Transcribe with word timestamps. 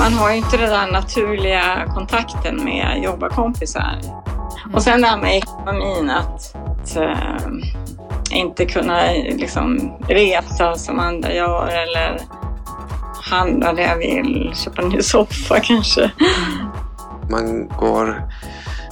man 0.00 0.12
har 0.12 0.30
ju 0.30 0.36
inte 0.36 0.56
den 0.56 0.70
där 0.70 0.92
naturliga 0.92 1.92
kontakten 1.94 2.64
med 2.64 3.02
jobbarkompisar. 3.04 3.98
Mm. 4.02 4.74
Och 4.74 4.82
sen 4.82 5.00
det 5.00 5.06
här 5.06 5.18
med 5.18 5.36
ekonomin, 5.36 6.10
att, 6.10 6.54
att 6.54 6.96
äh, 6.96 7.48
inte 8.30 8.66
kunna 8.66 9.12
liksom, 9.12 9.96
resa 10.08 10.74
som 10.76 10.98
andra 10.98 11.32
gör 11.32 11.66
eller 11.66 12.20
handla 13.30 13.72
det 13.72 13.82
jag 13.82 13.96
vill, 13.96 14.52
köpa 14.54 14.82
en 14.82 14.88
ny 14.88 15.02
soffa 15.02 15.60
kanske. 15.60 16.10
Man 17.30 17.68
går 17.68 18.28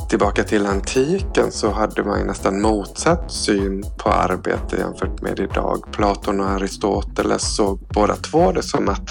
tillbaka 0.09 0.45
till 0.45 0.67
antiken 0.67 1.53
så 1.53 1.73
hade 1.73 2.05
man 2.05 2.27
nästan 2.27 2.61
motsatt 2.61 3.33
syn 3.33 3.85
på 3.99 4.11
arbete 4.11 4.77
jämfört 4.77 5.23
med 5.23 5.41
idag. 5.41 5.93
Platon 5.93 6.41
och 6.41 6.51
Aristoteles 6.51 7.57
såg 7.57 7.79
båda 7.95 8.17
två 8.17 8.53
det 8.53 8.63
som 8.63 8.89
att 8.89 9.11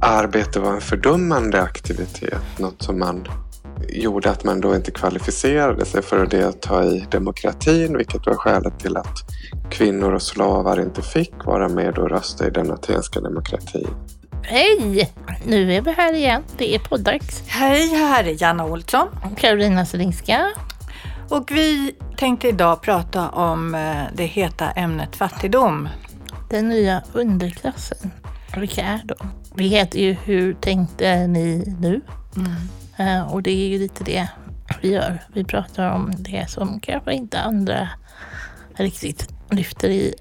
arbete 0.00 0.60
var 0.60 0.72
en 0.72 0.80
fördummande 0.80 1.62
aktivitet. 1.62 2.58
Något 2.58 2.82
som 2.82 2.98
man 2.98 3.28
gjorde 3.88 4.30
att 4.30 4.44
man 4.44 4.60
då 4.60 4.74
inte 4.74 4.90
kvalificerade 4.90 5.84
sig 5.84 6.02
för 6.02 6.24
att 6.24 6.30
delta 6.30 6.84
i 6.84 7.06
demokratin, 7.10 7.96
vilket 7.96 8.26
var 8.26 8.34
skälet 8.34 8.80
till 8.80 8.96
att 8.96 9.24
kvinnor 9.70 10.12
och 10.12 10.22
slavar 10.22 10.80
inte 10.80 11.02
fick 11.02 11.44
vara 11.44 11.68
med 11.68 11.98
och 11.98 12.10
rösta 12.10 12.46
i 12.46 12.50
den 12.50 12.70
atenska 12.70 13.20
demokratin. 13.20 13.88
Hej! 14.42 15.12
Nu 15.46 15.74
är 15.74 15.80
vi 15.80 15.92
här 15.92 16.14
igen. 16.14 16.42
Det 16.58 16.74
är 16.74 16.78
poddags. 16.78 17.42
Hej, 17.46 17.86
här 17.88 18.24
är 18.24 18.42
Janna 18.42 18.64
Olsson. 18.64 19.08
Och 19.24 19.38
Karolina 19.38 19.86
Selinska. 19.86 20.52
Och 21.30 21.50
vi 21.50 21.94
tänkte 22.16 22.48
idag 22.48 22.82
prata 22.82 23.28
om 23.28 23.74
eh, 23.74 24.02
det 24.14 24.24
heta 24.24 24.70
ämnet 24.70 25.16
fattigdom. 25.16 25.88
Den 26.50 26.68
nya 26.68 27.02
underklassen. 27.12 28.10
De? 29.04 29.14
Vi 29.54 29.68
heter 29.68 29.98
ju 29.98 30.12
Hur 30.12 30.54
tänkte 30.54 31.26
ni 31.26 31.76
nu? 31.80 32.00
Mm. 32.36 33.18
Uh, 33.18 33.32
och 33.32 33.42
det 33.42 33.50
är 33.50 33.68
ju 33.68 33.78
lite 33.78 34.04
det 34.04 34.28
vi 34.82 34.92
gör. 34.92 35.22
Vi 35.32 35.44
pratar 35.44 35.90
om 35.90 36.12
det 36.18 36.50
som 36.50 36.80
kanske 36.80 37.12
inte 37.12 37.40
andra 37.40 37.88
riktigt 38.76 39.28
lyfter 39.50 39.88
i 39.88 40.14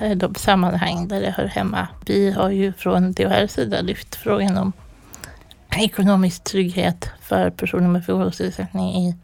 Eh, 0.00 0.16
de 0.16 0.34
sammanhang 0.34 1.08
där 1.08 1.20
det 1.20 1.30
hör 1.30 1.46
hemma. 1.46 1.88
Vi 2.06 2.30
har 2.30 2.50
ju 2.50 2.72
från 2.72 3.12
DHRs 3.12 3.50
sida 3.50 3.80
lyft 3.80 4.14
frågan 4.14 4.56
om 4.56 4.72
ekonomisk 5.76 6.44
trygghet 6.44 7.10
för 7.20 7.50
personer 7.50 7.88
med 7.88 8.06
funktionsnedsättning 8.06 8.94
i 8.94 9.16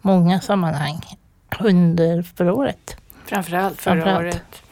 många 0.00 0.40
sammanhang 0.40 1.00
under 1.60 2.22
förra 2.22 2.54
året. 2.54 2.96
Framförallt 3.24 3.80
förra 3.80 3.94
Framförallt. 3.94 4.20
året. 4.20 4.62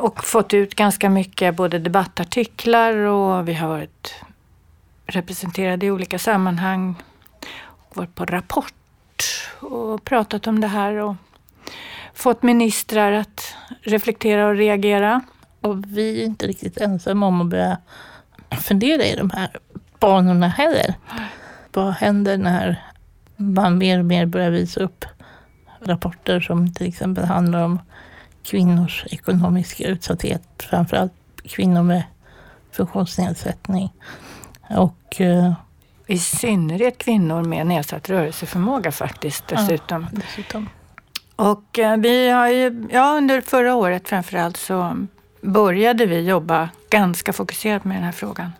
Och 0.00 0.24
fått 0.24 0.54
ut 0.54 0.74
ganska 0.74 1.10
mycket 1.10 1.56
både 1.56 1.78
debattartiklar 1.78 2.96
och 2.96 3.48
vi 3.48 3.54
har 3.54 3.68
varit 3.68 4.14
representerade 5.06 5.86
i 5.86 5.90
olika 5.90 6.18
sammanhang. 6.18 6.94
Och 7.88 7.96
varit 7.96 8.14
på 8.14 8.24
Rapport 8.24 8.74
och 9.60 10.04
pratat 10.04 10.46
om 10.46 10.60
det 10.60 10.66
här 10.66 10.94
och 10.94 11.16
fått 12.14 12.42
ministrar 12.42 13.12
att 13.12 13.54
reflektera 13.82 14.46
och 14.46 14.56
reagera. 14.56 15.20
Och 15.60 15.84
vi 15.86 16.20
är 16.20 16.24
inte 16.24 16.46
riktigt 16.46 16.76
ensamma 16.76 17.26
om 17.26 17.40
att 17.40 17.46
börja 17.46 17.78
fundera 18.60 19.04
i 19.04 19.16
de 19.16 19.30
här 19.30 19.56
banorna 19.98 20.48
heller. 20.48 20.94
Vad 21.72 21.92
händer 21.92 22.38
när 22.38 22.84
man 23.36 23.78
mer 23.78 23.98
och 23.98 24.04
mer 24.04 24.26
börjar 24.26 24.50
visa 24.50 24.80
upp 24.80 25.04
rapporter 25.80 26.40
som 26.40 26.74
till 26.74 26.88
exempel 26.88 27.24
handlar 27.24 27.64
om 27.64 27.78
kvinnors 28.42 29.04
ekonomiska 29.10 29.84
utsatthet, 29.84 30.42
framförallt 30.58 31.12
kvinnor 31.44 31.82
med 31.82 32.02
funktionsnedsättning. 32.72 33.92
Och, 34.70 35.16
uh, 35.20 35.52
I 36.06 36.18
synnerhet 36.18 36.98
kvinnor 36.98 37.44
med 37.44 37.66
nedsatt 37.66 38.08
rörelseförmåga 38.08 38.92
faktiskt 38.92 39.48
dessutom. 39.48 40.06
Ja, 40.12 40.20
dessutom. 40.20 40.68
Och 41.36 41.78
eh, 41.78 41.96
vi 41.96 42.30
har 42.30 42.48
ju, 42.48 42.88
ja, 42.90 43.16
under 43.16 43.40
förra 43.40 43.74
året 43.74 44.08
framförallt 44.08 44.56
så 44.56 45.06
började 45.40 46.06
vi 46.06 46.20
jobba 46.20 46.68
ganska 46.90 47.32
fokuserat 47.32 47.84
med 47.84 47.96
den 47.96 48.04
här 48.04 48.12
frågan. 48.12 48.52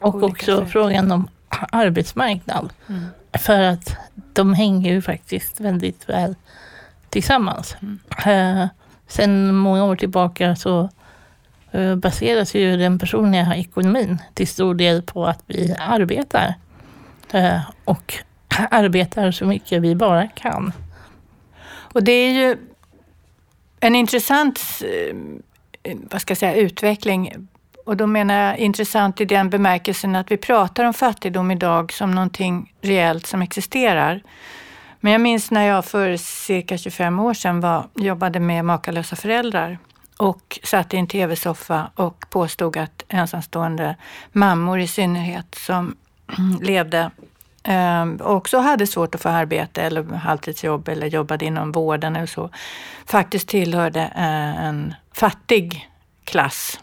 Och 0.00 0.22
också 0.22 0.60
sätt. 0.60 0.70
frågan 0.70 1.12
om 1.12 1.28
arbetsmarknad. 1.50 2.72
Mm. 2.88 3.04
För 3.32 3.60
att 3.60 3.96
de 4.32 4.54
hänger 4.54 4.92
ju 4.92 5.02
faktiskt 5.02 5.60
väldigt 5.60 6.08
väl 6.08 6.34
tillsammans. 7.08 7.76
Mm. 7.82 8.68
Sen 9.16 9.54
många 9.54 9.84
år 9.84 9.96
tillbaka 9.96 10.56
så 10.56 10.90
eh, 11.70 11.96
baseras 11.96 12.54
ju 12.54 12.76
den 12.76 12.98
personliga 12.98 13.56
ekonomin 13.56 14.18
till 14.34 14.48
stor 14.48 14.74
del 14.74 15.02
på 15.02 15.26
att 15.26 15.42
vi 15.46 15.74
arbetar. 15.78 16.54
Eh, 17.32 17.60
och 17.84 18.14
arbetar 18.70 19.30
så 19.30 19.44
mycket 19.44 19.82
vi 19.82 19.94
bara 19.94 20.26
kan. 20.26 20.72
Och 21.64 22.02
det 22.02 22.12
är 22.12 22.32
ju 22.32 22.56
en 23.80 23.94
intressant 23.94 24.60
eh, 24.80 25.16
vad 26.10 26.20
ska 26.20 26.30
jag 26.30 26.38
säga, 26.38 26.54
utveckling. 26.54 27.48
Och 27.86 27.96
då 27.96 28.06
menar 28.06 28.34
jag 28.34 28.58
intressant 28.58 29.20
i 29.20 29.24
den 29.24 29.50
bemärkelsen 29.50 30.16
att 30.16 30.30
vi 30.30 30.36
pratar 30.36 30.84
om 30.84 30.94
fattigdom 30.94 31.50
idag 31.50 31.92
som 31.92 32.10
någonting 32.10 32.74
reellt 32.80 33.26
som 33.26 33.42
existerar. 33.42 34.22
Men 35.04 35.12
jag 35.12 35.20
minns 35.20 35.50
när 35.50 35.66
jag 35.66 35.84
för 35.84 36.16
cirka 36.16 36.78
25 36.78 37.20
år 37.20 37.34
sedan 37.34 37.60
var, 37.60 37.86
jobbade 37.94 38.40
med 38.40 38.64
makalösa 38.64 39.16
föräldrar 39.16 39.78
och 40.16 40.58
satt 40.62 40.94
i 40.94 40.96
en 40.96 41.06
tv-soffa 41.06 41.90
och 41.94 42.24
påstod 42.30 42.76
att 42.76 43.04
ensamstående 43.08 43.96
mammor 44.32 44.80
i 44.80 44.86
synnerhet 44.86 45.54
som 45.54 45.96
levde 46.60 47.10
eh, 47.62 48.06
också 48.20 48.58
hade 48.58 48.86
svårt 48.86 49.14
att 49.14 49.22
få 49.22 49.28
arbete 49.28 49.82
eller 49.82 50.02
halvtidsjobb 50.02 50.88
eller 50.88 51.06
jobbade 51.06 51.44
inom 51.44 51.72
vården 51.72 52.16
eller 52.16 52.26
så, 52.26 52.50
faktiskt 53.06 53.48
tillhörde 53.48 54.00
eh, 54.00 54.64
en 54.64 54.94
fattig 55.12 55.90
klass. 56.24 56.80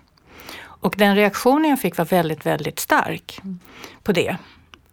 Och 0.62 0.96
den 0.98 1.16
reaktionen 1.16 1.70
jag 1.70 1.80
fick 1.80 1.98
var 1.98 2.06
väldigt, 2.06 2.46
väldigt 2.46 2.80
stark 2.80 3.42
på 4.04 4.12
det. 4.12 4.38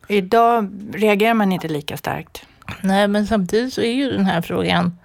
Idag 0.09 0.71
reagerar 0.95 1.35
man 1.35 1.53
inte 1.53 1.69
lika 1.69 1.97
starkt. 1.97 2.47
Nej, 2.83 3.09
men 3.09 3.27
samtidigt 3.27 3.75
så 3.75 3.81
är 3.81 3.93
ju 3.93 4.11
den 4.11 4.27
här 4.27 4.41
frågan 4.41 4.99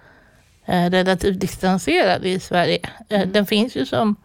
eh, 0.65 0.89
relativt 0.89 1.39
distanserad 1.39 2.25
i 2.25 2.39
Sverige. 2.39 2.79
Eh, 3.09 3.21
mm. 3.21 3.31
Den 3.31 3.45
finns 3.45 3.75
ju 3.75 3.85
som 3.85 4.15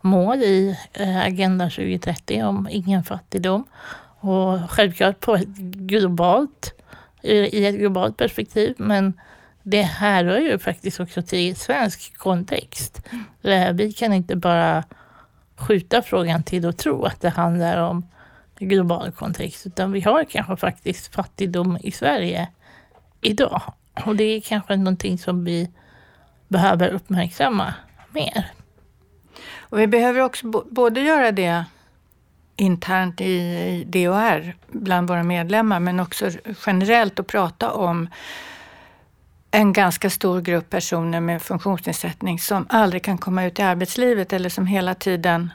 mål 0.00 0.42
i 0.42 0.76
eh, 0.92 1.18
Agenda 1.18 1.64
2030 1.64 2.42
om 2.42 2.68
ingen 2.70 3.04
fattigdom. 3.04 3.64
Och 4.20 4.70
självklart 4.70 5.20
på 5.20 5.34
ett 5.34 5.56
globalt, 5.58 6.72
i 7.22 7.66
ett 7.66 7.74
globalt 7.74 8.16
perspektiv. 8.16 8.74
Men 8.78 9.20
det 9.62 9.82
härrör 9.82 10.38
ju 10.38 10.58
faktiskt 10.58 11.00
också 11.00 11.22
till 11.22 11.56
svensk 11.56 12.18
kontext. 12.18 13.02
Mm. 13.42 13.76
Vi 13.76 13.92
kan 13.92 14.12
inte 14.12 14.36
bara 14.36 14.84
skjuta 15.56 16.02
frågan 16.02 16.42
till 16.42 16.68
att 16.68 16.78
tro 16.78 17.04
att 17.04 17.20
det 17.20 17.28
handlar 17.28 17.76
om 17.76 18.06
global 18.58 19.12
kontext. 19.12 19.66
Utan 19.66 19.92
vi 19.92 20.00
har 20.00 20.24
kanske 20.24 20.56
faktiskt 20.56 21.14
fattigdom 21.14 21.78
i 21.82 21.90
Sverige 21.90 22.48
idag. 23.22 23.62
Och 24.06 24.16
det 24.16 24.24
är 24.24 24.40
kanske 24.40 24.76
någonting 24.76 25.18
som 25.18 25.44
vi 25.44 25.70
behöver 26.48 26.88
uppmärksamma 26.88 27.74
mer. 28.10 28.52
Och 29.58 29.78
vi 29.78 29.86
behöver 29.86 30.20
också 30.20 30.62
både 30.70 31.00
göra 31.00 31.32
det 31.32 31.64
internt 32.56 33.20
i 33.20 33.84
DHR 33.86 34.56
bland 34.68 35.08
våra 35.08 35.22
medlemmar, 35.22 35.80
men 35.80 36.00
också 36.00 36.30
generellt 36.66 37.20
att 37.20 37.26
prata 37.26 37.70
om 37.72 38.08
en 39.50 39.72
ganska 39.72 40.10
stor 40.10 40.40
grupp 40.40 40.70
personer 40.70 41.20
med 41.20 41.42
funktionsnedsättning 41.42 42.38
som 42.38 42.66
aldrig 42.68 43.02
kan 43.02 43.18
komma 43.18 43.44
ut 43.44 43.58
i 43.58 43.62
arbetslivet 43.62 44.32
eller 44.32 44.48
som 44.48 44.66
hela 44.66 44.94
tiden 44.94 45.52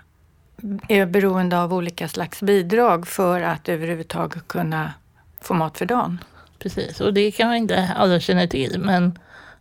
är 0.87 1.05
beroende 1.05 1.59
av 1.59 1.73
olika 1.73 2.07
slags 2.07 2.41
bidrag 2.41 3.07
för 3.07 3.41
att 3.41 3.69
överhuvudtaget 3.69 4.47
kunna 4.47 4.93
få 5.41 5.53
mat 5.53 5.77
för 5.77 5.85
dagen. 5.85 6.19
Precis, 6.59 7.01
och 7.01 7.13
det 7.13 7.31
kan 7.31 7.55
inte 7.55 7.89
alla 7.95 8.19
känna 8.19 8.47
till, 8.47 8.79
men 8.79 9.19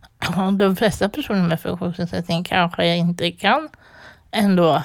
de 0.57 0.75
flesta 0.75 1.09
personer 1.09 1.47
med 1.47 1.59
funktionsnedsättning 1.59 2.43
kanske 2.43 2.95
inte 2.95 3.31
kan 3.31 3.69
ändå 4.31 4.75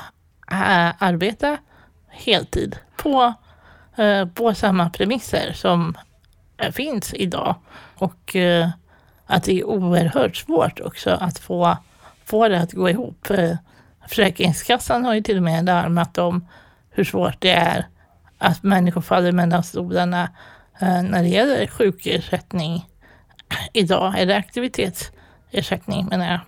eh, 0.51 0.93
arbeta 0.99 1.59
heltid 2.09 2.77
på, 2.97 3.35
eh, 3.97 4.27
på 4.27 4.55
samma 4.55 4.91
premisser 4.91 5.53
som 5.53 5.97
eh, 6.57 6.73
finns 6.73 7.15
idag. 7.15 7.55
Och 7.95 8.37
att 9.27 9.45
det 9.45 9.61
är 9.61 9.65
oerhört 9.65 10.37
svårt 10.37 10.81
också 10.81 11.11
att 11.11 11.39
få, 11.39 11.77
få 12.25 12.49
det 12.49 12.61
att 12.61 12.73
gå 12.73 12.91
ihop. 12.91 13.29
Försäkringskassan 14.09 15.05
har 15.05 15.15
ju 15.15 15.21
till 15.23 15.37
och 15.37 15.43
med 15.43 15.65
larmat 15.65 16.19
om 16.19 16.49
hur 16.91 17.05
svårt 17.05 17.37
det 17.39 17.53
är 17.53 17.87
att 18.39 18.63
människor 18.63 19.01
faller 19.01 19.33
mellan 19.33 19.63
stolarna 19.63 20.31
när 20.81 21.23
det 21.23 21.29
gäller 21.29 21.67
sjukersättning 21.67 22.87
idag, 23.73 24.19
eller 24.19 24.37
aktivitetsersättning 24.37 26.07
menar 26.07 26.27
jag. 26.27 26.41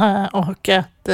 Mm. 0.00 0.26
Och 0.32 0.68
att 0.68 1.08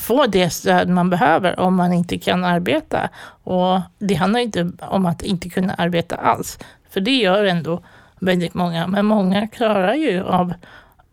få 0.00 0.26
det 0.26 0.50
stöd 0.50 0.88
man 0.88 1.10
behöver 1.10 1.60
om 1.60 1.74
man 1.76 1.92
inte 1.92 2.18
kan 2.18 2.44
arbeta. 2.44 3.08
Och 3.44 3.80
det 3.98 4.14
handlar 4.14 4.40
inte 4.40 4.70
om 4.80 5.06
att 5.06 5.22
inte 5.22 5.48
kunna 5.48 5.74
arbeta 5.74 6.16
alls, 6.16 6.58
för 6.90 7.00
det 7.00 7.16
gör 7.16 7.44
ändå 7.44 7.82
väldigt 8.18 8.54
många. 8.54 8.86
Men 8.86 9.06
många 9.06 9.48
klarar 9.48 9.94
ju 9.94 10.24
av 10.24 10.54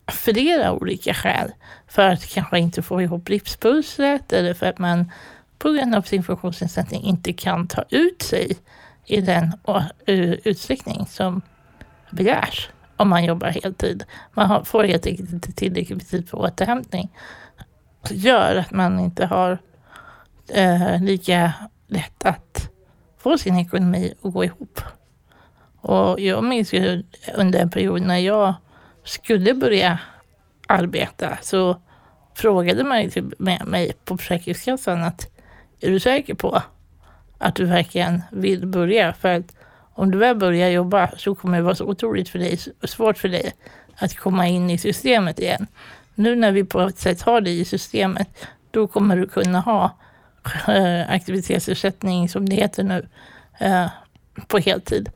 flera 0.07 0.71
olika 0.71 1.13
skäl 1.13 1.51
för 1.87 2.09
att 2.09 2.25
kanske 2.25 2.59
inte 2.59 2.81
få 2.81 3.01
ihop 3.01 3.29
livspusslet 3.29 4.33
eller 4.33 4.53
för 4.53 4.65
att 4.65 4.77
man 4.77 5.11
på 5.57 5.71
grund 5.71 5.95
av 5.95 6.01
sin 6.01 6.23
funktionsnedsättning 6.23 7.03
inte 7.03 7.33
kan 7.33 7.67
ta 7.67 7.83
ut 7.89 8.21
sig 8.21 8.57
i 9.05 9.21
den 9.21 9.53
utsträckning 10.43 11.05
som 11.05 11.41
begärs 12.09 12.69
om 12.97 13.09
man 13.09 13.25
jobbar 13.25 13.47
heltid. 13.47 14.03
Man 14.33 14.65
får 14.65 14.83
helt 14.83 15.07
enkelt 15.07 15.31
inte 15.33 15.51
tillräckligt 15.51 15.97
med 15.97 16.07
tid 16.07 16.29
för 16.29 16.37
återhämtning. 16.37 17.09
Det 18.09 18.15
gör 18.15 18.55
att 18.55 18.71
man 18.71 18.99
inte 18.99 19.25
har 19.25 19.57
eh, 20.53 21.01
lika 21.01 21.53
lätt 21.87 22.25
att 22.25 22.69
få 23.17 23.37
sin 23.37 23.59
ekonomi 23.59 24.13
att 24.21 24.33
gå 24.33 24.43
ihop. 24.43 24.81
Och 25.81 26.19
jag 26.19 26.43
minns 26.43 26.73
ju 26.73 27.03
under 27.35 27.59
en 27.59 27.69
period 27.69 28.01
när 28.01 28.17
jag 28.17 28.53
skulle 29.03 29.53
börja 29.53 29.99
arbeta 30.67 31.37
så 31.41 31.81
frågade 32.35 32.83
man 32.83 33.01
ju 33.01 33.31
med 33.37 33.67
mig 33.67 33.93
på 34.05 34.17
Försäkringskassan 34.17 35.03
att 35.03 35.27
är 35.81 35.91
du 35.91 35.99
säker 35.99 36.33
på 36.33 36.61
att 37.37 37.55
du 37.55 37.65
verkligen 37.65 38.21
vill 38.31 38.67
börja? 38.67 39.13
För 39.13 39.29
att 39.29 39.55
om 39.93 40.11
du 40.11 40.17
väl 40.17 40.35
börjar 40.35 40.69
jobba 40.69 41.11
så 41.17 41.35
kommer 41.35 41.57
det 41.57 41.63
vara 41.63 41.75
så 41.75 41.85
otroligt 41.85 42.29
för 42.29 42.39
dig, 42.39 42.59
svårt 42.83 43.17
för 43.17 43.29
dig 43.29 43.53
att 43.95 44.15
komma 44.15 44.47
in 44.47 44.69
i 44.69 44.77
systemet 44.77 45.39
igen. 45.39 45.67
Nu 46.15 46.35
när 46.35 46.51
vi 46.51 46.63
på 46.63 46.81
ett 46.81 46.97
sätt 46.97 47.21
har 47.21 47.41
dig 47.41 47.59
i 47.59 47.65
systemet, 47.65 48.29
då 48.71 48.87
kommer 48.87 49.17
du 49.17 49.27
kunna 49.27 49.59
ha 49.59 49.97
äh, 50.67 51.11
aktivitetsersättning, 51.11 52.29
som 52.29 52.49
det 52.49 52.55
heter 52.55 52.83
nu, 52.83 53.07
äh, 53.59 53.87
på 54.47 54.57
heltid. 54.57 55.09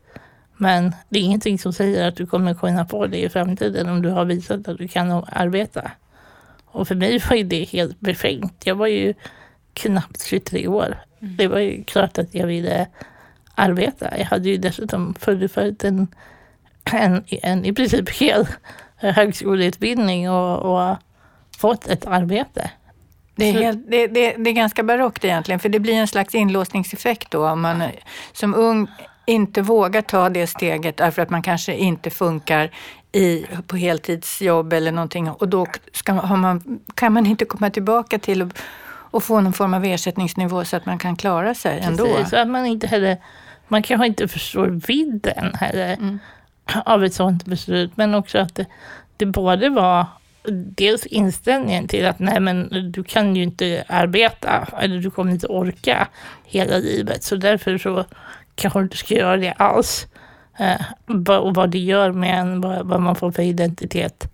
Men 0.58 0.96
det 1.10 1.20
är 1.20 1.24
ingenting 1.24 1.60
som 1.60 1.74
säger 1.74 2.08
att 2.08 2.16
du 2.16 2.26
kommer 2.26 2.54
kunna 2.54 2.86
få 2.86 3.08
det 3.08 3.18
i 3.18 3.30
framtiden 3.30 3.90
om 3.90 4.02
du 4.02 4.10
har 4.10 4.26
visat 4.26 4.68
att 4.68 4.78
du 4.78 4.88
kan 4.88 5.12
arbeta. 5.12 5.92
Och 6.66 6.88
för 6.88 6.96
mig 6.96 7.20
var 7.30 7.44
det 7.44 7.64
helt 7.64 8.00
befängt. 8.00 8.66
Jag 8.66 8.76
var 8.76 8.88
ju 8.88 9.14
knappt 9.82 10.24
23 10.24 10.68
år. 10.68 10.98
Mm. 11.22 11.38
Det 11.38 11.48
var 11.48 11.60
ju 11.60 11.84
klart 11.84 12.18
att 12.18 12.36
jag 12.36 12.48
ville 12.48 12.88
arbeta. 13.56 14.18
Jag 14.18 14.26
hade 14.26 14.50
ju 14.50 14.58
dessutom 14.58 15.16
fullföljt 15.20 15.84
en, 15.84 16.08
en, 16.92 17.24
en 17.30 17.66
i 17.66 17.74
princip 17.74 18.10
hel 18.10 18.48
högskoleutbildning 18.96 20.30
och, 20.30 20.58
och 20.60 20.98
fått 21.58 21.88
ett 21.88 22.06
arbete. 22.06 22.72
Det 23.36 23.50
är, 23.50 23.54
helt, 23.54 23.92
det, 23.92 24.08
det, 24.08 24.36
det 24.38 24.50
är 24.50 24.54
ganska 24.54 24.84
barockt 24.84 25.26
egentligen, 25.26 25.60
för 25.60 25.70
det 25.70 25.80
blir 25.80 25.94
en 25.94 26.08
slags 26.08 26.36
inlåsningseffekt 26.36 27.32
då 27.32 27.48
om 27.48 27.62
man 27.62 27.84
som 28.34 28.56
ung 28.56 28.88
inte 29.26 29.62
vågar 29.62 30.02
ta 30.02 30.30
det 30.30 30.48
steget 30.48 30.98
därför 30.98 31.22
att 31.22 31.30
man 31.30 31.42
kanske 31.42 31.76
inte 31.76 32.10
funkar 32.10 32.72
i, 33.12 33.46
på 33.68 33.78
heltidsjobb 33.78 34.74
eller 34.74 34.92
någonting 34.92 35.30
och 35.30 35.48
då 35.48 35.68
ska, 35.94 36.14
man, 36.14 36.80
kan 36.96 37.14
man 37.14 37.26
inte 37.26 37.46
komma 37.46 37.70
tillbaka 37.70 38.20
till 38.20 38.42
och 38.42 38.48
få 39.24 39.42
någon 39.42 39.54
form 39.54 39.74
av 39.74 39.86
ersättningsnivå 39.86 40.66
så 40.66 40.78
att 40.78 40.86
man 40.86 40.98
kan 40.98 41.16
klara 41.16 41.54
sig 41.54 41.80
ändå. 41.80 42.06
Precis, 42.06 42.30
så 42.30 42.38
att 42.38 42.48
man 42.48 42.66
inte 42.66 42.88
heller, 42.88 43.18
man 43.68 43.84
kanske 43.84 44.08
inte 44.08 44.28
förstår 44.28 44.68
vidden 44.68 45.54
heller 45.54 45.94
mm. 45.94 46.20
av 46.86 47.04
ett 47.04 47.14
sådant 47.14 47.46
beslut, 47.46 47.92
men 47.96 48.16
också 48.16 48.38
att 48.38 48.56
det, 48.56 48.66
det 49.18 49.26
både 49.26 49.70
var 49.70 50.06
dels 50.54 51.06
inställningen 51.06 51.88
till 51.88 52.06
att 52.06 52.20
nej 52.20 52.40
men 52.40 52.92
du 52.92 53.04
kan 53.04 53.36
ju 53.36 53.44
inte 53.44 53.84
arbeta 53.88 54.68
eller 54.82 55.00
du 55.00 55.12
kommer 55.12 55.32
inte 55.32 55.48
orka 55.48 56.08
hela 56.46 56.78
livet 56.78 57.24
så 57.24 57.36
därför 57.36 57.78
så 57.78 58.06
kanske 58.56 58.80
du 58.80 58.84
inte 58.84 58.98
ska 58.98 59.16
göra 59.16 59.38
det 59.38 59.52
alls. 59.52 60.08
Eh, 60.60 60.82
och 61.40 61.56
vad 61.56 61.70
det 61.70 61.80
gör 61.80 62.12
med 62.12 62.40
en, 62.40 62.62
vad, 62.62 62.86
vad, 62.86 63.02
man 63.02 63.16
får 63.16 63.32
för 63.32 63.44
identitet 63.44 64.28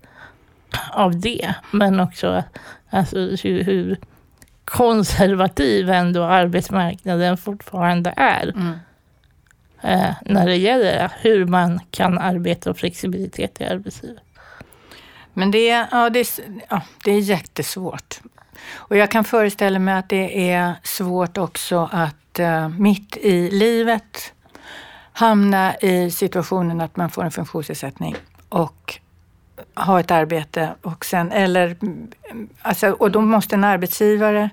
av 0.92 1.20
det. 1.20 1.54
Men 1.70 2.00
också 2.00 2.44
alltså, 2.90 3.18
hur, 3.18 3.62
hur 3.64 3.96
konservativ 4.66 5.90
ändå 5.90 6.22
arbetsmarknaden 6.22 7.36
fortfarande 7.36 8.14
är. 8.16 8.48
Mm. 8.48 8.72
Eh, 9.82 10.14
när 10.22 10.46
det 10.46 10.56
gäller 10.56 11.12
hur 11.20 11.44
man 11.44 11.80
kan 11.90 12.18
arbeta 12.18 12.70
och 12.70 12.78
flexibilitet 12.78 13.60
i 13.60 13.64
arbetslivet. 13.64 14.22
Men 15.32 15.50
det 15.50 15.70
är, 15.70 15.86
ja, 15.90 16.10
det, 16.10 16.20
är, 16.20 16.26
ja, 16.68 16.82
det 17.04 17.10
är 17.10 17.20
jättesvårt. 17.20 18.20
Och 18.74 18.96
jag 18.96 19.10
kan 19.10 19.24
föreställa 19.24 19.78
mig 19.78 19.94
att 19.94 20.08
det 20.08 20.50
är 20.50 20.74
svårt 20.82 21.38
också 21.38 21.88
att 21.92 22.40
uh, 22.40 22.68
mitt 22.68 23.16
i 23.16 23.50
livet 23.50 24.32
hamna 25.12 25.76
i 25.76 26.10
situationen 26.10 26.80
att 26.80 26.96
man 26.96 27.10
får 27.10 27.24
en 27.24 27.30
funktionsnedsättning 27.30 28.16
och 28.48 29.00
ha 29.76 30.00
ett 30.00 30.10
arbete 30.10 30.74
och 30.82 31.04
sen, 31.04 31.32
eller, 31.32 31.76
alltså, 32.62 32.90
och 32.90 33.10
då 33.10 33.20
måste 33.20 33.54
en 33.54 33.64
arbetsgivare 33.64 34.50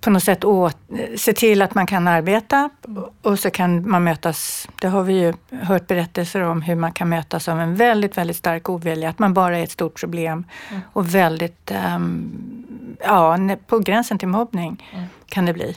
på 0.00 0.10
något 0.10 0.22
sätt 0.22 0.44
åt, 0.44 0.76
se 1.16 1.32
till 1.32 1.62
att 1.62 1.74
man 1.74 1.86
kan 1.86 2.08
arbeta 2.08 2.70
och 3.22 3.38
så 3.38 3.50
kan 3.50 3.90
man 3.90 4.04
mötas, 4.04 4.68
det 4.80 4.88
har 4.88 5.02
vi 5.02 5.12
ju 5.12 5.32
hört 5.62 5.86
berättelser 5.86 6.40
om 6.40 6.62
hur 6.62 6.74
man 6.74 6.92
kan 6.92 7.08
mötas 7.08 7.48
av 7.48 7.60
en 7.60 7.76
väldigt, 7.76 8.18
väldigt 8.18 8.36
stark 8.36 8.68
ovilja, 8.68 9.08
att 9.08 9.18
man 9.18 9.34
bara 9.34 9.58
är 9.58 9.62
ett 9.62 9.70
stort 9.70 10.00
problem 10.00 10.44
mm. 10.70 10.82
och 10.92 11.14
väldigt, 11.14 11.72
um, 11.94 12.96
ja, 13.00 13.38
på 13.66 13.78
gränsen 13.78 14.18
till 14.18 14.28
mobbning 14.28 14.88
mm. 14.92 15.04
kan 15.26 15.46
det 15.46 15.52
bli. 15.52 15.76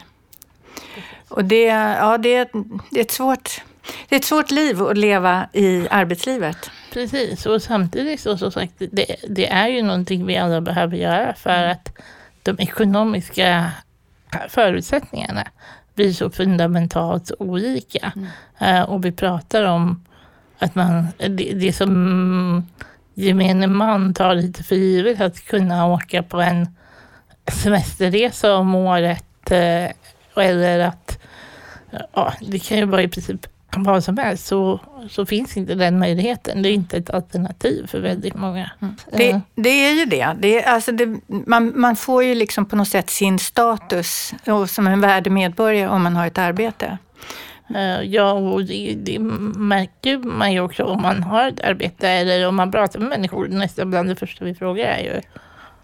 Och 1.27 1.45
det, 1.45 1.65
ja, 1.65 2.17
det, 2.17 2.49
det 2.89 2.99
är 2.99 3.03
ett 3.03 3.11
svårt 3.11 3.61
det 4.09 4.15
är 4.15 4.19
ett 4.19 4.25
svårt 4.25 4.51
liv 4.51 4.81
att 4.81 4.97
leva 4.97 5.47
i 5.53 5.87
arbetslivet. 5.89 6.71
Precis, 6.93 7.45
och 7.45 7.61
samtidigt 7.61 8.19
så 8.19 8.37
som 8.37 8.51
sagt, 8.51 8.73
det, 8.77 9.15
det 9.29 9.51
är 9.51 9.67
ju 9.67 9.81
någonting 9.81 10.25
vi 10.25 10.37
alla 10.37 10.61
behöver 10.61 10.97
göra 10.97 11.33
för 11.33 11.49
mm. 11.49 11.71
att 11.71 11.91
de 12.43 12.59
ekonomiska 12.59 13.71
förutsättningarna 14.49 15.47
blir 15.95 16.13
så 16.13 16.29
fundamentalt 16.29 17.31
olika. 17.39 18.13
Mm. 18.15 18.81
Uh, 18.81 18.89
och 18.89 19.05
vi 19.05 19.11
pratar 19.11 19.63
om 19.63 20.05
att 20.59 20.75
man, 20.75 21.07
det, 21.17 21.53
det 21.53 21.73
som 21.73 22.65
gemene 23.13 23.67
man 23.67 24.13
tar 24.13 24.35
lite 24.35 24.63
för 24.63 24.75
givet 24.75 25.21
att 25.21 25.45
kunna 25.45 25.87
åka 25.87 26.23
på 26.23 26.41
en 26.41 26.67
semesterresa 27.47 28.55
om 28.55 28.75
året 28.75 29.51
uh, 29.51 29.89
eller 30.43 30.79
att 30.79 31.19
ja, 32.13 32.33
det 32.41 32.59
kan 32.59 32.77
ju 32.77 32.85
vara 32.85 33.01
i 33.01 33.07
princip 33.07 33.47
vad 33.83 34.03
som 34.03 34.17
helst 34.17 34.47
så, 34.47 34.79
så 35.09 35.25
finns 35.25 35.57
inte 35.57 35.75
den 35.75 35.99
möjligheten. 35.99 36.61
Det 36.61 36.69
är 36.69 36.73
inte 36.73 36.97
ett 36.97 37.09
alternativ 37.09 37.87
för 37.87 37.99
väldigt 37.99 38.35
många. 38.35 38.71
Mm. 38.81 38.95
Det, 39.11 39.41
det, 39.55 39.69
är 39.69 39.93
ju 39.93 40.05
det. 40.05 40.35
det, 40.39 40.63
är, 40.63 40.73
alltså 40.73 40.91
det 40.91 41.19
man, 41.27 41.73
man, 41.75 41.95
får 41.95 42.23
ju 42.23 42.35
liksom 42.35 42.65
på 42.65 42.75
något 42.75 42.87
sätt 42.87 43.09
sin 43.09 43.39
status 43.39 44.33
som 44.67 44.87
en 44.87 45.01
värdig 45.01 45.31
medborgare 45.31 45.89
om 45.89 46.03
man 46.03 46.15
har 46.15 46.27
ett 46.27 46.37
arbete. 46.37 46.97
Uh, 47.71 48.03
ja, 48.03 48.31
och 48.31 48.65
det, 48.65 48.95
det 48.97 49.19
märker 49.19 50.17
man 50.17 50.53
ju 50.53 50.59
också 50.59 50.83
om 50.83 51.01
man 51.01 51.23
har 51.23 51.47
ett 51.47 51.61
arbete 51.61 52.09
eller 52.09 52.47
om 52.47 52.55
man 52.55 52.71
pratar 52.71 52.99
med 52.99 53.09
människor. 53.09 53.47
Nästan 53.47 53.89
bland 53.89 54.09
det 54.09 54.15
första 54.15 54.45
vi 54.45 54.55
frågar 54.55 54.85
är 54.85 55.03
ju 55.03 55.21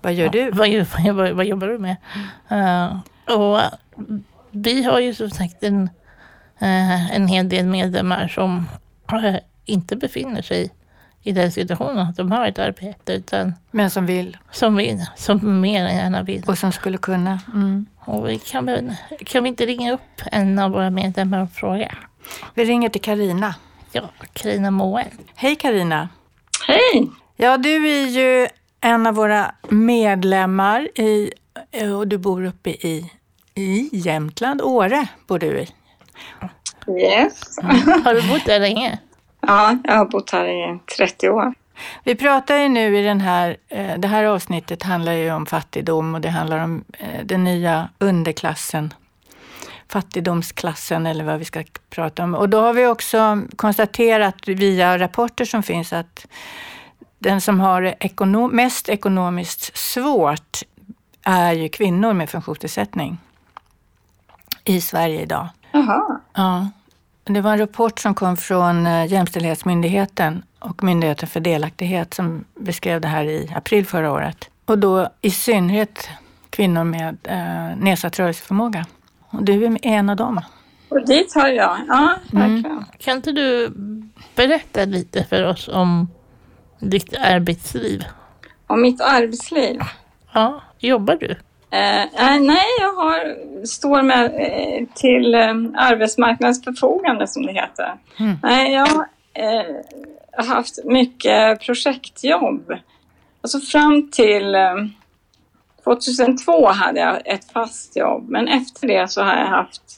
Vad 0.02 0.14
gör 0.14 0.30
du? 0.30 0.52
vad, 0.52 0.70
vad, 0.70 1.16
vad, 1.16 1.32
vad, 1.32 1.46
jobbar 1.46 1.68
du 1.68 1.78
med? 1.78 1.96
Uh, 2.52 2.98
och 3.38 3.60
vi 4.52 4.84
har 4.84 5.00
ju 5.00 5.14
som 5.14 5.30
sagt 5.30 5.64
en 5.64 5.84
eh, 5.84 5.90
en 6.62 7.28
hel 7.28 7.50
del 7.50 7.66
medlemmar 7.66 8.28
som 8.28 8.68
eh, 9.12 9.36
inte 9.66 9.96
befinner 9.96 10.42
sig 10.42 10.72
i 11.24 11.32
den 11.32 11.52
situationen 11.52 11.98
att 11.98 12.16
de 12.16 12.32
har 12.32 12.48
ett 12.48 12.60
arbete. 12.60 13.14
Utan 13.14 13.54
Men 13.72 13.90
som 13.90 14.06
vill? 14.06 14.38
Som 14.52 14.76
vill, 14.76 15.06
som 15.16 15.62
mer 15.62 15.86
än 15.86 15.96
gärna 15.96 16.24
vill. 16.24 16.44
Och 16.48 16.58
som 16.58 16.72
skulle 16.72 16.98
kunna? 16.98 17.40
Mm. 17.54 17.86
Och 18.00 18.30
vi 18.30 18.40
kan, 18.40 18.96
kan 19.26 19.44
vi 19.44 19.50
inte 19.50 19.66
ringa 19.66 19.94
upp 19.94 20.22
en 20.32 20.60
av 20.60 20.72
våra 20.72 20.90
medlemmar 20.90 21.44
och 21.44 21.52
fråga? 21.52 21.96
Vi 22.54 22.66
ringer 22.66 22.90
till 22.90 23.02
Karina. 23.02 23.56
Ja, 23.92 24.10
Karina 24.34 24.72
Moen. 24.72 25.08
Hej 25.36 25.56
Karina. 25.56 26.10
Hej! 26.68 27.10
Ja, 27.36 27.58
du 27.58 27.88
är 27.88 28.08
ju 28.08 28.48
en 28.82 29.08
av 29.08 29.16
våra 29.16 29.56
medlemmar 29.70 31.00
i, 31.00 31.32
och 31.96 32.08
du 32.08 32.18
bor 32.18 32.46
uppe 32.46 32.70
i, 32.70 33.12
i 33.56 33.90
Jämtland, 33.92 34.62
Åre 34.62 35.08
bor 35.28 35.40
du 35.40 35.60
i. 35.60 35.68
Yes. 37.00 37.58
Mm. 37.58 38.04
Har 38.06 38.14
du 38.14 38.28
bott 38.28 38.46
där 38.46 38.60
länge? 38.60 39.00
Ja, 39.42 39.78
jag 39.84 39.96
har 39.96 40.06
bott 40.06 40.32
här 40.32 40.46
i 40.46 40.80
30 40.98 41.30
år. 41.30 41.54
Vi 42.04 42.16
pratar 42.16 42.58
ju 42.58 42.70
nu 42.70 42.98
i 42.98 43.04
den 43.04 43.22
här, 43.22 43.58
eh, 43.70 43.98
det 43.98 44.08
här 44.08 44.24
avsnittet 44.24 44.84
handlar 44.84 45.14
ju 45.14 45.32
om 45.32 45.46
fattigdom 45.46 46.16
och 46.16 46.22
det 46.22 46.30
handlar 46.30 46.58
om 46.58 46.84
eh, 47.00 47.26
den 47.26 47.44
nya 47.44 47.90
underklassen. 48.00 48.94
Fattigdomsklassen 49.88 51.06
eller 51.06 51.24
vad 51.24 51.40
vi 51.40 51.46
ska 51.46 51.64
prata 51.90 52.24
om. 52.24 52.36
Och 52.36 52.50
då 52.50 52.62
har 52.62 52.74
vi 52.74 52.88
också 52.88 53.42
konstaterat 53.56 54.48
via 54.48 55.00
rapporter 55.00 55.46
som 55.46 55.64
finns 55.64 55.94
att 55.94 56.28
den 57.20 57.42
som 57.42 57.60
har 57.60 57.82
det 57.82 57.96
ekonom 58.00 58.52
mest 58.52 58.90
ekonomiskt 58.90 59.78
svårt 59.78 60.64
är 61.24 61.54
ju 61.54 61.70
kvinnor 61.70 62.14
med 62.14 62.30
funktionsnedsättning 62.30 63.18
i 64.64 64.82
Sverige 64.82 65.22
idag. 65.22 65.48
Jaha. 65.72 66.20
Ja. 66.34 66.70
Det 67.24 67.42
var 67.42 67.52
en 67.52 67.58
rapport 67.60 68.00
som 68.00 68.14
kom 68.14 68.38
från 68.38 68.86
eh, 68.88 69.06
Jämställdhetsmyndigheten 69.06 70.44
och 70.60 70.84
Myndigheten 70.84 71.30
för 71.30 71.40
delaktighet 71.40 72.14
som 72.14 72.46
beskrev 72.56 73.02
det 73.02 73.08
här 73.08 73.24
i 73.24 73.52
april 73.56 73.86
förra 73.86 74.12
året. 74.12 74.50
Och 74.66 74.78
då 74.80 75.10
i 75.22 75.32
synnerhet 75.32 76.10
kvinnor 76.50 76.84
med 76.84 77.18
eh, 77.24 77.78
nedsatt 77.78 78.20
rörelseförmåga. 78.20 78.86
Och 79.30 79.44
du 79.44 79.66
är 79.66 79.78
en 79.86 80.10
av 80.10 80.16
dem. 80.16 80.42
Och 80.90 81.06
dit 81.06 81.36
har 81.36 81.48
jag. 81.48 81.78
Ja, 81.88 82.16
Mm. 82.34 82.54
verkligen. 82.54 82.86
Kan 82.98 83.16
inte 83.18 83.32
du 83.32 83.70
berätta 84.36 84.86
lite 84.86 85.24
för 85.24 85.44
oss 85.48 85.68
om 85.68 86.08
ditt 86.80 87.18
arbetsliv? 87.18 88.04
Och 88.68 88.80
mitt 88.80 89.02
arbetsliv. 89.02 89.82
Ja, 90.34 90.62
jobbar 90.80 91.16
du? 91.16 91.36
Eh, 91.74 92.06
nej, 92.14 92.40
nej, 92.40 92.66
jag 92.80 92.94
har, 92.94 93.36
står 93.66 94.02
med 94.02 94.26
eh, 94.26 94.88
till 94.96 95.36
eh, 95.36 95.50
arbetsmarknadens 95.76 96.64
förfogande 96.64 97.28
som 97.28 97.46
det 97.46 97.54
heter. 97.54 97.94
Mm. 98.20 98.38
Nej, 98.44 98.74
jag 98.74 98.88
eh, 99.34 99.76
har 100.38 100.56
haft 100.56 100.86
mycket 100.86 101.62
projektjobb. 101.62 102.74
Alltså 103.42 103.60
fram 103.60 104.10
till 104.12 104.56
eh, 104.56 104.76
2002 105.84 106.68
hade 106.68 107.00
jag 107.00 107.22
ett 107.26 107.52
fast 107.52 107.96
jobb, 107.96 108.30
men 108.30 108.48
efter 108.48 108.88
det 108.88 109.12
så 109.12 109.22
har 109.22 109.36
jag 109.36 109.48
haft 109.48 109.91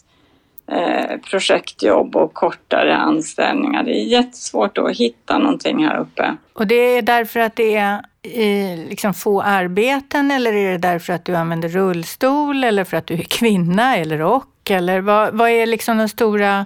eh, 0.76 1.18
projektjobb 1.18 2.16
och 2.16 2.34
kortare 2.34 2.96
anställningar. 2.96 3.84
Det 3.84 3.92
är 3.92 4.06
jättesvårt 4.06 4.78
att 4.78 4.98
hitta 4.98 5.38
någonting 5.38 5.86
här 5.86 6.00
uppe. 6.00 6.36
Och 6.54 6.68
det 6.68 6.76
är 6.76 7.02
därför 7.02 7.40
att 7.40 7.56
det 7.56 7.76
är 7.76 7.94
eh, 8.22 8.90
liksom 8.90 9.14
få 9.14 9.42
arbeten 9.42 10.32
eller 10.32 10.54
är 10.54 10.72
det 10.72 10.78
därför 10.78 11.14
att 11.14 11.26
du 11.26 11.36
använder 11.36 11.70
rullstol 11.70 12.64
eller 12.64 12.84
för 12.84 12.98
att 12.98 13.08
du 13.08 13.14
är 13.14 13.24
kvinna 13.24 13.98
eller 13.98 14.22
och? 14.22 14.46
Eller 14.70 15.02
vad, 15.02 15.34
vad 15.34 15.50
är 15.50 15.66
liksom 15.66 15.98
de 15.98 16.10
stora 16.10 16.66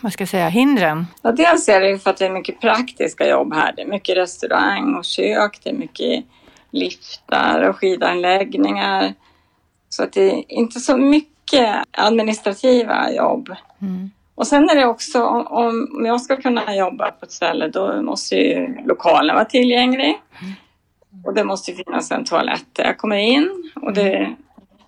vad 0.00 0.12
ska 0.12 0.22
jag 0.22 0.28
säga, 0.28 0.48
hindren? 0.48 1.06
Ja, 1.22 1.32
dels 1.32 1.68
är 1.68 1.80
det 1.80 1.98
för 1.98 2.10
att 2.10 2.16
det 2.16 2.26
är 2.26 2.30
mycket 2.30 2.60
praktiska 2.60 3.28
jobb 3.28 3.54
här. 3.54 3.72
Det 3.76 3.82
är 3.82 3.86
mycket 3.86 4.16
restaurang 4.16 4.94
och 4.94 5.04
kök, 5.04 5.60
det 5.62 5.70
är 5.70 5.74
mycket 5.74 6.24
liftar 6.70 7.62
och 7.68 7.76
skidanläggningar. 7.76 9.14
Så 9.88 10.02
att 10.02 10.12
det 10.12 10.30
är 10.30 10.44
inte 10.48 10.80
så 10.80 10.96
mycket 10.96 11.32
administrativa 11.90 13.12
jobb. 13.12 13.48
Mm. 13.82 14.10
Och 14.34 14.46
sen 14.46 14.70
är 14.70 14.74
det 14.74 14.86
också, 14.86 15.24
om- 15.26 15.46
om 15.98 16.06
jag 16.06 16.20
ska 16.20 16.36
kunna 16.36 16.74
jobba 16.76 17.10
på 17.10 17.24
ett 17.24 17.32
ställe, 17.32 17.68
då 17.68 18.02
måste 18.02 18.36
ju 18.36 18.76
lokalen 18.86 19.34
vara 19.34 19.44
tillgänglig. 19.44 20.14
Och 21.24 21.34
det 21.34 21.44
måste 21.44 21.72
finnas 21.72 22.10
en 22.10 22.24
toalett 22.24 22.66
där 22.72 22.84
jag 22.84 22.98
kommer 22.98 23.16
in. 23.16 23.70
Och 23.74 23.92
det, 23.92 24.34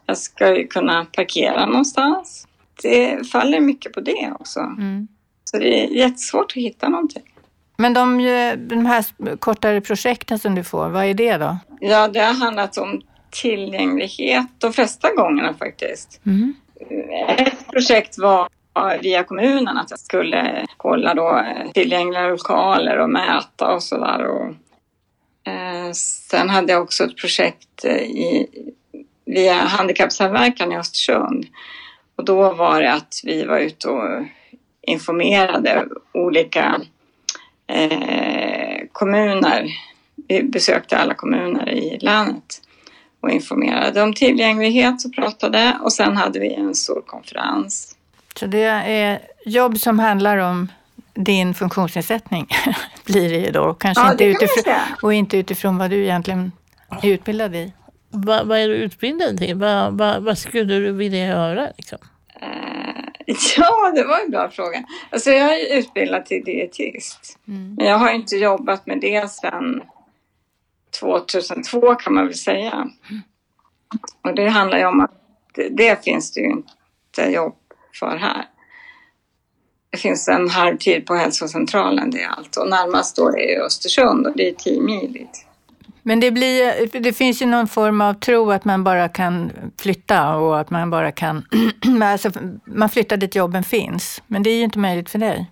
jag 0.06 0.18
ska 0.18 0.56
ju 0.56 0.66
kunna 0.66 1.06
parkera 1.12 1.66
någonstans. 1.66 2.47
Det 2.83 3.30
faller 3.33 3.61
mycket 3.61 3.92
på 3.92 4.00
det 4.00 4.33
också. 4.40 4.61
Mm. 4.61 5.09
Så 5.44 5.59
det 5.59 5.85
är 5.85 5.88
jättesvårt 5.88 6.52
att 6.52 6.62
hitta 6.62 6.88
någonting. 6.88 7.23
Men 7.76 7.94
de, 7.94 8.18
de 8.68 8.87
här 8.87 9.04
kortare 9.37 9.80
projekten 9.80 10.38
som 10.38 10.54
du 10.54 10.64
får, 10.64 10.88
vad 10.88 11.04
är 11.04 11.14
det 11.14 11.37
då? 11.37 11.56
Ja, 11.80 12.09
det 12.09 12.21
har 12.21 12.35
handlat 12.35 12.78
om 12.78 13.00
tillgänglighet 13.43 14.47
de 14.59 14.73
flesta 14.73 15.14
gångerna 15.14 15.55
faktiskt. 15.55 16.21
Mm. 16.26 16.55
Ett 17.38 17.73
projekt 17.73 18.19
var 18.19 18.49
via 19.03 19.25
kommunen 19.25 19.79
att 19.79 19.91
jag 19.91 19.99
skulle 19.99 20.67
kolla 20.76 21.14
då 21.14 21.38
eh, 21.38 21.71
tillgängliga 21.73 22.29
lokaler 22.29 22.99
och 22.99 23.11
mäta 23.11 23.75
och 23.75 23.83
sådär. 23.83 24.26
Eh, 25.47 25.93
sen 25.93 26.49
hade 26.49 26.73
jag 26.73 26.83
också 26.83 27.05
ett 27.05 27.17
projekt 27.17 27.85
eh, 27.85 27.97
i, 27.97 28.47
via 29.25 29.55
Handikappsamverkan 29.55 30.73
i 30.73 30.76
Östersund. 30.76 31.47
Och 32.17 32.25
då 32.25 32.55
var 32.55 32.83
det 32.83 32.93
att 32.93 33.21
vi 33.25 33.45
var 33.45 33.59
ute 33.59 33.88
och 33.88 34.25
informerade 34.83 35.87
olika 36.12 36.81
eh, 37.67 38.87
kommuner. 38.93 39.67
Vi 40.29 40.43
besökte 40.43 40.99
alla 40.99 41.14
kommuner 41.14 41.69
i 41.69 41.99
länet 42.00 42.63
och 43.25 43.31
informerade 43.31 44.02
om 44.02 44.14
tillgänglighet 44.14 45.04
och 45.04 45.14
pratade. 45.14 45.78
Och 45.83 45.93
sen 45.93 46.16
hade 46.16 46.40
vi 46.40 46.54
en 46.54 46.75
stor 46.75 47.02
konferens. 47.07 47.97
Så 48.37 48.47
det 48.47 48.64
är 48.64 49.19
jobb 49.45 49.78
som 49.78 49.99
handlar 49.99 50.38
om 50.38 50.69
din 51.14 51.54
funktionsnedsättning 51.54 52.47
blir 53.04 53.31
det 53.31 53.38
ju 53.38 53.50
då. 53.50 53.75
Kanske 53.75 54.04
Ja, 54.04 54.12
inte 54.12 54.25
utifrån, 54.25 54.75
och 55.02 55.14
inte 55.14 55.37
utifrån 55.37 55.78
vad 55.78 55.90
du 55.90 56.04
egentligen 56.04 56.52
är 57.02 57.09
utbildad 57.09 57.57
i. 57.57 57.73
Vad, 58.11 58.47
vad 58.47 58.59
är 58.59 58.69
du 58.69 58.75
utbildad 58.75 59.38
till? 59.38 59.54
Vad, 59.54 59.99
vad, 59.99 60.23
vad 60.23 60.38
skulle 60.38 60.64
du 60.64 60.93
vilja 60.93 61.26
göra? 61.26 61.69
Liksom? 61.76 61.99
Eh, 62.40 62.49
ja, 63.57 63.93
det 63.95 64.04
var 64.04 64.21
en 64.25 64.31
bra 64.31 64.50
fråga. 64.50 64.85
Alltså 65.11 65.31
jag 65.31 65.61
är 65.61 65.78
utbildad 65.78 66.26
till 66.26 66.45
dietist. 66.45 67.38
Mm. 67.49 67.75
Men 67.75 67.87
jag 67.87 67.99
har 67.99 68.11
inte 68.11 68.37
jobbat 68.37 68.87
med 68.87 69.00
det 69.00 69.31
sedan 69.31 69.83
2002 71.00 71.94
kan 71.94 72.14
man 72.14 72.24
väl 72.24 72.34
säga. 72.34 72.88
Och 74.22 74.34
det 74.34 74.48
handlar 74.48 74.78
ju 74.78 74.84
om 74.84 75.00
att 75.00 75.12
det, 75.54 75.68
det 75.68 76.04
finns 76.04 76.32
det 76.32 76.40
ju 76.40 76.50
inte 76.50 77.22
jobb 77.22 77.56
för 78.00 78.16
här. 78.16 78.44
Det 79.90 79.98
finns 79.98 80.28
en 80.28 80.50
halvtid 80.50 81.06
på 81.06 81.14
hälsocentralen, 81.14 82.10
det 82.10 82.22
är 82.22 82.28
allt. 82.28 82.56
Och 82.56 82.68
närmast 82.68 83.16
då 83.16 83.38
är 83.38 83.60
Östersund 83.66 84.26
och 84.26 84.36
det 84.36 84.48
är 84.48 84.54
10 84.54 84.80
mil 84.80 85.12
dit. 85.12 85.46
Men 86.02 86.20
det, 86.20 86.30
blir, 86.30 87.00
det 87.00 87.12
finns 87.12 87.42
ju 87.42 87.46
någon 87.46 87.68
form 87.68 88.00
av 88.00 88.14
tro 88.14 88.50
att 88.50 88.64
man 88.64 88.84
bara 88.84 89.08
kan 89.08 89.52
flytta 89.78 90.36
och 90.36 90.60
att 90.60 90.70
man 90.70 90.90
bara 90.90 91.12
kan... 91.12 91.46
alltså, 92.02 92.30
man 92.64 92.88
flyttar 92.88 93.16
dit 93.16 93.34
jobben 93.34 93.64
finns. 93.64 94.22
Men 94.26 94.42
det 94.42 94.50
är 94.50 94.56
ju 94.56 94.62
inte 94.62 94.78
möjligt 94.78 95.10
för 95.10 95.18
dig 95.18 95.50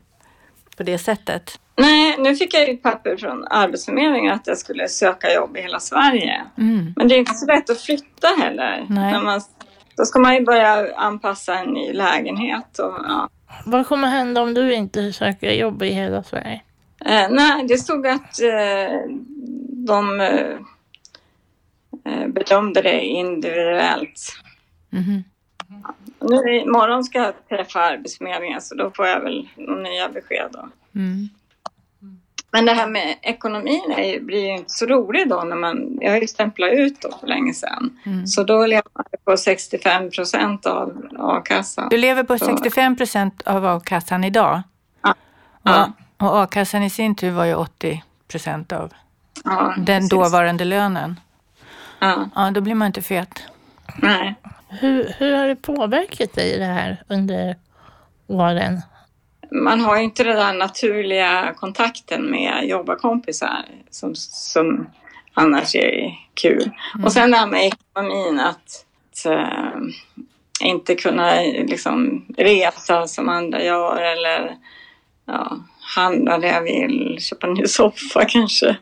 på 0.76 0.82
det 0.82 0.98
sättet. 0.98 1.58
Nej, 1.76 2.16
nu 2.18 2.36
fick 2.36 2.54
jag 2.54 2.68
ett 2.68 2.82
papper 2.82 3.16
från 3.16 3.46
Arbetsförmedlingen 3.50 4.34
att 4.34 4.46
jag 4.46 4.58
skulle 4.58 4.88
söka 4.88 5.34
jobb 5.34 5.56
i 5.56 5.60
hela 5.60 5.80
Sverige. 5.80 6.44
Mm. 6.58 6.92
Men 6.96 7.08
det 7.08 7.14
är 7.14 7.18
inte 7.18 7.34
så 7.34 7.46
lätt 7.46 7.70
att 7.70 7.80
flytta 7.80 8.28
heller. 8.38 8.86
Nej. 8.88 9.12
När 9.12 9.22
man, 9.22 9.40
då 9.96 10.04
ska 10.04 10.18
man 10.18 10.34
ju 10.34 10.44
börja 10.44 10.94
anpassa 10.96 11.58
en 11.58 11.68
ny 11.68 11.92
lägenhet. 11.92 12.78
Och, 12.78 12.94
ja. 13.08 13.28
Vad 13.66 13.86
kommer 13.86 14.08
hända 14.08 14.42
om 14.42 14.54
du 14.54 14.74
inte 14.74 15.12
söker 15.12 15.50
jobb 15.50 15.82
i 15.82 15.88
hela 15.88 16.22
Sverige? 16.22 16.60
eh, 17.04 17.28
nej, 17.30 17.66
det 17.68 17.78
stod 17.78 18.06
att 18.06 18.40
eh, 18.42 19.00
de 19.86 20.20
eh, 20.20 20.58
bedömde 22.28 22.82
det 22.82 23.00
individuellt. 23.00 24.20
Mhm. 24.90 25.24
Nu 26.20 26.60
imorgon 26.60 27.04
ska 27.04 27.18
jag 27.18 27.48
träffa 27.48 27.80
Arbetsförmedlingen 27.80 28.60
så 28.60 28.74
då 28.74 28.90
får 28.90 29.06
jag 29.06 29.20
väl 29.20 29.48
nya 29.56 30.08
besked. 30.08 30.48
Då. 30.52 30.68
Mm. 30.94 31.28
Men 32.54 32.64
det 32.66 32.72
här 32.72 32.86
med 32.86 33.16
ekonomin 33.22 33.94
är, 33.96 34.20
blir 34.20 34.40
ju 34.46 34.52
inte 34.56 34.70
så 34.72 34.86
roligt 34.86 35.28
då 35.30 35.40
när 35.42 35.56
man, 35.56 35.98
jag 36.00 36.10
har 36.10 36.18
ju 36.18 36.26
stämplat 36.26 36.72
ut 36.72 37.00
då 37.00 37.10
för 37.20 37.26
länge 37.26 37.54
sedan. 37.54 37.98
Mm. 38.06 38.26
Så 38.26 38.44
då 38.44 38.66
lever 38.66 38.90
man 38.94 39.04
på 39.24 39.36
65 39.36 40.10
procent 40.10 40.66
av 40.66 41.06
a-kassan. 41.18 41.88
Du 41.90 41.96
lever 41.96 42.22
på 42.22 42.38
Så- 42.38 42.44
65 42.44 42.96
procent 42.96 43.42
av 43.42 43.66
a-kassan 43.66 44.24
idag. 44.24 44.62
Ja. 45.02 45.14
Ja. 45.62 45.92
Och, 46.18 46.26
och 46.32 46.42
a-kassan 46.42 46.82
i 46.82 46.90
sin 46.90 47.14
tur 47.14 47.30
var 47.30 47.44
ju 47.44 47.54
80 47.54 48.02
procent 48.28 48.72
av 48.72 48.92
Ja, 49.44 49.74
den 49.76 49.84
precis. 49.86 50.10
dåvarande 50.10 50.64
lönen. 50.64 51.20
Ja, 51.98 52.28
Ja, 52.34 52.50
då 52.50 52.60
blir 52.60 52.74
man 52.74 52.86
inte 52.86 53.02
fet. 53.02 53.42
nej. 53.96 54.34
Hur, 54.68 55.12
hur 55.18 55.36
har 55.36 55.48
det 55.48 55.56
påverkat 55.56 56.32
dig 56.34 56.58
det 56.58 56.64
här 56.64 57.02
under 57.08 57.56
åren? 58.26 58.82
Man 59.54 59.80
har 59.80 59.96
ju 59.96 60.02
inte 60.02 60.24
den 60.24 60.36
där 60.36 60.52
naturliga 60.54 61.54
kontakten 61.56 62.30
med 62.30 62.68
jobbarkompisar 62.68 63.64
som, 63.90 64.14
som 64.16 64.86
annars 65.34 65.74
är 65.74 66.14
kul. 66.34 66.70
Och 67.04 67.12
sen 67.12 67.30
det 67.30 67.36
här 67.36 67.46
med 67.46 67.66
ekonomin, 67.66 68.40
att, 68.40 68.56
att 69.10 69.26
eh, 69.26 69.80
inte 70.60 70.94
kunna 70.94 71.34
liksom, 71.42 72.26
resa 72.36 73.06
som 73.06 73.28
andra 73.28 73.62
gör 73.64 74.02
eller 74.02 74.56
ja, 75.26 75.58
handla 75.96 76.38
det 76.38 76.48
jag 76.48 76.62
vill, 76.62 77.18
köpa 77.20 77.46
en 77.46 77.54
ny 77.54 77.66
soffa 77.66 78.24
kanske. 78.28 78.76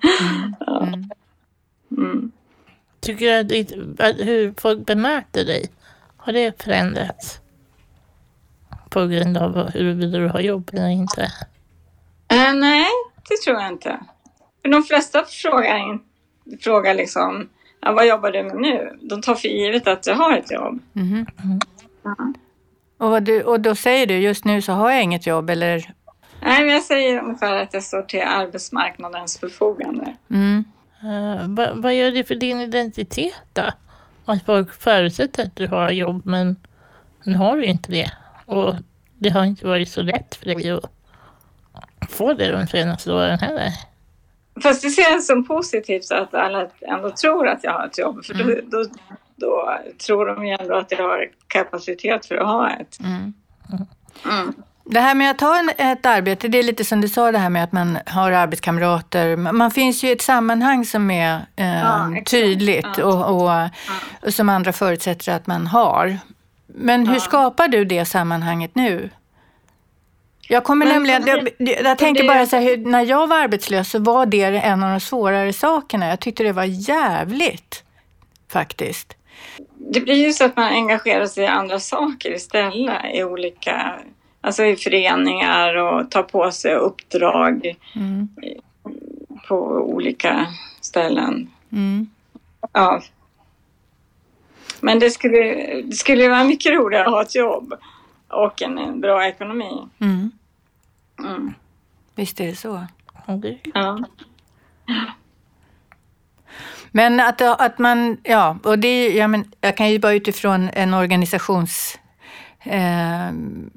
Ja. 0.60 0.82
Mm. 0.82 1.10
Mm. 1.96 2.32
Tycker 3.00 3.44
du 3.44 4.02
att 4.04 4.16
hur 4.26 4.54
folk 4.60 4.86
bemöter 4.86 5.44
dig, 5.44 5.70
har 6.16 6.32
det 6.32 6.62
förändrats? 6.62 7.39
På 8.90 9.06
grund 9.06 9.36
av 9.36 9.70
huruvida 9.70 10.18
du 10.18 10.28
har 10.28 10.40
jobb 10.40 10.70
eller 10.72 10.88
inte? 10.88 11.22
Eh, 12.28 12.54
nej, 12.54 12.86
det 13.28 13.36
tror 13.44 13.60
jag 13.60 13.72
inte. 13.72 14.00
För 14.62 14.68
de 14.68 14.82
flesta 14.82 15.24
frågar, 15.24 15.98
frågar 16.60 16.94
liksom, 16.94 17.48
ja, 17.80 17.92
vad 17.92 18.06
jobbar 18.06 18.30
du 18.30 18.42
med 18.42 18.56
nu? 18.56 18.98
De 19.02 19.22
tar 19.22 19.34
för 19.34 19.48
givet 19.48 19.88
att 19.88 20.06
jag 20.06 20.14
har 20.14 20.36
ett 20.36 20.50
jobb. 20.50 20.82
Mhm. 20.92 21.26
Och, 22.98 23.10
vad 23.10 23.22
du, 23.22 23.42
och 23.42 23.60
då 23.60 23.74
säger 23.74 24.06
du, 24.06 24.18
just 24.18 24.44
nu 24.44 24.62
så 24.62 24.72
har 24.72 24.90
jag 24.90 25.02
inget 25.02 25.26
jobb 25.26 25.50
eller? 25.50 25.92
Nej, 26.42 26.64
men 26.64 26.74
jag 26.74 26.82
säger 26.82 27.22
ungefär 27.22 27.62
att 27.62 27.74
jag 27.74 27.82
står 27.82 28.02
till 28.02 28.22
arbetsmarknadens 28.22 29.38
förfogande. 29.38 30.16
Mm. 30.30 30.64
Eh, 31.02 31.48
vad, 31.48 31.82
vad 31.82 31.94
gör 31.94 32.10
det 32.10 32.24
för 32.24 32.34
din 32.34 32.60
identitet 32.60 33.34
då? 33.52 33.62
att 34.30 34.46
folk 34.46 34.72
förutsätter 34.72 35.42
att 35.42 35.56
du 35.56 35.66
har 35.66 35.90
jobb 35.90 36.26
men 36.26 36.56
nu 37.24 37.36
har 37.36 37.56
du 37.56 37.64
inte 37.64 37.92
det. 37.92 38.12
Och 38.50 38.74
det 39.18 39.28
har 39.30 39.44
inte 39.44 39.66
varit 39.66 39.88
så 39.88 40.02
lätt 40.02 40.34
för 40.34 40.46
dig 40.46 40.70
att 40.70 42.10
få 42.10 42.34
det 42.34 42.52
de 42.52 42.66
senaste 42.66 43.12
åren 43.12 43.38
heller. 43.38 43.68
Fast 44.62 44.82
det 44.82 44.90
ser 44.90 45.10
jag 45.10 45.22
som 45.22 45.46
positivt 45.46 46.12
att 46.12 46.34
alla 46.34 46.66
ändå 46.80 47.10
tror 47.10 47.48
att 47.48 47.64
jag 47.64 47.72
har 47.72 47.86
ett 47.86 47.98
jobb. 47.98 48.24
För 48.24 48.34
då, 48.34 48.44
Mm. 48.44 48.70
då, 48.70 48.84
då 49.36 49.78
tror 50.06 50.26
de 50.26 50.46
ju 50.46 50.52
ändå 50.60 50.74
att 50.76 50.90
jag 50.92 50.98
har 51.08 51.28
kapacitet 51.46 52.26
för 52.26 52.34
att 52.36 52.46
ha 52.46 52.70
ett. 52.70 53.00
Mm. 53.00 53.34
Mm. 54.24 54.52
Det 54.84 55.00
här 55.00 55.14
med 55.14 55.30
att 55.30 55.40
ha 55.40 55.58
en, 55.58 55.70
ett 55.78 56.06
arbete, 56.06 56.48
det 56.48 56.58
är 56.58 56.62
lite 56.62 56.84
som 56.84 57.00
du 57.00 57.08
sa 57.08 57.32
det 57.32 57.38
här 57.38 57.48
med 57.50 57.64
att 57.64 57.72
man 57.72 57.98
har 58.06 58.32
arbetskamrater. 58.32 59.36
Man 59.36 59.56
man 59.56 59.70
finns 59.70 60.04
ju 60.04 60.08
i 60.08 60.12
ett 60.12 60.22
sammanhang 60.22 60.84
som 60.86 61.10
är 61.10 61.40
eh, 61.56 61.80
Ja, 61.80 62.14
tydligt 62.26 62.86
Ja. 62.98 63.04
och, 63.04 63.42
och, 63.42 63.68
och 64.26 64.34
som 64.34 64.48
andra 64.48 64.72
förutsätter 64.72 65.32
att 65.32 65.46
man 65.46 65.66
har. 65.66 66.18
Men 66.74 67.06
hur 67.06 67.14
Ja. 67.14 67.20
skapar 67.20 67.68
du 67.68 67.84
det 67.84 68.04
sammanhanget 68.04 68.74
nu? 68.74 69.10
Jag 70.48 70.64
kommer 70.64 70.86
Men- 70.86 70.94
nämligen, 70.94 71.48
det, 71.58 71.80
jag 71.80 71.98
tänker 71.98 72.22
det- 72.22 72.28
bara 72.28 72.46
så 72.46 72.56
här, 72.56 72.62
hur, 72.62 72.76
när 72.76 73.06
jag 73.06 73.26
var 73.26 73.36
arbetslös 73.42 73.90
så 73.90 73.98
var 73.98 74.26
det 74.26 74.42
en 74.44 74.82
av 74.82 74.90
de 74.90 75.00
svårare 75.00 75.52
sakerna. 75.52 76.08
Jag 76.08 76.20
tyckte 76.20 76.42
det 76.42 76.52
var 76.52 76.64
jävligt 76.64 77.84
faktiskt. 78.48 79.16
Det 79.76 80.00
blir 80.00 80.26
ju 80.26 80.32
så 80.32 80.44
att 80.44 80.56
man 80.56 80.72
engagerar 80.72 81.26
sig 81.26 81.44
i 81.44 81.46
andra 81.46 81.80
saker 81.80 82.34
istället. 82.34 83.04
I 83.14 83.24
olika, 83.24 83.92
alltså 84.40 84.64
i 84.64 84.76
föreningar 84.76 85.74
och 85.76 86.10
tar 86.10 86.22
på 86.22 86.50
sig 86.50 86.74
uppdrag 86.74 87.74
Mm. 87.96 88.28
på 89.48 89.56
olika 89.66 90.46
ställen. 90.80 91.50
Mm. 91.72 92.08
Ja. 92.72 93.02
Men 94.82 94.98
det 94.98 95.10
skulle, 95.10 95.54
det 95.82 95.96
skulle 95.96 96.28
vara 96.28 96.44
mycket 96.44 96.72
roligare 96.72 97.04
att 97.04 97.12
ha 97.12 97.22
ett 97.22 97.34
jobb 97.34 97.74
och 98.28 98.62
en, 98.62 99.00
bra 99.00 99.26
ekonomi. 99.26 99.88
Mm. 100.00 100.30
Mm. 101.18 101.54
Visst 102.14 102.40
är 102.40 102.46
det 102.46 102.56
så. 102.56 102.86
Ja. 103.74 103.98
Men 106.92 107.20
att, 107.20 107.40
att 107.40 107.78
man, 107.78 108.18
ja, 108.22 108.58
och 108.62 108.78
det, 108.78 109.08
ja, 109.08 109.28
men 109.28 109.52
jag 109.60 109.76
kan 109.76 109.90
ju 109.90 109.98
bara 109.98 110.12
utifrån 110.12 110.70
en 110.72 110.94
organisations 110.94 111.98
eh, 112.64 113.32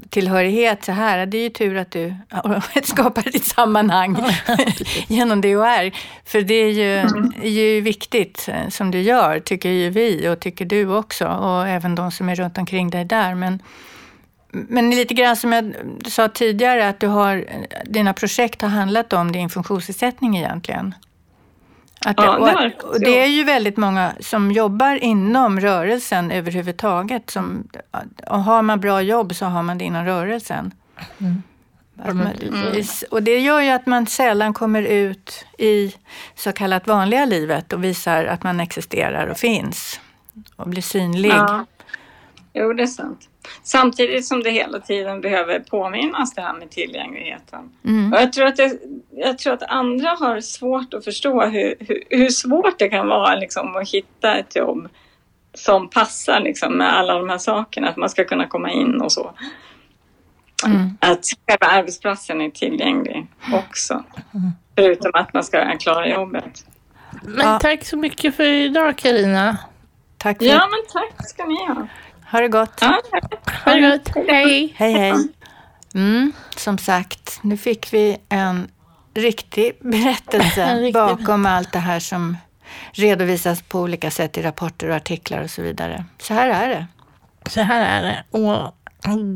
tillhörighet 0.10 0.84
så 0.84 0.92
här, 0.92 1.26
det 1.26 1.38
är 1.38 1.44
ju 1.44 1.50
tur 1.50 1.78
att 1.78 1.92
du 1.92 2.16
skapar 2.84 3.22
ditt 3.22 3.46
sammanhang 3.46 4.18
genom 5.08 5.42
DHR. 5.42 5.96
För 6.26 6.42
det 6.42 6.54
är 6.54 6.72
ju, 6.72 6.98
är 7.44 7.50
ju 7.50 7.82
viktigt 7.82 8.50
eh, 8.50 8.70
som 8.70 8.92
du 8.92 9.02
gör, 9.02 9.40
tycker 9.40 9.70
ju 9.70 9.90
vi 9.90 10.30
och 10.30 10.40
tycker 10.40 10.66
du 10.66 10.96
också 10.96 11.28
och 11.28 11.68
även 11.68 11.96
de 11.96 12.12
som 12.12 12.30
är 12.30 12.36
runt 12.36 12.58
omkring 12.58 12.90
dig 12.90 13.06
där. 13.06 13.36
Men, 13.36 13.62
men 14.52 14.90
lite 14.90 15.14
grann 15.14 15.36
som 15.36 15.54
jag 15.54 15.74
sa 16.06 16.28
tidigare, 16.28 16.90
att 16.90 17.00
du 17.00 17.08
har, 17.08 17.46
dina 17.86 18.14
projekt 18.14 18.62
har 18.62 18.70
handlat 18.70 19.14
om 19.14 19.32
din 19.32 19.50
funktionsnedsättning 19.50 20.38
egentligen. 20.38 20.96
Att 22.06 22.18
Ja, 22.18 22.38
och, 22.38 22.46
det 22.46 22.54
det 22.54 22.84
och 22.84 23.00
det 23.00 23.20
är 23.20 23.28
ju 23.28 23.44
väldigt 23.44 23.78
många 23.78 24.14
som 24.20 24.52
jobbar 24.52 24.96
inom 25.04 25.60
rörelsen 25.60 26.32
överhuvudtaget. 26.32 27.30
Som, 27.30 27.68
och 28.28 28.44
har 28.44 28.62
man 28.62 28.80
bra 28.80 29.02
jobb 29.02 29.36
så 29.36 29.46
har 29.46 29.64
man 29.64 29.78
det 29.78 29.86
inom 29.86 30.06
rörelsen. 30.06 30.72
Ja, 32.06 32.14
men 32.14 32.18
man, 32.18 32.84
och 33.12 33.24
det 33.24 33.40
gör 33.40 33.62
ju 33.62 33.70
att 33.70 33.86
man 33.86 34.08
sällan 34.08 34.54
kommer 34.54 34.82
ut 34.82 35.46
i 35.58 35.96
så 36.36 36.52
kallat 36.52 36.88
vanliga 36.88 37.26
livet 37.26 37.74
och 37.74 37.84
visar 37.84 38.26
att 38.26 38.44
man 38.44 38.60
existerar 38.60 39.28
och 39.28 39.38
finns. 39.38 40.00
Och 40.56 40.70
blir 40.70 40.82
synlig. 40.82 41.32
Ja. 41.32 41.66
Jo, 42.54 42.74
det 42.74 42.84
är 42.84 42.88
sant. 42.88 43.30
Samtidigt 43.64 44.26
som 44.26 44.44
det 44.44 44.52
hela 44.52 44.80
tiden 44.80 45.22
behöver 45.22 45.60
påminnas 45.60 46.36
det 46.36 46.42
här 46.42 46.54
med 46.54 46.70
tillgängligheten. 46.72 47.72
Mm. 47.86 48.14
Och 48.14 48.20
jag, 48.20 48.34
tror 48.34 48.46
att 48.46 48.56
det, 48.56 48.80
jag 49.12 49.38
tror 49.38 49.54
att 49.54 49.64
andra 49.64 50.10
har 50.10 50.42
svårt 50.42 50.94
att 50.94 51.04
förstå 51.04 51.46
hur, 51.46 51.76
hur, 51.80 52.04
hur 52.10 52.30
svårt 52.30 52.80
det 52.80 52.90
kan 52.90 53.08
vara 53.08 53.36
liksom, 53.36 53.76
att 53.76 53.90
hitta 53.90 54.36
ett 54.38 54.56
jobb 54.56 54.90
som 55.54 55.90
passar 55.90 56.40
liksom, 56.40 56.78
med 56.78 56.94
alla 56.98 57.14
de 57.14 57.30
här 57.30 57.38
sakerna. 57.38 57.90
Att 57.90 57.98
man 57.98 58.10
ska 58.10 58.24
kunna 58.24 58.48
komma 58.48 58.72
in 58.72 59.02
och 59.02 59.12
så. 59.12 59.34
Mm. 60.66 60.98
Att 61.00 61.26
själva 61.48 61.66
arbetsplatsen 61.68 62.42
är 62.42 62.50
tillgänglig 62.50 63.28
också. 63.54 64.04
Förutom 64.76 65.12
att 65.14 65.34
man 65.34 65.44
ska 65.44 65.78
klara 65.78 66.08
jobbet. 66.08 66.66
Men 67.24 67.48
Ja. 67.48 67.60
tack 67.60 67.86
så 67.86 67.98
mycket 67.98 68.36
för 68.36 68.44
idag 68.44 68.98
Karina. 68.98 69.58
Tack 70.18 70.38
för 70.38 70.46
Ja, 70.46 70.68
men 70.72 71.02
tack 71.02 71.30
ska 71.30 71.46
ni 71.46 71.66
ha. 71.68 71.88
Ha 72.34 72.40
det 72.40 72.48
gott. 72.48 72.80
Ja. 72.82 73.02
Ha 73.66 73.74
det 73.74 73.82
gott. 73.82 74.28
Hej. 74.28 74.74
Hej, 74.78 74.94
hej. 74.94 75.14
Mm, 75.96 76.34
som 76.58 76.78
sagt, 76.78 77.40
nu 77.42 77.58
fick 77.58 77.94
vi 77.94 78.18
en 78.30 78.68
riktig 79.14 79.78
berättelse 79.80 80.64
En 80.64 80.80
riktig 80.80 80.94
bakom 80.94 81.46
allt 81.46 81.72
det 81.72 81.80
här 81.80 82.00
som 82.00 82.38
redovisas 82.92 83.62
på 83.62 83.80
olika 83.80 84.12
sätt 84.12 84.38
i 84.38 84.42
rapporter 84.42 84.90
och 84.90 84.96
artiklar 84.96 85.44
och 85.44 85.50
så 85.50 85.62
vidare. 85.62 86.06
Så 86.20 86.34
här 86.34 86.50
är 86.50 86.70
det. 86.70 86.88
Så 87.50 87.62
här 87.62 88.02
är 88.02 88.04
det. 88.04 88.38
Och 88.38 88.76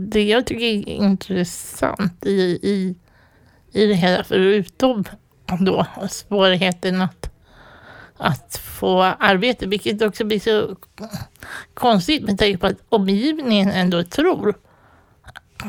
det 0.07 0.23
jag 0.23 0.45
tycker 0.45 0.65
är 0.65 0.89
intressant 0.89 2.25
i, 2.25 2.41
i, 2.61 2.95
i 3.71 3.85
det 3.85 3.93
hela, 3.95 4.23
förutom 4.23 5.03
då 5.59 5.85
svårigheten 6.09 7.01
att, 7.01 7.29
att 8.17 8.57
få 8.57 9.01
arbete, 9.01 9.67
vilket 9.67 10.01
också 10.01 10.25
blir 10.25 10.39
så 10.39 10.75
konstigt 11.73 12.23
med 12.23 12.39
tanke 12.39 12.57
på 12.57 12.67
att 12.67 12.83
omgivningen 12.89 13.71
ändå 13.71 14.03
tror 14.03 14.55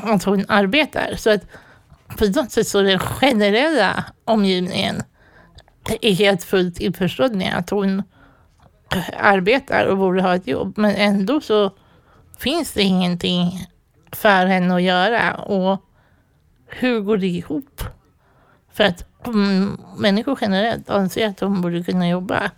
att 0.03 0.23
hon 0.23 0.45
arbetar. 0.47 1.15
Så 1.15 1.33
att 1.33 1.41
på 2.17 2.25
något 2.25 2.51
sätt 2.51 2.67
så 2.67 2.81
den 2.81 2.99
generella 2.99 4.05
omgivningen 4.25 5.03
är 6.01 6.13
helt 6.13 6.43
fullt 6.43 6.79
införstådd 6.79 7.35
med 7.35 7.57
att 7.57 7.69
hon 7.69 8.03
arbetar 9.17 9.85
och 9.85 9.97
borde 9.97 10.21
ha 10.21 10.35
ett 10.35 10.47
jobb. 10.47 10.73
Men 10.77 10.95
ändå 10.95 11.41
så 11.41 11.71
finns 12.39 12.73
det 12.73 12.81
ingenting 12.81 13.67
för 14.11 14.45
henne 14.45 14.75
att 14.75 14.81
göra. 14.81 15.33
Och 15.33 15.85
hur 16.67 16.99
går 16.99 17.17
det 17.17 17.27
ihop? 17.27 17.83
För 18.79 18.83
att 18.83 19.05
om 19.25 19.77
människor 19.97 20.37
generellt 20.41 20.89
anser 20.89 21.27
att 21.27 21.37
de 21.37 21.61
borde 21.61 21.83
kunna 21.83 22.09
jobba, 22.09 22.51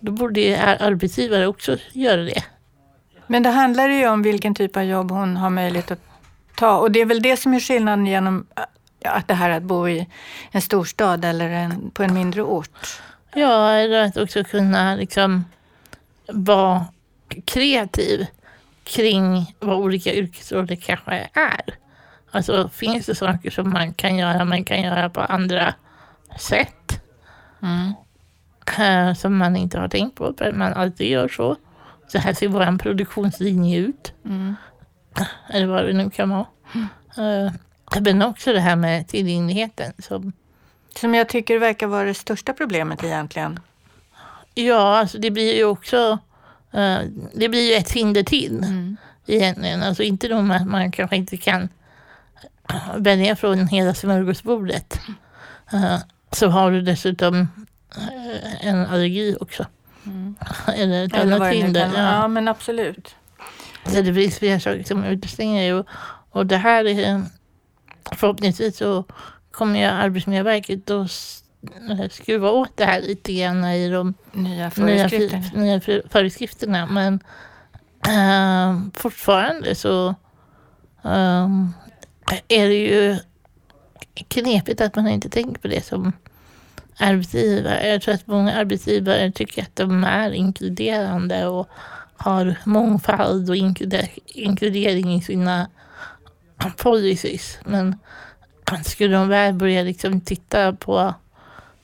då 0.00 0.12
borde 0.12 0.62
arbetsgivare 0.80 1.46
också 1.46 1.76
göra 1.92 2.22
det. 2.22 2.44
Men 3.26 3.42
det 3.42 3.50
handlar 3.50 3.88
ju 3.88 4.08
om 4.08 4.22
vilken 4.22 4.54
typ 4.54 4.76
av 4.76 4.82
jobb 4.82 5.10
hon 5.10 5.36
har 5.36 5.50
möjlighet 5.50 5.90
att 5.90 6.00
ta. 6.56 6.78
Och 6.78 6.90
det 6.90 7.00
är 7.00 7.04
väl 7.04 7.22
det 7.22 7.36
som 7.36 7.54
är 7.54 7.60
skillnaden 7.60 8.06
genom 8.06 8.46
äh, 8.56 9.12
att 9.16 9.28
det 9.28 9.34
här 9.34 9.50
att 9.50 9.62
bo 9.62 9.88
i 9.88 10.06
en 10.50 10.62
storstad 10.62 11.24
eller 11.24 11.48
en, 11.50 11.90
på 11.90 12.02
en 12.02 12.14
mindre 12.14 12.42
ort. 12.42 13.00
Ja, 13.34 13.70
eller 13.70 14.02
att 14.02 14.16
också 14.16 14.44
kunna 14.44 14.94
liksom 14.94 15.44
vara 16.28 16.84
kreativ 17.44 18.26
kring 18.84 19.54
vad 19.58 19.78
olika 19.78 20.14
yrkesroller 20.14 20.76
kanske 20.76 21.30
är. 21.32 21.74
Alltså 22.30 22.68
finns 22.68 23.06
det 23.06 23.14
saker 23.14 23.50
som 23.50 23.70
man 23.70 23.94
kan 23.94 24.16
göra, 24.16 24.44
man 24.44 24.64
kan 24.64 24.82
göra 24.82 25.10
på 25.10 25.20
andra 25.20 25.74
sätt. 26.38 27.02
Mm. 27.62 27.92
eh, 28.78 29.14
som 29.14 29.36
man 29.36 29.56
inte 29.56 29.78
har 29.78 29.88
tänkt 29.88 30.14
på, 30.16 30.34
för 30.38 30.52
man 30.52 30.72
alltid 30.72 31.08
gör 31.10 31.28
så. 31.28 31.56
Så 32.08 32.18
här 32.18 32.32
ser 32.34 32.48
vår 32.48 32.78
produktionslinje 32.78 33.78
ut. 33.78 34.12
Mm. 34.24 34.56
Eller 35.48 35.66
vad 35.66 35.84
det 35.84 35.92
nu 35.92 36.10
kan 36.10 36.30
vara. 36.30 36.46
Eh, 37.16 37.52
men 38.00 38.22
också 38.22 38.52
det 38.52 38.60
här 38.60 38.76
med 38.76 39.08
tillgängligheten. 39.08 39.92
Som, 39.98 40.32
Som 40.96 41.14
jag 41.14 41.28
tycker 41.28 41.58
verkar 41.58 41.86
vara 41.86 42.04
det 42.04 42.14
största 42.14 42.52
problemet 42.52 43.04
egentligen. 43.04 43.60
ja, 44.54 44.98
alltså 44.98 45.18
det 45.18 45.30
blir 45.30 45.56
ju 45.56 45.64
också 45.64 46.18
eh, 46.72 46.98
det 47.34 47.48
blir 47.48 47.70
ju 47.70 47.74
ett 47.74 47.90
hinder 47.92 48.22
till 48.22 48.58
Mm. 48.64 48.96
egentligen. 49.26 49.82
Alltså 49.82 50.02
inte 50.02 50.28
nog 50.28 50.52
att 50.52 50.66
man 50.66 50.92
kanske 50.92 51.16
inte 51.16 51.36
kan 51.36 51.68
välja 52.96 53.36
från 53.36 53.66
hela 53.68 53.94
smörgåsbordet. 53.94 55.00
Eh, 55.72 55.96
så 56.32 56.48
har 56.48 56.70
du 56.70 56.80
dessutom 56.82 57.48
eh, 57.96 58.66
en 58.66 58.86
allergi 58.86 59.36
också. 59.40 59.66
Eller 60.76 61.04
ett 61.04 61.14
Eller 61.16 61.36
annat 61.36 61.52
hinder. 61.54 61.90
Ja. 61.96 62.02
Ja, 62.02 62.28
men 62.28 62.48
absolut. 62.48 63.14
Så 63.86 64.02
det 64.02 64.14
finns 64.14 64.38
flera 64.38 64.60
saker 64.60 64.82
som 64.84 65.04
utestänger 65.04 65.60
dig. 65.62 65.74
Och, 65.74 65.86
och 66.30 66.46
det 66.46 66.56
här 66.56 66.84
är 66.84 67.22
förhoppningsvis 68.12 68.76
så 68.76 69.04
kommer 69.50 69.78
ju 69.78 69.84
Arbetsmiljöverket 69.84 70.90
att 70.90 71.06
s- 71.06 71.42
skruva 72.10 72.50
åt 72.50 72.76
det 72.76 72.84
här 72.84 73.00
lite 73.00 73.32
grann 73.32 73.64
i 73.64 73.88
de 73.90 74.14
Nya 74.32 74.48
nya, 74.54 74.70
föreskrifter. 74.70 75.40
för- 75.42 75.58
nya 75.58 75.80
för- 75.80 76.02
föreskrifterna. 76.10 76.86
Men 76.86 77.20
eh, 78.08 78.78
fortfarande 78.94 79.74
så 79.74 80.14
ehm, 81.04 81.72
är 82.48 82.68
det 82.68 82.74
ju 82.74 83.16
knepigt 84.28 84.80
att 84.80 84.96
man 84.96 85.08
inte 85.08 85.28
tänker 85.28 85.60
på 85.60 85.68
det 85.68 85.84
som 85.84 86.12
arbetsgivare. 86.98 87.88
Jag 87.88 88.02
tror 88.02 88.14
att 88.14 88.26
många 88.26 88.54
arbetsgivare 88.54 89.32
tycker 89.32 89.62
att 89.62 89.76
de 89.76 90.04
är 90.04 90.30
inkluderande 90.30 91.46
och 91.46 91.68
har 92.16 92.54
mångfald 92.64 93.50
och 93.50 93.56
inkludering 94.26 95.14
i 95.14 95.22
sina 95.22 95.68
policies. 96.76 97.58
Men 97.64 97.98
skulle 98.84 99.16
de 99.16 99.28
väl 99.28 99.54
börja 99.54 99.82
liksom 99.82 100.20
titta 100.20 100.72
på 100.72 101.14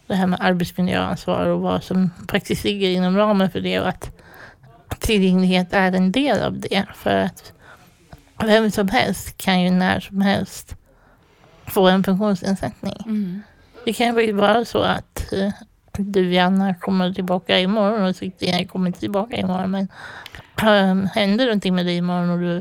det 0.07 0.15
här 0.15 0.27
med 0.27 0.41
arbetsmiljöansvar 0.41 1.47
och 1.47 1.61
vad 1.61 1.83
som 1.83 2.11
faktiskt 2.31 2.65
ligger 2.65 2.89
inom 2.89 3.17
ramen 3.17 3.51
för 3.51 3.61
det 3.61 3.81
och 3.81 3.89
att 3.89 4.11
tillgänglighet 4.99 5.73
är 5.73 5.93
en 5.93 6.13
del 6.13 6.43
av 6.43 6.61
det. 6.61 6.85
För 6.95 7.17
att 7.17 7.53
vem 8.45 8.71
som 8.71 8.89
helst 8.89 9.39
kan 9.39 9.61
ju 9.63 9.71
när 9.71 10.01
som 10.01 10.21
helst 10.21 10.77
få 11.67 11.89
en 11.89 12.05
funktionsnedsättning. 12.05 13.03
Mm. 13.07 13.43
Det 13.85 13.93
kan 13.93 14.19
ju 14.19 14.33
vara 14.33 14.65
så 14.65 14.79
att 14.79 15.33
uh, 15.33 15.51
du 15.99 16.33
Janna 16.33 16.75
kommer 16.75 17.13
tillbaka 17.13 17.61
imorgon 17.61 18.03
och 18.03 18.17
Sigrid 18.17 18.71
kommer 18.71 18.91
tillbaka 18.91 19.37
imorgon. 19.37 19.71
Men 19.71 19.89
um, 20.63 21.07
händer 21.07 21.45
någonting 21.45 21.75
med 21.75 21.87
dig 21.87 21.97
imorgon 21.97 22.31
och 22.31 22.39
du 22.39 22.57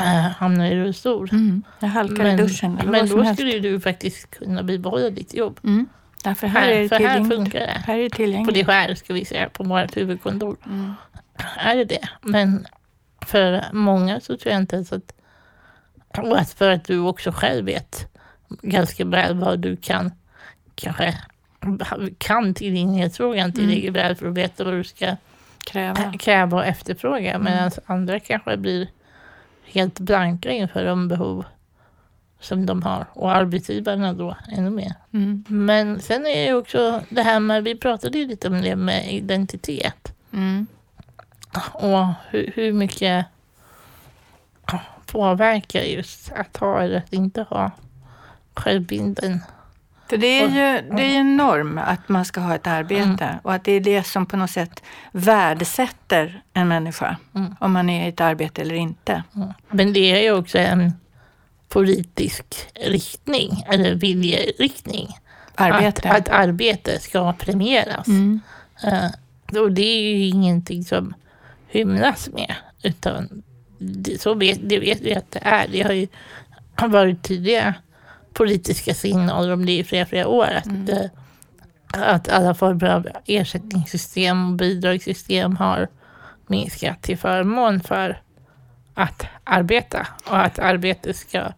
uh, 0.00 0.28
hamnar 0.38 0.66
i 0.66 0.76
rullstol. 0.76 1.28
Mm. 1.32 1.62
Jag 1.80 1.88
halkar 1.88 2.22
men, 2.22 2.40
i 2.40 2.42
duschen. 2.42 2.78
Eller 2.78 2.90
men 2.90 3.08
då 3.08 3.34
skulle 3.34 3.58
du 3.58 3.80
faktiskt 3.80 4.30
kunna 4.30 4.62
bibehålla 4.62 5.10
ditt 5.10 5.34
jobb. 5.34 5.60
Mm. 5.64 5.86
Därför 6.24 6.46
här, 6.46 6.60
här, 6.60 6.68
är 6.68 6.82
det 6.82 6.88
för 6.88 6.96
här 6.96 7.24
funkar 7.24 7.60
det. 7.60 7.82
Här 7.86 7.98
är 7.98 8.02
det 8.02 8.10
tillgängligt. 8.10 8.48
På 8.48 8.54
det 8.54 8.72
här 8.72 8.94
ska 8.94 9.14
vi 9.14 9.24
säga, 9.24 9.48
på 9.48 9.64
vårt 9.64 9.96
huvudkontor. 9.96 10.56
Mm. 10.66 10.94
Är 11.58 11.76
det 11.76 11.84
det? 11.84 12.08
Men 12.22 12.66
för 13.26 13.64
många 13.72 14.20
så 14.20 14.36
tror 14.36 14.52
jag 14.52 14.62
inte 14.62 14.76
ens 14.76 14.92
att... 14.92 15.12
Och 16.18 16.38
att 16.38 16.50
för 16.50 16.70
att 16.70 16.84
du 16.84 16.98
också 16.98 17.32
själv 17.32 17.64
vet 17.64 18.08
ganska 18.48 19.04
väl 19.04 19.34
vad 19.34 19.58
du 19.58 19.76
kan 19.76 20.12
kanske 20.74 21.18
kan 22.18 22.54
tillgänglighetsfrågan 22.54 23.52
tillräckligt 23.52 23.88
mm. 23.88 24.02
väl 24.02 24.16
för 24.16 24.28
att 24.28 24.34
veta 24.34 24.64
vad 24.64 24.74
du 24.74 24.84
ska 24.84 25.16
kräva, 25.66 26.12
kräva 26.12 26.56
och 26.56 26.66
efterfråga. 26.66 27.30
Mm. 27.30 27.44
Medan 27.44 27.70
andra 27.86 28.20
kanske 28.20 28.56
blir 28.56 28.88
helt 29.64 30.00
blanka 30.00 30.50
inför 30.50 30.84
de 30.84 31.08
behov 31.08 31.44
som 32.40 32.66
de 32.66 32.82
har 32.82 33.06
och 33.12 33.36
arbetsgivarna 33.36 34.12
då 34.12 34.36
ännu 34.52 34.70
mer. 34.70 34.94
Mm. 35.12 35.44
Men 35.48 36.00
sen 36.00 36.26
är 36.26 36.46
det 36.46 36.54
också 36.54 37.02
det 37.08 37.22
här 37.22 37.40
med, 37.40 37.64
vi 37.64 37.74
pratade 37.74 38.18
ju 38.18 38.26
lite 38.26 38.48
om 38.48 38.62
det 38.62 38.76
med 38.76 39.12
identitet. 39.12 40.12
Mm. 40.32 40.66
Och 41.72 42.06
hur, 42.30 42.52
hur, 42.54 42.72
mycket 42.72 43.26
påverkar 45.06 45.80
just 45.82 46.32
att 46.32 46.56
ha 46.56 46.82
eller 46.82 46.98
att 46.98 47.12
inte 47.12 47.42
ha 47.42 47.70
självbilden. 48.54 49.40
För 50.08 50.16
det 50.16 50.26
är 50.26 50.48
ju 50.48 50.96
det 50.96 51.02
är 51.02 51.20
en 51.20 51.36
norm 51.36 51.78
att 51.78 52.08
man 52.08 52.24
ska 52.24 52.40
ha 52.40 52.54
ett 52.54 52.66
arbete 52.66 53.24
mm. 53.24 53.38
och 53.42 53.54
att 53.54 53.64
det 53.64 53.72
är 53.72 53.80
det 53.80 54.02
som 54.02 54.26
på 54.26 54.36
något 54.36 54.50
sätt 54.50 54.82
värdesätter 55.12 56.42
en 56.52 56.68
människa. 56.68 57.16
Mm. 57.34 57.54
Om 57.60 57.72
man 57.72 57.90
är 57.90 58.06
i 58.06 58.08
ett 58.08 58.20
arbete 58.20 58.62
eller 58.62 58.74
inte. 58.74 59.22
Mm. 59.36 59.48
Men 59.68 59.92
det 59.92 60.12
är 60.12 60.22
ju 60.22 60.32
också 60.32 60.58
en 60.58 60.92
politisk 61.68 62.68
riktning 62.74 63.64
eller 63.68 63.94
viljeriktning. 63.94 65.08
Arbete. 65.54 66.08
Att, 66.10 66.16
att 66.16 66.28
arbete 66.28 67.00
ska 67.00 67.32
premieras. 67.32 68.06
Mm. 68.06 68.40
Uh, 68.84 69.62
och 69.62 69.72
det 69.72 69.82
är 69.82 70.00
ju 70.00 70.26
ingenting 70.26 70.84
som 70.84 71.14
hymlas 71.68 72.28
med. 72.28 72.54
Utan 72.82 73.42
det, 73.78 74.20
så 74.20 74.34
vet, 74.34 74.58
det 74.62 74.78
vet 74.78 75.00
vi 75.00 75.14
att 75.14 75.30
det 75.30 75.40
är. 75.42 75.68
Det 75.68 75.82
har 75.82 75.92
ju 75.92 76.08
varit 76.88 77.22
tidiga 77.22 77.74
politiska 78.32 78.94
signaler 78.94 79.52
om 79.52 79.66
det 79.66 79.78
i 79.78 79.84
flera, 79.84 80.06
flera 80.06 80.28
år. 80.28 80.46
Att, 80.46 80.66
mm. 80.66 80.86
det, 80.86 81.10
att 81.92 82.28
alla 82.28 82.54
former 82.54 82.86
av 82.86 83.08
ersättningssystem 83.26 84.50
och 84.50 84.56
bidragssystem 84.56 85.56
har 85.56 85.88
minskat 86.46 87.02
till 87.02 87.18
förmån 87.18 87.80
för 87.80 88.22
att 88.94 89.26
arbeta 89.44 90.06
och 90.24 90.38
att 90.38 90.58
arbete 90.58 91.14
ska 91.14 91.52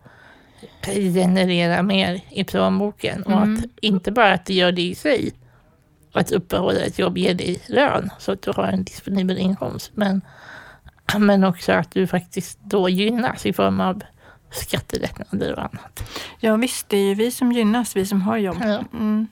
generera 1.15 1.83
mer 1.83 2.21
i 2.31 2.45
plånboken. 2.45 3.25
Mm. 3.27 3.39
Och 3.39 3.43
att 3.43 3.65
inte 3.81 4.13
bara 4.13 4.33
att 4.33 4.47
det 4.47 4.55
gör 4.55 4.73
det 4.73 4.83
i 4.83 4.95
sig, 4.95 5.33
att 6.13 6.33
uppehålla 6.33 6.81
ett 6.81 6.99
jobb 6.99 7.19
ger 7.19 7.35
dig 7.35 7.63
lön 7.67 8.11
så 8.19 8.33
att 8.33 8.43
du 8.43 8.53
har 8.57 8.65
en 8.65 8.85
disponibel 8.85 9.39
inkomst. 9.39 9.91
Men, 9.95 10.21
men 11.19 11.45
också 11.45 11.73
att 11.73 11.91
du 11.91 12.07
faktiskt 12.07 12.59
då 12.63 12.89
gynnas 12.89 13.47
i 13.47 13.53
form 13.53 13.81
av 13.81 14.03
skattelättnader 14.51 15.53
och 15.53 15.59
annat. 15.59 16.11
Ja 16.41 16.57
visst, 16.57 16.89
det 16.89 16.97
är 16.97 17.05
ju 17.05 17.15
vi 17.15 17.31
som 17.31 17.53
gynnas, 17.53 17.97
vi 17.97 18.07
som 18.07 18.23
har 18.23 18.37
jobb. 18.37 18.57
Ja. 18.61 18.85
Mm. 18.93 19.27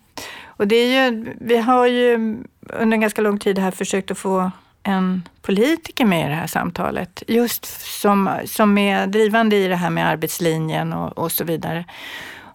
Och 0.46 0.68
det 0.68 0.76
är 0.76 1.10
ju, 1.10 1.34
vi 1.40 1.56
har 1.56 1.86
ju 1.86 2.14
under 2.62 2.94
en 2.94 3.00
ganska 3.00 3.22
lång 3.22 3.38
tid 3.38 3.58
här 3.58 3.70
försökt 3.70 4.10
att 4.10 4.18
få 4.18 4.50
en 4.82 5.28
politiker 5.42 6.04
med 6.04 6.26
i 6.26 6.28
det 6.28 6.34
här 6.34 6.46
samtalet. 6.46 7.22
Just 7.26 7.64
som, 8.00 8.30
som 8.44 8.78
är 8.78 9.06
drivande 9.06 9.56
i 9.56 9.68
det 9.68 9.76
här 9.76 9.90
med 9.90 10.08
arbetslinjen 10.08 10.92
och, 10.92 11.18
och 11.18 11.32
så 11.32 11.44
vidare. 11.44 11.84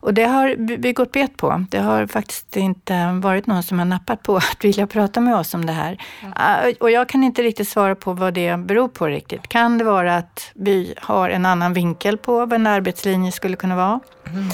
Och 0.04 0.14
det 0.14 0.24
har 0.24 0.56
vi 0.78 0.94
gått 0.94 1.12
bet 1.12 1.38
på. 1.38 1.66
Det 1.70 1.80
har 1.80 2.08
faktiskt 2.08 2.58
inte 2.58 3.12
varit 3.12 3.48
någon 3.48 3.64
som 3.64 3.80
har 3.80 3.86
nappat 3.86 4.24
på 4.24 4.36
att 4.38 4.58
vilja 4.64 4.88
prata 4.88 5.22
med 5.22 5.36
oss 5.36 5.54
om 5.54 5.66
det 5.66 5.74
här. 5.74 5.98
Mm. 6.22 6.76
Och 6.80 6.92
jag 6.92 7.10
kan 7.10 7.24
inte 7.24 7.42
riktigt 7.44 7.68
svara 7.68 7.96
på 7.96 8.14
vad 8.14 8.34
det 8.34 8.58
beror 8.58 8.88
på 8.88 9.08
riktigt. 9.08 9.48
Kan 9.48 9.78
det 9.78 9.84
vara 9.84 10.16
att 10.16 10.52
vi 10.54 10.94
har 10.98 11.30
en 11.30 11.46
annan 11.46 11.74
vinkel 11.74 12.18
på 12.18 12.34
vad 12.34 12.54
en 12.54 12.68
arbetslinje 12.68 13.32
skulle 13.32 13.56
kunna 13.56 13.76
vara? 13.76 14.00
Mm. 14.28 14.50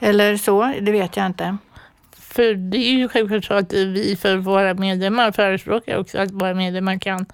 Eller 0.00 0.36
så, 0.36 0.74
det 0.80 0.92
vet 0.92 1.16
jag 1.16 1.26
inte. 1.26 1.56
För 2.18 2.54
det 2.54 2.78
är 2.78 2.92
ju 2.92 3.08
självklart 3.08 3.44
så 3.44 3.54
att 3.54 3.72
vi 3.72 4.16
för 4.20 4.36
våra 4.36 4.74
medlemmar 4.74 5.32
förespråkar 5.32 5.98
också 5.98 6.18
att 6.18 6.30
våra 6.30 6.54
medlemmar 6.54 6.98
kan 6.98 7.26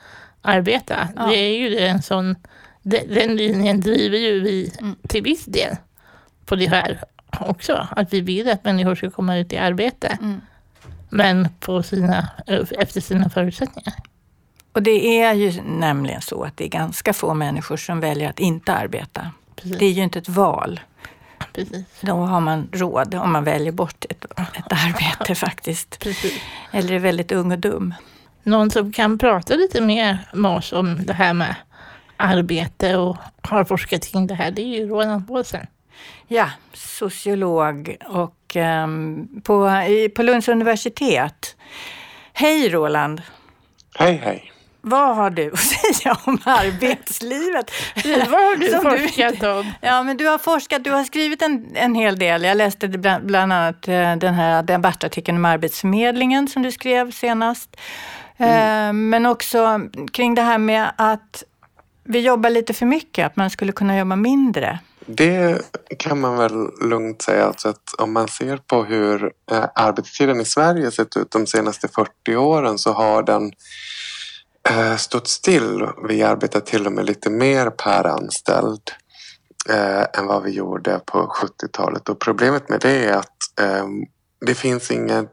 arbeta. 0.42 1.09
Ja. 1.16 1.27
Det 1.27 1.37
är 1.37 1.59
ju 1.59 1.79
en 1.79 2.03
sån, 2.03 2.37
den 2.83 3.37
linjen 3.37 3.81
driver 3.81 4.19
ju 4.19 4.40
vi 4.40 4.73
mm. 4.81 4.97
till 5.09 5.23
viss 5.23 5.45
del 5.45 5.77
på 6.47 6.57
det 6.57 6.66
här 6.66 7.01
också. 7.49 7.88
Att 7.90 8.12
vi 8.12 8.20
vill 8.20 8.51
att 8.51 8.64
människor 8.64 8.94
ska 8.94 9.11
komma 9.11 9.37
ut 9.37 9.53
i 9.53 9.57
arbete. 9.57 10.18
Mm. 10.22 10.40
Men 11.11 11.49
på 11.61 11.83
sina, 11.83 12.29
efter 12.79 13.01
sina 13.01 13.31
förutsättningar. 13.31 13.94
Och 14.72 14.83
det 14.83 15.22
är 15.22 15.35
ju 15.35 15.62
nämligen 15.62 16.20
så 16.20 16.42
att 16.42 16.57
det 16.57 16.64
är 16.64 16.68
ganska 16.68 17.12
få 17.12 17.35
människor 17.35 17.77
som 17.77 18.01
väljer 18.01 18.31
att 18.31 18.40
inte 18.40 18.75
arbeta. 18.75 19.31
Precis. 19.57 19.79
Det 19.79 19.87
är 19.87 19.92
ju 19.92 20.03
inte 20.03 20.18
ett 20.18 20.29
val. 20.29 20.81
Precis. 21.53 21.87
Då 22.01 22.12
har 22.12 22.40
man 22.40 22.68
råd 22.72 23.14
om 23.14 23.33
man 23.33 23.44
väljer 23.44 23.72
bort 23.72 24.05
ett, 24.11 24.25
ett 24.25 24.72
arbete 24.72 25.35
faktiskt. 25.46 25.99
Precis. 25.99 26.40
Eller 26.70 26.94
är 26.94 26.99
väldigt 26.99 27.33
ung 27.33 27.53
och 27.53 27.59
dum. 27.59 27.94
Någon 28.42 28.70
som 28.70 28.92
kan 28.92 29.18
prata 29.18 29.55
lite 29.55 29.81
mer 29.81 30.18
med 30.33 30.51
oss 30.51 30.72
om 30.72 31.07
det 31.07 31.12
här 31.12 31.35
med 31.35 31.55
arbete 32.16 32.96
och 32.96 33.16
har 33.42 33.64
forskat 33.64 34.07
kring 34.07 34.27
det 34.27 34.35
här, 34.35 34.51
det 34.51 34.62
är 34.62 34.79
ju 34.79 34.88
Roland 34.88 35.22
Båsen. 35.22 35.66
Ja, 36.29 36.51
sociolog 36.73 37.97
och 38.07 38.57
um, 38.57 39.29
på, 39.45 39.71
i, 39.89 40.09
på 40.09 40.23
Lunds 40.23 40.49
universitet. 40.49 41.57
Hej 42.33 42.69
Roland! 42.69 43.23
Hej 43.99 44.21
hej! 44.25 44.53
Vad 44.89 45.17
har 45.17 45.31
du 45.31 45.53
att 45.53 45.59
säga 45.97 46.17
om 46.25 46.39
arbetslivet? 46.45 47.71
Vad 48.31 48.41
har 48.41 48.57
du 48.57 48.71
forskat 48.71 49.41
du, 49.41 49.51
om? 49.51 49.73
Ja, 49.81 50.03
men 50.03 50.17
du 50.17 50.27
har 50.27 50.39
forskat, 50.39 50.85
du 50.85 50.91
har 50.91 51.05
skrivit 51.05 51.43
en, 51.43 51.67
en 51.75 51.95
hel 51.95 52.19
del. 52.19 52.43
Jag 52.43 52.57
läste 52.57 52.89
bland, 52.89 53.27
bland 53.27 53.53
annat 53.53 53.89
eh, 53.89 54.17
den 54.17 54.35
här 54.35 54.63
debattartikeln 54.63 55.39
om 55.39 55.45
Arbetsförmedlingen 55.45 56.49
som 56.49 56.63
du 56.63 56.73
skrev 56.73 57.11
senast. 57.11 57.77
Mm. 58.37 58.89
Eh, 58.89 58.93
men 58.93 59.27
också 59.27 59.81
kring 60.13 60.35
det 60.35 60.43
här 60.43 60.59
med 60.59 60.93
att 60.97 61.45
vi 62.05 62.21
jobbar 62.21 62.51
lite 62.51 62.75
för 62.75 62.87
mycket, 62.87 63.27
att 63.27 63.37
man 63.37 63.51
skulle 63.51 63.73
kunna 63.73 63.99
jobba 63.99 64.17
mindre. 64.17 64.79
Det 65.07 65.62
kan 65.99 66.21
man 66.21 66.37
väl 66.37 66.71
lugnt 66.81 67.23
säga. 67.23 67.47
Alltså 67.47 67.69
att 67.69 67.95
om 67.99 68.12
man 68.12 68.29
ser 68.29 68.57
på 68.57 68.85
hur 68.85 69.33
eh, 69.51 69.64
arbetstiden 69.75 70.40
i 70.40 70.45
Sverige 70.45 70.90
sett 70.90 71.16
ut 71.16 71.31
de 71.31 71.47
senaste 71.47 71.88
40 71.88 72.37
åren 72.37 72.79
så 72.79 72.92
har 72.92 73.23
den 73.23 73.53
eh, 74.69 74.97
stått 74.97 75.29
still. 75.29 75.87
Vi 76.09 76.23
arbetar 76.23 76.61
till 76.61 76.87
och 76.87 76.92
med 76.92 77.05
lite 77.05 77.31
mer 77.31 77.71
per 77.71 78.05
anställd 78.05 78.90
eh, 79.69 80.03
än 80.19 80.27
vad 80.27 80.42
vi 80.42 80.51
gjorde 80.51 81.01
på 81.07 81.19
70-talet. 81.19 82.09
Och 82.09 82.19
problemet 82.19 82.69
med 82.69 82.81
det 82.81 83.05
är 83.05 83.12
att 83.12 83.33
det 84.47 84.55
finns 84.55 84.90
inget 84.90 85.33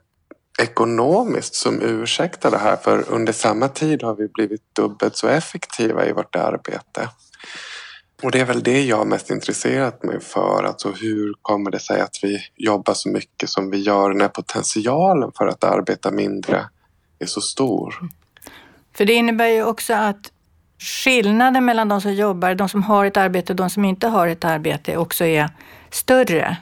ekonomiskt 0.60 1.56
som 1.56 1.82
ursäktar 1.82 2.52
det 2.52 2.58
här 2.58 2.76
för 2.76 3.10
under 3.10 3.34
samma 3.34 3.68
tid 3.68 4.04
har 4.04 4.16
vi 4.16 4.28
blivit 4.28 4.76
dubbelt 4.76 5.18
så 5.18 5.28
effektiva 5.28 6.06
i 6.06 6.12
vårt 6.12 6.36
arbete. 6.36 7.10
Och 8.24 8.32
det 8.32 8.40
är 8.40 8.46
väl 8.46 8.64
det 8.64 8.84
jag 8.84 9.08
mest 9.08 9.30
intresserat 9.30 10.04
mig 10.04 10.22
för. 10.22 10.64
Alltså 10.64 10.92
hur 10.92 11.34
kommer 11.42 11.72
det 11.72 11.80
sig 11.80 12.02
att 12.02 12.20
vi 12.22 12.40
jobbar 12.56 12.94
så 12.94 13.10
mycket 13.10 13.50
som 13.50 13.72
vi 13.72 13.78
gör 13.78 14.14
när 14.14 14.28
potentialen 14.28 15.32
för 15.38 15.48
att 15.48 15.64
arbeta 15.64 16.12
mindre 16.12 16.70
är 17.20 17.26
så 17.26 17.42
stor? 17.42 17.96
För 18.96 19.06
det 19.06 19.14
innebär 19.14 19.48
ju 19.48 19.64
också 19.64 19.94
att 19.94 20.32
skillnaden 20.80 21.66
mellan 21.66 21.90
de 21.90 22.02
som 22.02 22.14
jobbar, 22.14 22.56
de 22.56 22.70
som 22.70 22.84
har 22.84 23.06
ett 23.06 23.18
arbete 23.18 23.54
och 23.54 23.58
de 23.58 23.70
som 23.70 23.86
inte 23.86 24.08
har 24.08 24.28
ett 24.28 24.46
arbete 24.46 24.98
också 24.98 25.26
är 25.26 25.50
större. 25.90 26.58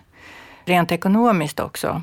Rent 0.65 0.91
ekonomiskt 0.91 1.60
också. 1.60 2.02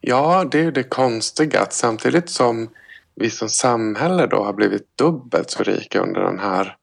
Ja, 0.00 0.44
det 0.50 0.60
är 0.60 0.72
det 0.72 0.82
konstiga 0.82 1.60
att 1.60 1.72
samtidigt 1.72 2.30
som 2.30 2.68
vi 3.14 3.30
som 3.30 3.48
samhälle 3.48 4.26
då 4.26 4.44
har 4.44 4.52
blivit 4.52 4.96
dubbelt 4.98 5.50
så 5.50 5.62
rika 5.62 6.00
under 6.00 6.20
den 6.20 6.38
här 6.38 6.76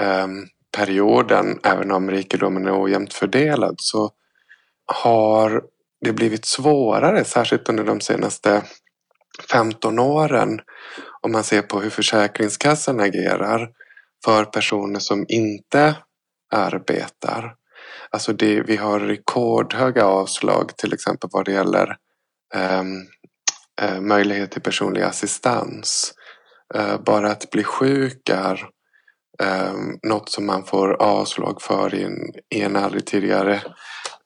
eh, 0.00 0.26
perioden, 0.76 1.60
även 1.62 1.90
om 1.90 2.10
rikedomen 2.10 2.66
är 2.66 2.82
ojämnt 2.82 3.14
fördelad, 3.14 3.74
så 3.78 4.10
har 4.86 5.62
det 6.00 6.12
blivit 6.12 6.44
svårare, 6.44 7.24
särskilt 7.24 7.68
under 7.68 7.84
de 7.84 8.00
senaste 8.00 8.62
15 9.50 9.98
åren, 9.98 10.60
om 11.20 11.32
man 11.32 11.44
ser 11.44 11.62
på 11.62 11.80
hur 11.80 11.90
Försäkringskassan 11.90 13.00
agerar 13.00 13.70
för 14.24 14.44
personer 14.44 15.00
som 15.00 15.26
inte 15.28 15.96
arbetar. 16.52 17.54
Alltså 18.10 18.32
det, 18.32 18.62
vi 18.62 18.76
har 18.76 19.00
rekordhöga 19.00 20.04
avslag 20.04 20.76
till 20.76 20.92
exempel 20.92 21.30
vad 21.32 21.44
det 21.44 21.52
gäller 21.52 21.96
um, 22.54 23.06
möjlighet 24.08 24.50
till 24.50 24.62
personlig 24.62 25.02
assistans. 25.02 26.14
Eh, 26.74 27.00
bara 27.00 27.30
att 27.30 27.50
bli 27.50 27.64
sjuk 27.64 28.28
är 28.28 28.68
Eh, 29.42 29.74
något 30.02 30.28
som 30.28 30.46
man 30.46 30.64
får 30.64 31.02
avslag 31.02 31.62
för 31.62 31.94
i 31.94 32.02
en, 32.02 32.32
i 32.54 32.60
en 32.60 32.76
aldrig 32.76 33.06
tidigare 33.06 33.54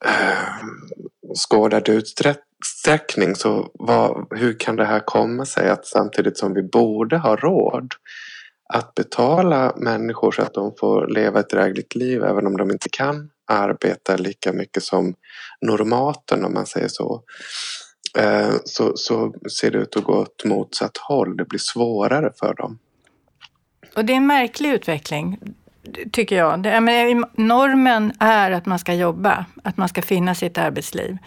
eh, 0.04 0.64
skådad 1.34 1.88
utsträckning. 1.88 3.34
Så 3.34 3.70
vad, 3.74 4.26
hur 4.30 4.60
kan 4.60 4.76
det 4.76 4.84
här 4.84 5.00
komma 5.00 5.46
sig 5.46 5.70
att 5.70 5.86
samtidigt 5.86 6.38
som 6.38 6.54
vi 6.54 6.62
borde 6.62 7.18
ha 7.18 7.36
råd 7.36 7.94
att 8.74 8.94
betala 8.94 9.72
människor 9.76 10.32
så 10.32 10.42
att 10.42 10.54
de 10.54 10.74
får 10.80 11.06
leva 11.06 11.40
ett 11.40 11.50
drägligt 11.50 11.94
liv 11.94 12.22
även 12.22 12.46
om 12.46 12.56
de 12.56 12.70
inte 12.70 12.88
kan 12.88 13.30
arbeta 13.46 14.16
lika 14.16 14.52
mycket 14.52 14.82
som 14.82 15.14
normaten 15.60 16.44
om 16.44 16.54
man 16.54 16.66
säger 16.66 16.88
så. 16.88 17.22
Ehm, 18.18 18.58
så, 18.64 18.92
så 18.96 19.34
ser 19.60 19.70
det 19.70 19.78
ut 19.78 19.96
att 19.96 20.04
gå 20.04 20.12
åt 20.12 20.44
motsatt 20.44 20.96
håll. 20.96 21.36
Det 21.36 21.44
blir 21.44 21.58
svårare 21.58 22.32
för 22.40 22.54
dem. 22.54 22.78
Och 23.96 24.04
det 24.04 24.12
är 24.12 24.16
en 24.16 24.26
märklig 24.26 24.72
utveckling, 24.72 25.38
tycker 26.12 26.36
jag. 26.36 26.62
Det, 26.62 26.80
men, 26.80 27.24
normen 27.32 28.12
är 28.20 28.50
att 28.50 28.66
man 28.66 28.78
ska 28.78 28.94
jobba, 28.94 29.44
att 29.64 29.76
man 29.76 29.88
ska 29.88 30.02
finnas 30.02 30.42
i 30.42 30.46
ett 30.46 30.58
arbetsliv. 30.58 31.18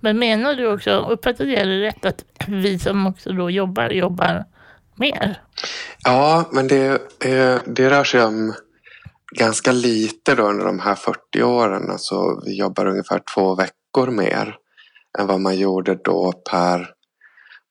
Men 0.00 0.18
menar 0.18 0.54
du 0.54 0.72
också, 0.72 0.90
uppfattar 0.90 1.44
jag 1.44 1.66
det 1.66 1.80
rätt, 1.80 2.04
att 2.04 2.24
vi 2.48 2.78
som 2.78 3.06
också 3.06 3.32
då 3.32 3.50
jobbar, 3.50 3.90
jobbar 3.90 4.44
mer? 4.94 5.40
Ja, 6.04 6.48
men 6.52 6.68
det, 6.68 7.02
det 7.66 7.90
rör 7.90 8.04
sig 8.04 8.24
om 8.24 8.54
ganska 9.38 9.72
lite 9.72 10.34
då 10.34 10.42
under 10.42 10.64
de 10.64 10.78
här 10.78 10.94
40 10.94 11.42
åren. 11.42 11.90
Alltså 11.90 12.42
vi 12.44 12.58
jobbar 12.58 12.86
ungefär 12.86 13.20
två 13.34 13.54
veckor 13.54 14.10
mer 14.10 14.56
än 15.18 15.26
vad 15.26 15.40
man 15.40 15.58
gjorde 15.58 15.98
då 16.04 16.32
per, 16.50 16.93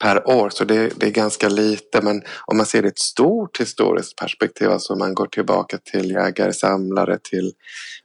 per 0.03 0.29
år. 0.29 0.49
Så 0.49 0.65
det, 0.65 0.99
det 0.99 1.05
är 1.05 1.11
ganska 1.11 1.49
lite. 1.49 2.01
Men 2.01 2.21
om 2.45 2.57
man 2.57 2.65
ser 2.65 2.81
det 2.81 2.87
i 2.87 2.89
ett 2.89 2.99
stort 2.99 3.59
historiskt 3.59 4.15
perspektiv, 4.15 4.69
alltså 4.69 4.93
om 4.93 4.99
man 4.99 5.13
går 5.13 5.27
tillbaka 5.27 5.77
till 5.77 6.11
jägare, 6.11 6.53
samlare, 6.53 7.17
till 7.23 7.53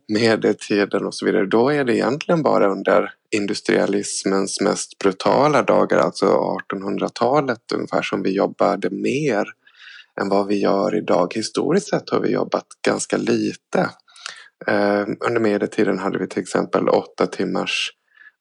medeltiden 0.09 1.07
och 1.07 1.15
så 1.15 1.27
vidare. 1.27 1.47
Då 1.47 1.69
är 1.69 1.85
det 1.85 1.97
egentligen 1.97 2.43
bara 2.43 2.73
under 2.73 3.11
industrialismens 3.31 4.61
mest 4.61 4.99
brutala 4.99 5.63
dagar, 5.63 5.99
alltså 5.99 6.27
1800-talet 6.73 7.73
ungefär, 7.75 8.03
som 8.03 8.23
vi 8.23 8.31
jobbade 8.31 8.91
mer 8.91 9.45
än 10.21 10.29
vad 10.29 10.47
vi 10.47 10.61
gör 10.61 10.97
idag. 10.97 11.33
Historiskt 11.35 11.89
sett 11.89 12.11
har 12.11 12.21
vi 12.21 12.31
jobbat 12.31 12.67
ganska 12.87 13.17
lite. 13.17 13.91
Eh, 14.67 15.07
under 15.27 15.41
medeltiden 15.41 15.99
hade 15.99 16.19
vi 16.19 16.29
till 16.29 16.43
exempel 16.43 16.89
åtta 16.89 17.27
timmars 17.27 17.93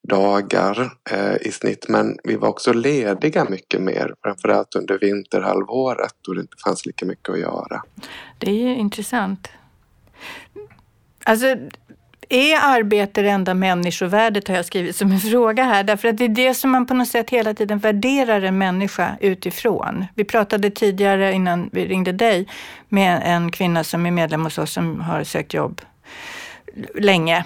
dagar 0.08 0.90
eh, 1.10 1.36
i 1.40 1.52
snitt 1.52 1.88
men 1.88 2.18
vi 2.24 2.36
var 2.36 2.48
också 2.48 2.72
lediga 2.72 3.44
mycket 3.44 3.80
mer 3.80 4.14
framförallt 4.22 4.74
under 4.74 4.98
vinterhalvåret 4.98 6.12
då 6.20 6.32
det 6.34 6.40
inte 6.40 6.56
fanns 6.64 6.86
lika 6.86 7.06
mycket 7.06 7.28
att 7.28 7.40
göra. 7.40 7.82
Det 8.38 8.50
är 8.50 8.54
ju 8.54 8.76
intressant. 8.76 9.48
Alltså, 11.24 11.56
är 12.28 12.56
arbete 12.62 13.22
det 13.22 13.28
enda 13.28 13.54
människovärdet 13.54 14.48
har 14.48 14.56
jag 14.56 14.64
skrivit 14.64 14.96
som 14.96 15.12
en 15.12 15.20
fråga 15.30 15.64
här. 15.64 15.84
Därför 15.84 16.08
att 16.08 16.18
det 16.18 16.24
är 16.24 16.28
det 16.28 16.54
som 16.54 16.70
man 16.70 16.86
på 16.86 16.94
något 16.94 17.08
sätt 17.08 17.30
hela 17.30 17.54
tiden 17.54 17.78
värderar 17.78 18.42
en 18.42 18.58
människa 18.58 19.16
utifrån. 19.20 20.06
Vi 20.14 20.24
pratade 20.24 20.70
tidigare 20.70 21.32
innan 21.32 21.70
vi 21.72 21.86
ringde 21.86 22.12
dig 22.12 22.48
med 22.88 23.22
en 23.24 23.50
kvinna 23.50 23.84
som 23.84 24.06
är 24.06 24.10
medlem 24.10 24.44
hos 24.44 24.58
oss 24.58 24.72
som 24.72 25.00
har 25.00 25.24
sökt 25.24 25.54
jobb 25.54 25.80
länge. 26.94 27.44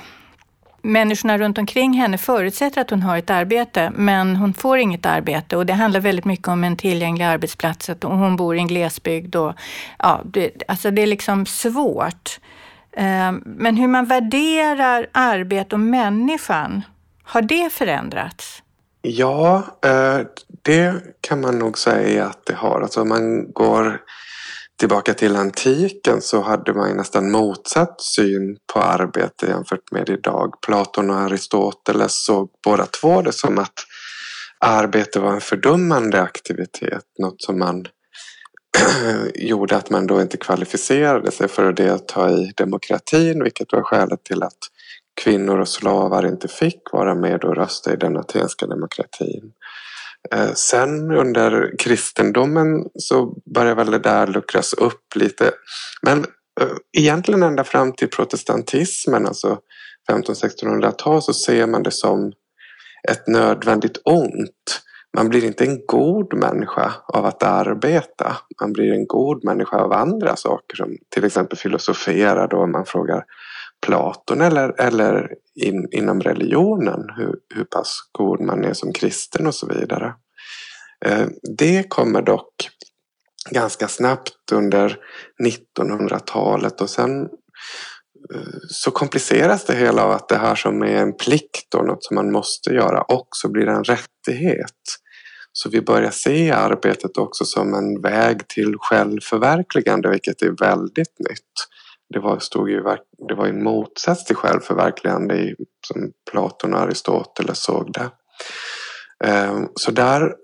Människorna 0.83 1.39
runt 1.39 1.59
omkring 1.59 1.93
henne 1.93 2.19
förutsätter 2.19 2.81
att 2.81 2.91
hon 2.91 3.03
har 3.03 3.19
ett 3.19 3.31
arbete, 3.31 3.93
men 3.95 4.37
hon 4.37 4.55
får 4.55 4.79
inget 4.79 5.07
arbete 5.07 5.57
och 5.57 5.67
det 5.67 5.73
handlar 5.73 6.01
väldigt 6.01 6.25
mycket 6.25 6.49
om 6.49 6.65
en 6.65 6.77
tillgänglig 6.77 7.25
arbetsplats 7.25 7.89
och 7.89 8.17
hon 8.17 8.37
bor 8.37 8.57
i 8.57 8.59
en 8.59 8.67
glesbygd 8.67 9.37
och 9.37 9.53
ja, 9.99 10.21
det, 10.25 10.63
alltså 10.69 10.91
det 10.91 11.03
är 11.03 11.07
liksom 11.07 11.47
svårt. 11.47 12.41
Ehm, 12.97 13.43
men 13.45 13.77
hur 13.77 13.89
man 13.89 14.07
värderar 14.07 15.07
arbete 15.13 15.75
och 15.75 15.81
människan, 15.81 16.83
har 17.25 17.43
det 17.43 17.73
förändrats? 17.73 18.63
Ja, 19.03 19.63
eh, 19.85 20.19
det 20.63 20.95
kan 21.21 21.41
man 21.41 21.59
nog 21.59 21.79
säga 21.79 22.27
att 22.27 22.47
det 22.47 22.55
har. 22.55 22.81
Alltså 22.81 23.05
man 23.05 23.53
går 23.53 24.01
tillbaka 24.83 25.15
till 25.15 25.37
antiken 25.37 26.23
så 26.23 26.41
hade 26.41 26.75
man 26.75 26.97
nästan 26.97 27.31
motsatt 27.31 28.01
syn 28.01 28.57
på 28.73 28.81
arbete 28.81 29.47
jämfört 29.47 29.93
med 29.93 30.09
idag. 30.09 30.55
Platon 30.67 31.11
och 31.11 31.17
Aristoteles 31.17 32.25
såg 32.25 32.51
båda 32.65 32.87
två 32.87 33.23
det 33.23 33.33
som 33.33 33.59
att 33.59 33.73
arbete 34.61 35.21
var 35.21 35.33
en 35.33 35.41
fördummande 35.41 36.23
aktivitet. 36.23 37.05
Något 37.19 37.43
som 37.43 37.59
man 37.59 37.87
gjorde 39.35 39.77
att 39.77 39.91
man 39.91 40.07
då 40.07 40.21
inte 40.21 40.37
kvalificerade 40.37 41.31
sig 41.31 41.49
för 41.49 41.69
att 41.69 41.77
delta 41.77 42.31
i 42.31 42.53
demokratin 42.57 43.43
vilket 43.43 43.73
var 43.73 43.83
skälet 43.83 44.25
till 44.25 44.43
att 44.43 44.59
kvinnor 45.25 45.59
och 45.59 45.69
slavar 45.69 46.27
inte 46.27 46.49
fick 46.49 46.93
vara 46.93 47.15
med 47.15 47.45
och 47.45 47.57
rösta 47.57 47.93
i 47.93 47.97
den 47.97 48.17
atenska 48.17 48.67
demokratin. 48.67 49.53
Eh, 50.31 50.53
sen 50.53 51.11
under 51.11 51.79
kristendomen 51.79 52.85
så 52.95 53.35
började 53.55 53.75
väl 53.75 53.91
det 53.91 53.99
där 53.99 54.27
luckras 54.27 54.73
upp 54.73 55.17
lite. 55.17 55.51
Men 56.03 56.19
eh, 56.61 56.77
egentligen 56.99 57.43
ända 57.43 57.65
fram 57.65 57.93
till 57.93 58.09
protestantismen, 58.09 59.27
alltså 59.27 59.59
1500-1600-tal, 60.11 61.23
så 61.23 61.33
ser 61.33 61.67
man 61.67 61.83
det 61.83 61.91
som 61.91 62.33
ett 63.09 63.27
nödvändigt 63.27 64.01
ont 64.05 64.83
man 65.17 65.29
blir 65.29 65.45
inte 65.45 65.65
en 65.65 65.87
god 65.87 66.35
människa 66.35 66.93
av 67.07 67.27
att 67.27 67.43
arbeta. 67.43 68.37
Man 68.61 68.73
blir 68.73 68.93
en 68.93 69.07
god 69.07 69.45
människa 69.45 69.77
av 69.77 69.93
andra 69.93 70.37
saker 70.37 70.77
som 70.77 70.97
till 71.09 71.25
exempel 71.25 71.59
filosofera 71.59 72.47
då 72.47 72.67
man 72.67 72.87
frågar 72.87 73.25
Platon 73.87 74.41
eller, 74.41 74.81
eller 74.81 75.35
in, 75.55 75.89
inom 75.93 76.21
religionen 76.21 77.01
hur, 77.17 77.37
hur 77.55 77.65
pass 77.65 77.99
god 78.13 78.41
man 78.41 78.65
är 78.65 78.73
som 78.73 78.93
kristen 78.93 79.47
och 79.47 79.55
så 79.55 79.67
vidare. 79.67 80.15
Eh, 81.05 81.27
det 81.59 81.89
kommer 81.89 82.23
dock 82.23 82.71
ganska 83.51 83.89
snabbt 83.89 84.53
under 84.53 84.99
1900-talet 85.45 86.81
och 86.81 86.91
sen 86.91 87.23
eh, 88.35 88.59
så 88.69 88.91
kompliceras 88.91 89.65
det 89.65 89.75
hela 89.75 90.05
av 90.05 90.11
att 90.11 90.29
det 90.29 90.39
här 90.39 90.55
som 90.55 90.83
är 90.83 90.97
en 90.97 91.17
plikt 91.17 91.75
och 91.75 91.87
något 91.87 92.05
som 92.05 92.15
man 92.15 92.33
måste 92.33 92.71
göra 92.71 93.05
också 93.09 93.49
blir 93.49 93.67
en 93.67 93.85
rättighet. 93.85 94.99
Så 95.53 95.69
vi 95.69 95.83
börjar 95.83 96.11
se 96.11 96.51
arbetet 96.51 97.19
också 97.19 97.45
som 97.45 97.75
en 97.75 98.03
väg 98.03 98.49
till 98.49 98.75
självförverkligande 98.79 100.11
vilket 100.11 100.43
är 100.43 100.51
väldigt 100.51 101.19
nytt. 101.19 101.72
Det 102.13 102.21
var, 102.21 102.39
stod 102.39 102.71
ju, 102.71 102.83
det 103.29 103.35
var 103.35 103.47
en 103.47 103.63
motsats 103.63 104.25
till 104.25 104.37
självförverkligande 104.37 105.35
i, 105.35 105.57
som 105.87 106.13
Platon 106.31 106.75
och 106.75 106.81
Aristoteles 106.81 107.63
såg 107.63 107.93
det. 107.93 108.11
Ehm, 109.25 109.69
så 109.75 109.91
där, 109.91 110.35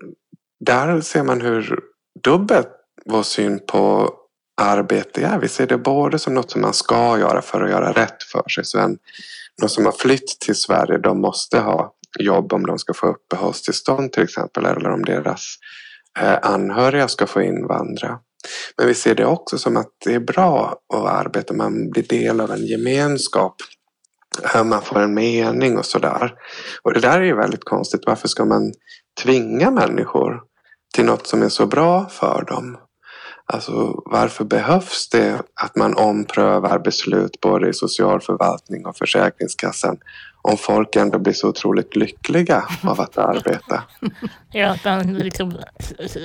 där 0.59 1.01
ser 1.01 1.23
man 1.23 1.41
hur 1.41 1.79
dubbelt 2.23 2.69
vår 3.05 3.23
syn 3.23 3.59
på 3.67 4.13
arbete 4.61 5.21
är. 5.21 5.39
Vi 5.39 5.47
ser 5.47 5.67
det 5.67 5.77
både 5.77 6.19
som 6.19 6.33
något 6.33 6.51
som 6.51 6.61
man 6.61 6.73
ska 6.73 7.19
göra 7.19 7.41
för 7.41 7.61
att 7.61 7.69
göra 7.69 7.91
rätt 7.91 8.23
för 8.23 8.49
sig. 8.49 8.65
Så 8.65 8.79
en, 8.79 8.97
de 9.61 9.69
som 9.69 9.85
har 9.85 9.91
flytt 9.91 10.39
till 10.39 10.55
Sverige 10.55 10.97
de 10.97 11.21
måste 11.21 11.59
ha 11.59 11.93
jobb 12.19 12.53
om 12.53 12.65
de 12.65 12.79
ska 12.79 12.93
få 12.93 13.07
uppehållstillstånd 13.07 14.11
till 14.11 14.23
exempel 14.23 14.65
eller 14.65 14.89
om 14.89 15.05
deras 15.05 15.55
eh, 16.19 16.37
anhöriga 16.41 17.07
ska 17.07 17.27
få 17.27 17.41
invandra. 17.41 18.19
Men 18.77 18.87
vi 18.87 18.93
ser 18.93 19.15
det 19.15 19.25
också 19.25 19.57
som 19.57 19.77
att 19.77 19.89
det 20.05 20.13
är 20.13 20.19
bra 20.19 20.79
att 20.93 21.05
arbeta, 21.05 21.53
man 21.53 21.89
blir 21.89 22.03
del 22.03 22.41
av 22.41 22.51
en 22.51 22.65
gemenskap. 22.65 23.55
Man 24.65 24.81
får 24.81 24.99
en 24.99 25.13
mening 25.13 25.77
och 25.77 25.85
sådär. 25.85 26.33
Och 26.83 26.93
det 26.93 26.99
där 26.99 27.19
är 27.19 27.25
ju 27.25 27.35
väldigt 27.35 27.63
konstigt. 27.63 28.01
Varför 28.05 28.27
ska 28.27 28.45
man 28.45 28.73
tvinga 29.23 29.71
människor 29.71 30.41
till 30.95 31.05
något 31.05 31.27
som 31.27 31.43
är 31.43 31.49
så 31.49 31.65
bra 31.65 32.05
för 32.09 32.45
dem? 32.47 32.77
Alltså 33.53 34.01
varför 34.05 34.45
behövs 34.45 35.09
det 35.09 35.41
att 35.61 35.75
man 35.75 35.97
omprövar 35.97 36.79
beslut 36.79 37.41
både 37.41 37.69
i 37.69 37.73
socialförvaltning 37.73 38.85
och 38.85 38.97
Försäkringskassan 38.97 39.97
om 40.41 40.57
folk 40.57 40.95
ändå 40.95 41.19
blir 41.19 41.33
så 41.33 41.49
otroligt 41.49 41.95
lyckliga 41.95 42.63
av 42.83 43.01
att 43.01 43.17
arbeta? 43.17 43.83
ja, 44.51 44.69
att 44.69 44.85
man 44.85 45.13
liksom 45.13 45.57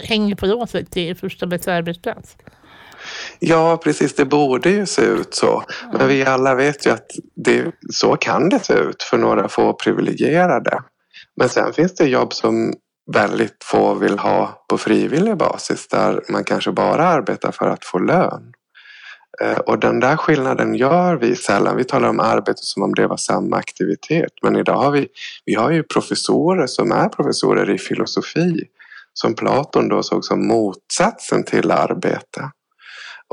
hänger 0.04 0.34
på 0.34 0.46
låset 0.46 0.90
till 0.90 1.16
första 1.16 1.46
bästa 1.46 1.72
arbetsplats. 1.72 2.36
Ja, 3.38 3.80
precis. 3.84 4.14
Det 4.14 4.24
borde 4.24 4.70
ju 4.70 4.86
se 4.86 5.02
ut 5.02 5.34
så. 5.34 5.64
Men 5.92 6.08
vi 6.08 6.24
alla 6.24 6.54
vet 6.54 6.86
ju 6.86 6.90
att 6.90 7.06
det, 7.36 7.72
så 7.92 8.16
kan 8.16 8.48
det 8.48 8.58
se 8.58 8.74
ut 8.74 9.02
för 9.02 9.18
några 9.18 9.48
få 9.48 9.72
privilegierade. 9.72 10.82
Men 11.36 11.48
sen 11.48 11.72
finns 11.72 11.94
det 11.94 12.08
jobb 12.08 12.32
som 12.32 12.72
väldigt 13.12 13.64
få 13.64 13.94
vill 13.94 14.18
ha 14.18 14.64
på 14.68 14.78
frivillig 14.78 15.36
basis 15.36 15.88
där 15.88 16.22
man 16.28 16.44
kanske 16.44 16.72
bara 16.72 17.06
arbetar 17.06 17.52
för 17.52 17.68
att 17.68 17.84
få 17.84 17.98
lön. 17.98 18.52
Eh, 19.42 19.58
och 19.58 19.78
den 19.78 20.00
där 20.00 20.16
skillnaden 20.16 20.74
gör 20.74 21.16
vi 21.16 21.36
sällan. 21.36 21.76
Vi 21.76 21.84
talar 21.84 22.08
om 22.08 22.20
arbete 22.20 22.60
som 22.62 22.82
om 22.82 22.94
det 22.94 23.06
var 23.06 23.16
samma 23.16 23.56
aktivitet. 23.56 24.32
Men 24.42 24.56
idag 24.56 24.76
har 24.76 24.90
vi, 24.90 25.08
vi 25.44 25.54
har 25.54 25.70
ju 25.70 25.82
professorer 25.82 26.66
som 26.66 26.92
är 26.92 27.08
professorer 27.08 27.70
i 27.70 27.78
filosofi 27.78 28.62
som 29.12 29.34
Platon 29.34 29.88
då 29.88 30.02
såg 30.02 30.24
som 30.24 30.46
motsatsen 30.46 31.44
till 31.44 31.70
arbete. 31.70 32.50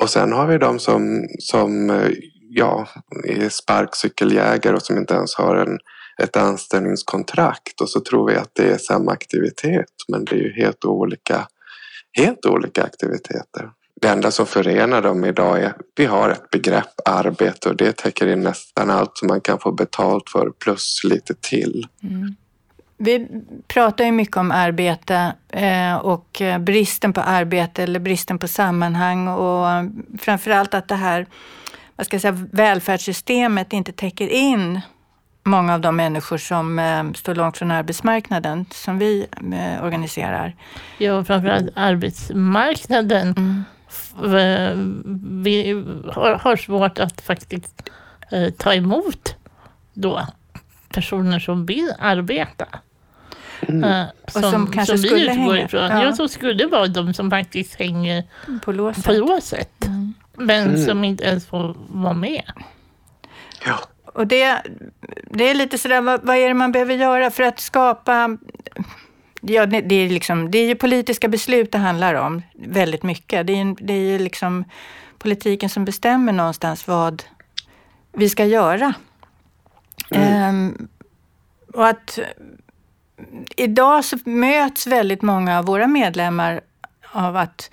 Och 0.01 0.09
sen 0.09 0.31
har 0.31 0.47
vi 0.47 0.57
de 0.57 0.79
som, 0.79 1.27
som 1.39 1.89
eh, 1.89 2.09
ja, 2.49 2.87
är 3.27 3.49
sparkcykeljägare 3.49 4.75
och 4.75 4.81
som 4.81 4.97
inte 4.97 5.13
ens 5.13 5.35
har 5.35 5.55
en 5.55 5.77
ett 6.23 6.37
anställningskontrakt 6.37 7.81
och 7.81 7.89
så 7.89 7.99
tror 7.99 8.27
vi 8.27 8.35
att 8.35 8.51
det 8.53 8.71
är 8.71 8.77
samma 8.77 9.11
aktivitet 9.11 9.93
men 10.07 10.25
det 10.25 10.35
är 10.35 10.39
ju 10.39 10.53
helt 10.53 10.85
olika, 10.85 11.47
helt 12.17 12.45
olika 12.45 12.83
aktiviteter. 12.83 13.71
Det 14.01 14.07
enda 14.07 14.31
som 14.31 14.45
förenar 14.45 15.01
dem 15.01 15.25
idag 15.25 15.61
är 15.61 15.65
att 15.65 15.75
vi 15.95 16.05
har 16.05 16.29
ett 16.29 16.49
begrepp 16.49 16.93
arbete 17.05 17.69
och 17.69 17.75
det 17.75 17.97
täcker 17.97 18.27
in 18.27 18.41
nästan 18.41 18.89
allt 18.89 19.17
som 19.17 19.27
man 19.27 19.41
kan 19.41 19.59
få 19.59 19.71
betalt 19.71 20.29
för 20.29 20.51
plus 20.63 21.01
lite 21.03 21.33
till. 21.33 21.87
Mm. 22.03 22.35
Vi 22.97 23.27
pratar 23.67 24.05
ju 24.05 24.11
mycket 24.11 24.37
om 24.37 24.51
arbete 24.51 25.33
eh, 25.49 25.95
och 25.95 26.41
bristen 26.59 27.13
på 27.13 27.21
arbete 27.21 27.83
eller 27.83 27.99
bristen 27.99 28.39
på 28.39 28.47
sammanhang 28.47 29.27
och 29.27 29.65
framförallt 30.19 30.73
att 30.73 30.87
det 30.87 30.95
här 30.95 31.27
vad 31.95 32.05
ska 32.05 32.15
jag 32.15 32.21
säga, 32.21 32.47
välfärdssystemet 32.51 33.73
inte 33.73 33.91
täcker 33.91 34.27
in 34.27 34.81
många 35.43 35.73
av 35.73 35.81
de 35.81 35.95
människor 35.95 36.37
som 36.37 36.79
eh, 36.79 37.11
står 37.11 37.35
långt 37.35 37.57
från 37.57 37.71
arbetsmarknaden 37.71 38.65
som 38.71 38.97
vi 38.97 39.27
eh, 39.53 39.83
organiserar. 39.85 40.55
Ja, 40.97 41.23
framförallt 41.23 41.69
arbetsmarknaden 41.75 43.27
mm. 43.27 43.63
Eh, 44.23 44.77
vi 45.43 45.83
har, 46.13 46.33
har, 46.33 46.55
svårt 46.55 46.99
att 46.99 47.21
faktiskt 47.21 47.89
eh, 48.31 48.49
ta 48.49 48.73
emot 48.73 49.35
då 49.93 50.27
personer 50.89 51.39
som 51.39 51.65
vill 51.65 51.93
arbeta. 51.99 52.67
Mm. 53.61 53.83
Eh, 53.83 54.05
som, 54.27 54.43
och 54.43 54.49
som 54.49 54.71
kanske 54.71 54.97
som 54.97 55.07
skulle 55.07 55.31
hänga. 55.31 55.61
Ifrån. 55.61 55.81
Ja. 55.81 56.03
ja, 56.03 56.13
som 56.13 56.29
skulle 56.29 56.67
vara 56.67 56.87
de 56.87 57.13
som 57.13 57.29
faktiskt 57.29 57.75
hänger 57.75 58.23
på 58.63 58.71
låset. 58.71 59.05
På 59.05 59.11
låset. 59.11 59.85
Mm. 59.85 60.13
Men 60.33 60.67
mm. 60.67 60.85
som 60.85 61.03
inte 61.03 61.23
ens 61.23 61.47
får 61.47 61.75
vara 61.87 62.13
med. 62.13 62.51
Ja. 63.65 63.79
Och 64.13 64.27
det, 64.27 64.61
det 65.29 65.49
är 65.49 65.55
lite 65.55 65.77
sådär, 65.77 66.01
vad, 66.01 66.23
vad 66.23 66.35
är 66.35 66.47
det 66.47 66.53
man 66.53 66.71
behöver 66.71 66.93
göra 66.93 67.31
för 67.31 67.43
att 67.43 67.59
skapa 67.59 68.37
Ja, 69.41 69.65
det 69.65 69.95
är, 69.95 70.09
liksom, 70.09 70.51
det 70.51 70.57
är 70.57 70.67
ju 70.67 70.75
politiska 70.75 71.27
beslut 71.27 71.71
det 71.71 71.77
handlar 71.77 72.15
om 72.15 72.41
väldigt 72.53 73.03
mycket. 73.03 73.47
Det 73.47 73.53
är, 73.53 73.75
det 73.85 73.93
är 73.93 74.11
ju 74.11 74.19
liksom 74.19 74.63
politiken 75.17 75.69
som 75.69 75.85
bestämmer 75.85 76.33
någonstans 76.33 76.87
vad 76.87 77.23
vi 78.13 78.29
ska 78.29 78.45
göra. 78.45 78.93
Mm. 80.11 80.55
Um, 80.55 80.87
och 81.73 81.87
att 81.87 82.19
idag 83.55 84.05
så 84.05 84.17
möts 84.25 84.87
väldigt 84.87 85.21
många 85.21 85.59
av 85.59 85.65
våra 85.65 85.87
medlemmar 85.87 86.61
av 87.11 87.37
att 87.37 87.71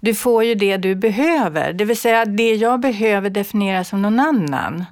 du 0.00 0.14
får 0.14 0.44
ju 0.44 0.54
det 0.54 0.76
du 0.76 0.94
behöver. 0.94 1.72
Det 1.72 1.84
vill 1.84 2.00
säga 2.00 2.24
det 2.24 2.54
jag 2.54 2.80
behöver 2.80 3.30
definieras 3.30 3.88
som 3.88 4.02
någon 4.02 4.20
annan. 4.20 4.84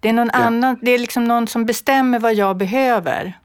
Det 0.00 0.08
är 0.08 0.12
någon 0.12 0.30
ja. 0.32 0.38
annan, 0.38 0.78
det 0.82 0.90
är 0.90 0.98
liksom 0.98 1.24
någon 1.24 1.46
som 1.46 1.66
bestämmer 1.66 2.18
vad 2.18 2.34
jag 2.34 2.56
behöver. 2.56 3.39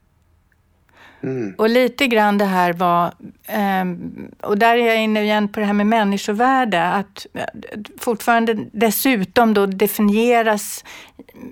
Mm. 1.26 1.56
Och 1.58 1.70
lite 1.70 2.08
grann 2.08 2.38
det 2.38 2.46
här 2.46 2.74
var, 2.74 3.14
ehm, 3.48 4.32
och 4.42 4.58
där 4.58 4.78
är 4.78 4.88
jag 4.88 5.02
inne 5.02 5.24
igen 5.24 5.48
på 5.48 5.60
det 5.60 5.66
här 5.66 5.74
med 5.74 5.88
människovärde, 5.88 6.84
att 6.84 7.26
fortfarande 8.00 8.58
dessutom 8.72 9.54
då 9.54 9.66
definieras 9.66 10.84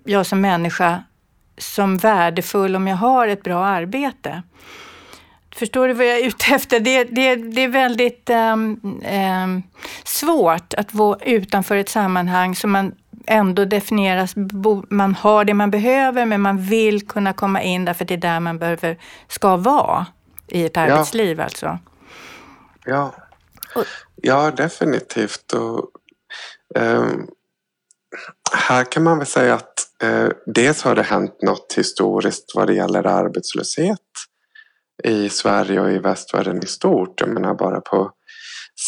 jag 0.03 0.25
som 0.25 0.41
människa 0.41 1.03
som 1.57 1.97
värdefull 1.97 2.75
om 2.75 2.87
jag 2.87 2.95
har 2.95 3.27
ett 3.27 3.43
bra 3.43 3.65
arbete. 3.65 4.43
Förstår 5.55 5.87
du 5.87 5.93
vad 5.93 6.07
jag 6.07 6.19
är 6.19 6.27
ute 6.27 6.55
efter? 6.55 6.79
Det, 6.79 7.03
det, 7.03 7.35
det 7.35 7.61
är 7.61 7.67
väldigt 7.67 8.29
um, 8.29 8.79
um, 9.43 9.63
svårt 10.03 10.73
att 10.73 10.93
vara 10.93 11.17
utanför 11.25 11.75
ett 11.75 11.89
sammanhang 11.89 12.55
som 12.55 12.71
man 12.71 12.91
ändå 13.27 13.65
definieras, 13.65 14.33
man 14.89 15.15
har 15.15 15.45
det 15.45 15.53
man 15.53 15.71
behöver 15.71 16.25
men 16.25 16.41
man 16.41 16.57
vill 16.57 17.07
kunna 17.07 17.33
komma 17.33 17.61
in 17.61 17.85
därför 17.85 18.05
det 18.05 18.13
är 18.13 18.17
där 18.17 18.39
man 18.39 18.59
behöver, 18.59 18.97
ska 19.27 19.57
vara 19.57 20.05
i 20.47 20.65
ett 20.65 20.77
arbetsliv 20.77 21.37
ja. 21.37 21.43
alltså. 21.43 21.79
Ja, 22.85 23.13
ja 24.15 24.51
definitivt. 24.51 25.53
Och, 25.53 25.89
um, 26.79 27.27
här 28.51 28.83
kan 28.83 29.03
man 29.03 29.17
väl 29.17 29.27
säga 29.27 29.53
att 29.53 29.87
uh, 30.03 30.29
dels 30.45 30.83
har 30.83 30.95
det 30.95 31.03
hänt 31.03 31.41
något 31.41 31.73
historiskt 31.77 32.51
vad 32.55 32.67
det 32.67 32.73
gäller 32.73 33.07
arbetslöshet 33.07 33.99
i 35.03 35.29
Sverige 35.29 35.79
och 35.79 35.91
i 35.91 35.97
västvärlden 35.97 36.63
i 36.63 36.67
stort. 36.67 37.21
Jag 37.21 37.29
menar 37.29 37.53
bara 37.53 37.81
på 37.81 38.11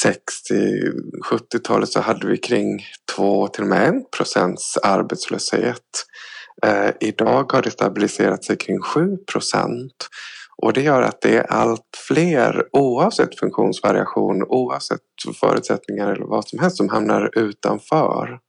60-70-talet 0.04 1.90
så 1.90 2.00
hade 2.00 2.28
vi 2.28 2.38
kring 2.38 2.86
2 3.16 3.48
till 3.48 3.64
och 3.64 3.70
med 3.70 3.96
1 3.96 4.12
procents 4.12 4.78
arbetslöshet. 4.78 6.06
Eh, 6.66 6.90
idag 7.00 7.52
har 7.52 7.62
det 7.62 7.72
stabiliserat 7.72 8.44
sig 8.44 8.58
kring 8.58 8.82
7 8.82 9.18
procent. 9.32 10.08
Och 10.58 10.74
det 10.74 10.82
gör 10.82 11.02
att 11.02 11.22
det 11.22 11.38
är 11.38 11.52
allt 11.52 11.98
fler 12.08 12.64
oavsett 12.72 13.40
funktionsvariation, 13.40 14.44
oavsett 14.44 15.02
förutsättningar 15.40 16.12
eller 16.12 16.26
vad 16.26 16.48
som 16.48 16.60
helst 16.60 16.78
som 16.78 16.90
hamnar 16.90 17.40
utanför. 17.40 18.40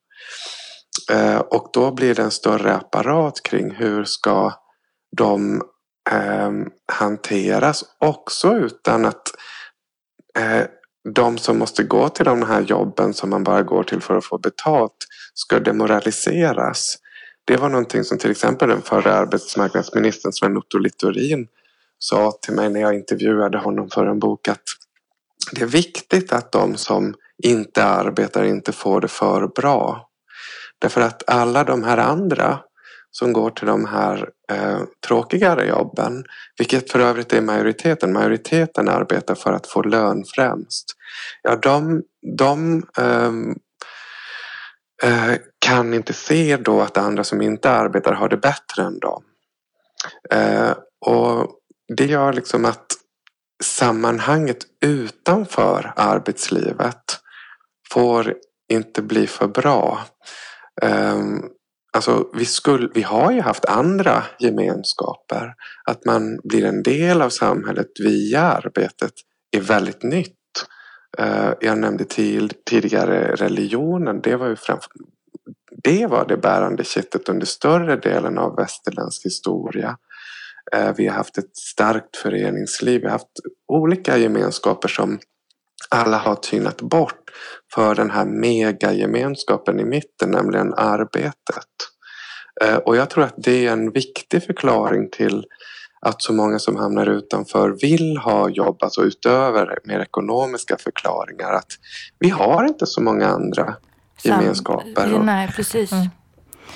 Eh, 1.12 1.38
och 1.38 1.70
då 1.72 1.92
blir 1.92 2.14
det 2.14 2.22
en 2.22 2.30
större 2.30 2.74
apparat 2.74 3.42
kring 3.42 3.70
hur 3.70 4.04
ska 4.04 4.52
de 5.16 5.62
eh, 6.10 6.50
hanteras 6.92 7.84
också 7.98 8.56
utan 8.56 9.04
att 9.04 9.28
eh, 10.38 10.66
de 11.14 11.38
som 11.38 11.58
måste 11.58 11.82
gå 11.82 12.08
till 12.08 12.24
de 12.24 12.42
här 12.42 12.62
jobben 12.62 13.14
som 13.14 13.30
man 13.30 13.44
bara 13.44 13.62
går 13.62 13.82
till 13.82 14.00
för 14.00 14.16
att 14.16 14.24
få 14.24 14.38
betalt 14.38 14.96
ska 15.34 15.60
demoraliseras. 15.60 16.96
Det 17.44 17.56
var 17.56 17.68
någonting 17.68 18.04
som 18.04 18.18
till 18.18 18.30
exempel 18.30 18.68
den 18.68 18.82
förra 18.82 19.14
arbetsmarknadsministern 19.14 20.32
Sven 20.32 20.56
Otto 20.56 20.78
Littorin 20.78 21.46
sa 21.98 22.32
till 22.42 22.54
mig 22.54 22.70
när 22.70 22.80
jag 22.80 22.94
intervjuade 22.94 23.58
honom 23.58 23.90
för 23.90 24.06
en 24.06 24.18
bok 24.18 24.48
att 24.48 24.62
det 25.52 25.62
är 25.62 25.66
viktigt 25.66 26.32
att 26.32 26.52
de 26.52 26.76
som 26.76 27.14
inte 27.42 27.84
arbetar 27.84 28.44
inte 28.44 28.72
får 28.72 29.00
det 29.00 29.08
för 29.08 29.46
bra. 29.46 30.08
Därför 30.78 31.00
att 31.00 31.30
alla 31.30 31.64
de 31.64 31.82
här 31.82 31.98
andra 31.98 32.58
som 33.18 33.32
går 33.32 33.50
till 33.50 33.66
de 33.66 33.84
här 33.84 34.28
eh, 34.52 34.80
tråkigare 35.06 35.66
jobben, 35.66 36.24
vilket 36.58 36.90
för 36.90 37.00
övrigt 37.00 37.32
är 37.32 37.40
majoriteten. 37.40 38.12
Majoriteten 38.12 38.88
arbetar 38.88 39.34
för 39.34 39.52
att 39.52 39.66
få 39.66 39.82
lön 39.82 40.24
främst. 40.34 40.84
Ja, 41.42 41.56
de, 41.56 42.02
de 42.36 42.82
ehm, 42.98 43.54
eh, 45.02 45.34
kan 45.58 45.94
inte 45.94 46.12
se 46.12 46.56
då 46.56 46.80
att 46.80 46.98
andra 46.98 47.24
som 47.24 47.42
inte 47.42 47.70
arbetar 47.70 48.12
har 48.12 48.28
det 48.28 48.36
bättre 48.36 48.82
än 48.82 48.98
dem. 48.98 49.22
Eh, 50.30 50.72
och 51.06 51.50
det 51.96 52.06
gör 52.06 52.32
liksom 52.32 52.64
att 52.64 52.86
sammanhanget 53.64 54.58
utanför 54.84 55.92
arbetslivet 55.96 57.02
får 57.92 58.34
inte 58.72 59.02
bli 59.02 59.26
för 59.26 59.46
bra. 59.48 60.00
Um, 60.82 61.50
Alltså, 61.96 62.30
vi, 62.32 62.44
skulle, 62.44 62.88
vi 62.94 63.02
har 63.02 63.32
ju 63.32 63.40
haft 63.40 63.64
andra 63.64 64.22
gemenskaper. 64.38 65.54
Att 65.84 66.04
man 66.04 66.40
blir 66.44 66.64
en 66.64 66.82
del 66.82 67.22
av 67.22 67.30
samhället 67.30 67.90
via 68.00 68.40
arbetet 68.40 69.12
är 69.56 69.60
väldigt 69.60 70.02
nytt. 70.02 70.32
Eh, 71.18 71.52
jag 71.60 71.78
nämnde 71.78 72.04
tidigare 72.66 73.34
religionen. 73.34 74.20
Det 74.20 74.36
var, 74.36 74.48
ju 74.48 74.56
framför, 74.56 74.90
det 75.82 76.06
var 76.06 76.26
det 76.26 76.36
bärande 76.36 76.84
kittet 76.84 77.28
under 77.28 77.46
större 77.46 77.96
delen 77.96 78.38
av 78.38 78.56
västerländsk 78.56 79.24
historia. 79.24 79.96
Eh, 80.72 80.92
vi 80.96 81.06
har 81.06 81.14
haft 81.14 81.38
ett 81.38 81.56
starkt 81.56 82.16
föreningsliv. 82.16 83.00
Vi 83.00 83.06
har 83.06 83.12
haft 83.12 83.40
olika 83.68 84.16
gemenskaper 84.16 84.88
som 84.88 85.18
alla 85.88 86.18
har 86.18 86.34
tynat 86.34 86.80
bort 86.80 87.30
för 87.74 87.94
den 87.94 88.10
här 88.10 88.24
megagemenskapen 88.24 89.80
i 89.80 89.84
mitten, 89.84 90.30
nämligen 90.30 90.74
arbetet. 90.74 91.66
Eh, 92.64 92.76
och 92.76 92.96
jag 92.96 93.10
tror 93.10 93.24
att 93.24 93.34
det 93.36 93.66
är 93.66 93.72
en 93.72 93.90
viktig 93.90 94.42
förklaring 94.42 95.10
till 95.10 95.44
att 96.00 96.22
så 96.22 96.32
många 96.32 96.58
som 96.58 96.76
hamnar 96.76 97.06
utanför 97.06 97.70
vill 97.70 98.16
ha 98.16 98.48
jobb, 98.48 98.76
alltså 98.80 99.02
utöver 99.02 99.78
mer 99.84 100.00
ekonomiska 100.00 100.76
förklaringar. 100.78 101.52
Att 101.52 101.72
vi 102.18 102.28
har 102.28 102.64
inte 102.64 102.86
så 102.86 103.00
många 103.00 103.26
andra 103.26 103.74
gemenskaper. 104.22 105.14
Och 105.14 105.24
nej, 105.24 105.52
precis. 105.56 105.92
Mm. 105.92 106.06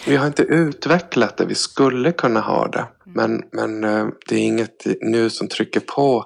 Vi 0.06 0.16
har 0.16 0.26
inte 0.26 0.42
utvecklat 0.42 1.36
det, 1.36 1.44
vi 1.44 1.54
skulle 1.54 2.12
kunna 2.12 2.40
ha 2.40 2.68
det. 2.68 2.86
Men, 3.04 3.42
men 3.52 3.84
eh, 3.84 4.06
det 4.28 4.34
är 4.34 4.40
inget 4.40 4.86
nu 5.00 5.30
som 5.30 5.48
trycker 5.48 5.80
på 5.80 6.24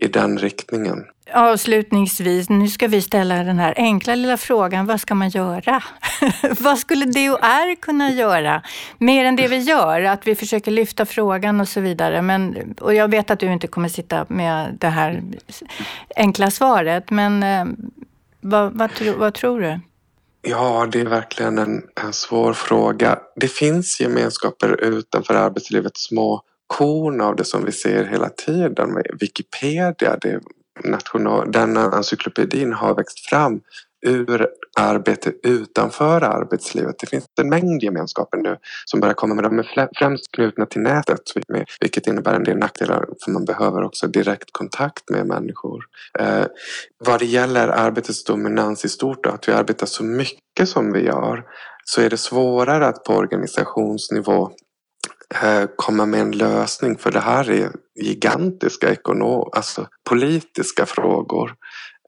i 0.00 0.08
den 0.08 0.38
riktningen. 0.38 1.04
Avslutningsvis, 1.34 2.48
nu 2.48 2.68
ska 2.68 2.86
vi 2.86 3.02
ställa 3.02 3.34
den 3.34 3.58
här 3.58 3.74
enkla 3.76 4.14
lilla 4.14 4.36
frågan, 4.36 4.86
vad 4.86 5.00
ska 5.00 5.14
man 5.14 5.28
göra? 5.28 5.82
vad 6.60 6.78
skulle 6.78 7.04
DOR 7.04 7.80
kunna 7.80 8.10
göra? 8.10 8.62
Mer 8.98 9.24
än 9.24 9.36
det 9.36 9.48
vi 9.48 9.58
gör, 9.58 10.02
att 10.02 10.26
vi 10.26 10.34
försöker 10.34 10.70
lyfta 10.70 11.06
frågan 11.06 11.60
och 11.60 11.68
så 11.68 11.80
vidare. 11.80 12.22
Men, 12.22 12.74
och 12.80 12.94
jag 12.94 13.08
vet 13.08 13.30
att 13.30 13.40
du 13.40 13.52
inte 13.52 13.66
kommer 13.66 13.88
sitta 13.88 14.26
med 14.28 14.76
det 14.80 14.88
här 14.88 15.22
enkla 16.16 16.50
svaret, 16.50 17.10
men 17.10 17.42
eh, 17.42 17.64
vad, 18.40 18.72
vad, 18.72 18.90
vad 19.18 19.34
tror 19.34 19.60
du? 19.60 19.80
Ja, 20.42 20.88
det 20.92 21.00
är 21.00 21.04
verkligen 21.04 21.58
en, 21.58 21.82
en 22.04 22.12
svår 22.12 22.52
fråga. 22.52 23.18
Det 23.36 23.48
finns 23.48 24.00
gemenskaper 24.00 24.84
utanför 24.84 25.34
arbetslivet, 25.34 25.96
små 25.96 26.42
korn 26.68 27.20
av 27.20 27.36
det 27.36 27.44
som 27.44 27.64
vi 27.64 27.72
ser 27.72 28.04
hela 28.04 28.28
tiden. 28.28 28.92
Med 28.92 29.06
Wikipedia, 29.20 30.16
det 30.20 30.40
national, 30.84 31.52
den 31.52 31.76
encyklopedin 31.76 32.72
har 32.72 32.94
växt 32.94 33.20
fram 33.20 33.60
ur 34.06 34.48
arbete 34.80 35.32
utanför 35.42 36.20
arbetslivet. 36.20 36.94
Det 36.98 37.06
finns 37.06 37.24
en 37.40 37.48
mängd 37.48 37.82
gemenskaper 37.82 38.38
nu 38.38 38.56
som 38.84 39.00
börjar 39.00 39.14
komma, 39.14 39.34
men 39.34 39.44
de 39.44 39.58
är 39.58 39.88
främst 39.98 40.32
knutna 40.32 40.66
till 40.66 40.80
nätet, 40.80 41.20
vilket 41.80 42.06
innebär 42.06 42.34
en 42.34 42.44
del 42.44 42.58
nackdelar 42.58 43.08
för 43.24 43.30
man 43.30 43.44
behöver 43.44 43.82
också 43.82 44.06
direkt 44.06 44.52
kontakt 44.52 45.10
med 45.10 45.26
människor. 45.26 45.84
Eh, 46.18 46.46
vad 47.04 47.20
det 47.20 47.26
gäller 47.26 47.68
arbetets 47.68 48.24
dominans 48.24 48.84
i 48.84 48.88
stort, 48.88 49.26
och 49.26 49.34
att 49.34 49.48
vi 49.48 49.52
arbetar 49.52 49.86
så 49.86 50.04
mycket 50.04 50.68
som 50.68 50.92
vi 50.92 51.00
gör, 51.00 51.44
så 51.84 52.00
är 52.00 52.10
det 52.10 52.16
svårare 52.16 52.86
att 52.86 53.04
på 53.04 53.12
organisationsnivå 53.12 54.50
Eh, 55.34 55.68
komma 55.76 56.06
med 56.06 56.20
en 56.20 56.30
lösning 56.30 56.98
för 56.98 57.10
det 57.10 57.20
här 57.20 57.50
är 57.50 57.70
gigantiska 58.00 58.92
ekonom 58.92 59.50
alltså 59.52 59.88
politiska 60.08 60.86
frågor 60.86 61.54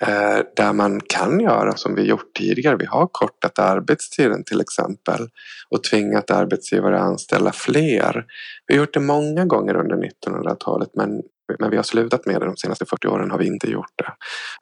eh, 0.02 0.38
där 0.56 0.72
man 0.72 1.00
kan 1.00 1.40
göra 1.40 1.76
som 1.76 1.94
vi 1.94 2.02
gjort 2.02 2.34
tidigare. 2.38 2.76
Vi 2.76 2.86
har 2.86 3.08
kortat 3.12 3.58
arbetstiden 3.58 4.44
till 4.44 4.60
exempel 4.60 5.28
och 5.70 5.82
tvingat 5.84 6.30
arbetsgivare 6.30 6.96
att 6.96 7.06
anställa 7.06 7.52
fler. 7.52 8.24
Vi 8.66 8.74
har 8.74 8.80
gjort 8.80 8.94
det 8.94 9.00
många 9.00 9.44
gånger 9.44 9.76
under 9.76 9.96
1900-talet 9.96 10.90
men 10.94 11.22
men 11.58 11.70
vi 11.70 11.76
har 11.76 11.82
slutat 11.82 12.26
med 12.26 12.40
det 12.40 12.46
de 12.46 12.56
senaste 12.56 12.84
40 12.86 13.06
åren 13.08 13.30
har 13.30 13.38
vi 13.38 13.46
inte 13.46 13.70
gjort 13.70 13.92
det. 13.96 14.12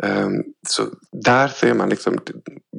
Ehm, 0.07 0.43
så 0.69 0.83
där 1.13 1.49
ser 1.49 1.75
man 1.75 1.89
liksom 1.89 2.19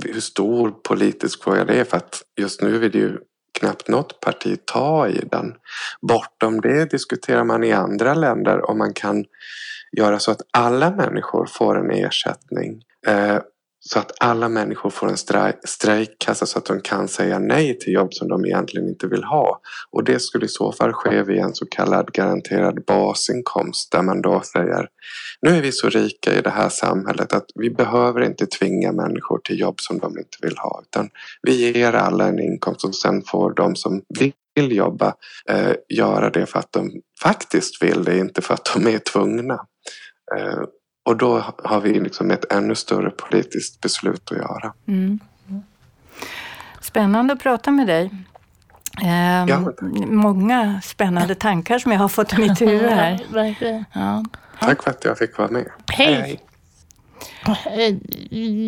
hur 0.05 0.19
stor 0.19 0.71
politisk 0.71 1.43
fråga 1.43 1.65
det 1.65 1.79
är 1.79 1.83
för 1.83 1.97
att 1.97 2.21
just 2.41 2.61
nu 2.61 2.85
är 2.85 2.89
det 2.89 2.97
ju 2.97 3.17
knappt 3.59 3.87
något 3.87 4.19
parti 4.19 4.57
ta 4.65 5.07
i 5.07 5.19
den. 5.31 5.53
Bortom 6.01 6.61
det 6.61 6.91
diskuterar 6.91 7.43
man 7.43 7.63
i 7.63 7.71
andra 7.71 8.13
länder 8.13 8.69
om 8.69 8.77
man 8.77 8.93
kan 8.93 9.25
göra 9.97 10.19
så 10.19 10.31
att 10.31 10.41
alla 10.51 10.91
människor 10.91 11.45
får 11.45 11.79
en 11.79 11.91
ersättning. 11.91 12.83
Eh, 13.07 13.37
så 13.81 13.99
att 13.99 14.11
alla 14.19 14.49
människor 14.49 14.89
får 14.89 15.07
en 15.07 15.17
strejkkassa 15.63 16.45
så 16.45 16.57
att 16.57 16.65
de 16.65 16.81
kan 16.81 17.07
säga 17.07 17.39
nej 17.39 17.79
till 17.79 17.93
jobb 17.93 18.13
som 18.13 18.27
de 18.27 18.45
egentligen 18.45 18.87
inte 18.87 19.07
vill 19.07 19.23
ha. 19.23 19.61
Och 19.91 20.03
det 20.03 20.19
skulle 20.19 20.45
i 20.45 20.49
så 20.49 20.71
fall 20.71 20.93
ske 20.93 21.23
via 21.23 21.43
en 21.43 21.55
så 21.55 21.65
kallad 21.65 22.11
garanterad 22.11 22.85
basinkomst 22.85 23.91
där 23.91 24.01
man 24.01 24.21
då 24.21 24.41
säger 24.41 24.87
nu 25.41 25.49
är 25.57 25.61
vi 25.61 25.71
så 25.71 25.89
rika 25.89 26.33
i 26.33 26.41
det 26.41 26.49
här 26.49 26.69
samhället 26.69 27.33
att 27.33 27.45
vi 27.55 27.69
behöver 27.69 28.21
inte 28.21 28.45
tvinga 28.45 28.91
människor 28.91 29.39
till 29.43 29.59
jobb 29.59 29.79
som 29.79 29.99
de 29.99 30.17
inte 30.17 30.37
vill 30.41 30.57
ha 30.57 30.83
utan 30.87 31.09
vi 31.41 31.71
ger 31.71 31.93
alla 31.93 32.27
en 32.27 32.39
inkomst 32.39 32.85
och 32.85 32.95
sen 32.95 33.21
får 33.21 33.53
de 33.53 33.75
som 33.75 34.01
vill 34.55 34.71
jobba 34.71 35.13
eh, 35.49 35.73
göra 35.89 36.29
det 36.29 36.45
för 36.45 36.59
att 36.59 36.71
de 36.71 36.91
faktiskt 37.21 37.83
vill 37.83 38.03
det, 38.03 38.17
inte 38.17 38.41
för 38.41 38.53
att 38.53 38.71
de 38.75 38.87
är 38.87 38.99
tvungna. 38.99 39.53
Eh, 40.37 40.63
Eh, 41.05 41.11
och 41.11 41.17
då 41.17 41.43
har 41.63 41.81
vi 41.81 41.99
liksom 41.99 42.31
ett 42.31 42.51
ännu 42.53 42.75
större 42.75 43.09
politiskt 43.09 43.81
beslut 43.81 44.31
att 44.31 44.37
göra. 44.37 44.73
Mm. 44.87 45.19
Spännande 46.81 47.33
att 47.33 47.39
prata 47.39 47.71
med 47.71 47.87
dig. 47.87 48.11
Eh, 49.01 49.45
ja, 49.47 49.73
många 50.07 50.81
spännande 50.83 51.35
tankar 51.35 51.79
som 51.79 51.91
jag 51.91 51.99
har 51.99 52.07
fått 52.07 52.33
i 52.33 52.37
mitt 52.37 52.61
huvud 52.61 52.89
här. 52.89 53.25
Ja. 53.93 54.25
Tack 54.59 54.83
för 54.83 54.91
att 54.91 55.05
jag 55.05 55.17
fick 55.17 55.37
vara 55.37 55.49
med. 55.49 55.65
Hej! 55.91 56.39
hej. 57.65 57.99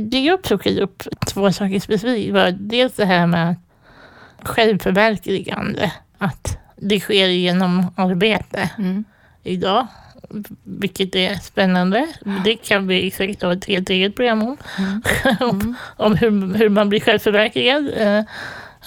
Det 0.03 0.19
jag 0.19 0.43
plockade 0.43 0.81
upp 0.81 1.03
två 1.27 1.51
saker 1.51 1.79
specifikt 1.79 2.33
var 2.33 2.51
dels 2.51 2.93
det 2.93 3.05
här 3.05 3.27
med 3.27 3.55
självförverkligande. 4.43 5.91
Att 6.17 6.57
det 6.75 6.99
sker 6.99 7.27
genom 7.27 7.93
arbete 7.95 8.69
mm. 8.77 9.03
idag 9.43 9.87
vilket 10.63 11.15
är 11.15 11.35
spännande. 11.35 12.07
Det 12.43 12.55
kan 12.55 12.87
vi 12.87 13.11
säkert 13.11 13.41
ha 13.41 13.53
ett 13.53 13.65
helt 13.65 13.89
eget 13.89 14.15
program 14.15 14.43
om. 14.43 14.57
Mm. 14.77 15.01
om, 15.49 15.75
om 15.97 16.15
hur, 16.15 16.57
hur 16.57 16.69
man 16.69 16.89
blir 16.89 16.99
självförverkligad. 16.99 17.83
Uh, 17.83 18.23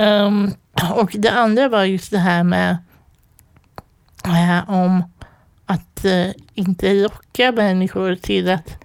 um, 0.06 0.54
och 0.94 1.12
det 1.14 1.30
andra 1.30 1.68
var 1.68 1.84
just 1.84 2.10
det 2.10 2.18
här 2.18 2.42
med 2.44 2.76
uh, 4.26 4.70
om 4.70 5.04
att 5.66 6.04
uh, 6.04 6.30
inte 6.54 6.92
locka 6.92 7.52
människor 7.52 8.14
till 8.14 8.50
att 8.50 8.78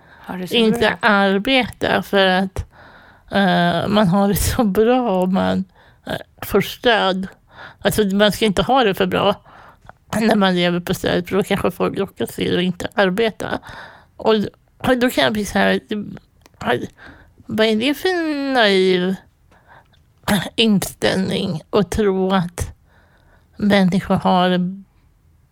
inte 0.51 0.79
bra. 0.79 1.09
arbeta 1.09 2.01
för 2.03 2.25
att 2.25 2.65
man 3.87 4.07
har 4.07 4.27
det 4.27 4.35
så 4.35 4.63
bra 4.63 5.23
om 5.23 5.33
man 5.33 5.63
får 6.45 6.61
stöd. 6.61 7.27
Alltså 7.81 8.03
man 8.03 8.31
ska 8.31 8.45
inte 8.45 8.61
ha 8.61 8.83
det 8.83 8.93
för 8.93 9.05
bra 9.05 9.35
när 10.21 10.35
man 10.35 10.55
lever 10.55 10.79
på 10.79 10.93
stöd, 10.93 11.29
för 11.29 11.35
då 11.35 11.43
kanske 11.43 11.71
folk 11.71 11.97
lockas 11.97 12.35
till 12.35 12.57
att 12.57 12.63
inte 12.63 12.87
arbeta. 12.93 13.59
Och, 14.15 14.35
och 14.77 14.97
då 14.97 15.09
kan 15.09 15.23
jag 15.23 15.33
bli 15.33 15.45
så 15.45 15.59
här, 15.59 15.79
vad 17.45 17.67
är 17.67 17.75
det 17.75 17.93
för 17.93 18.53
naiv 18.53 19.15
inställning 20.55 21.61
att 21.69 21.91
tro 21.91 22.31
att 22.31 22.75
människor 23.57 24.15
har 24.15 24.49
det 24.49 24.83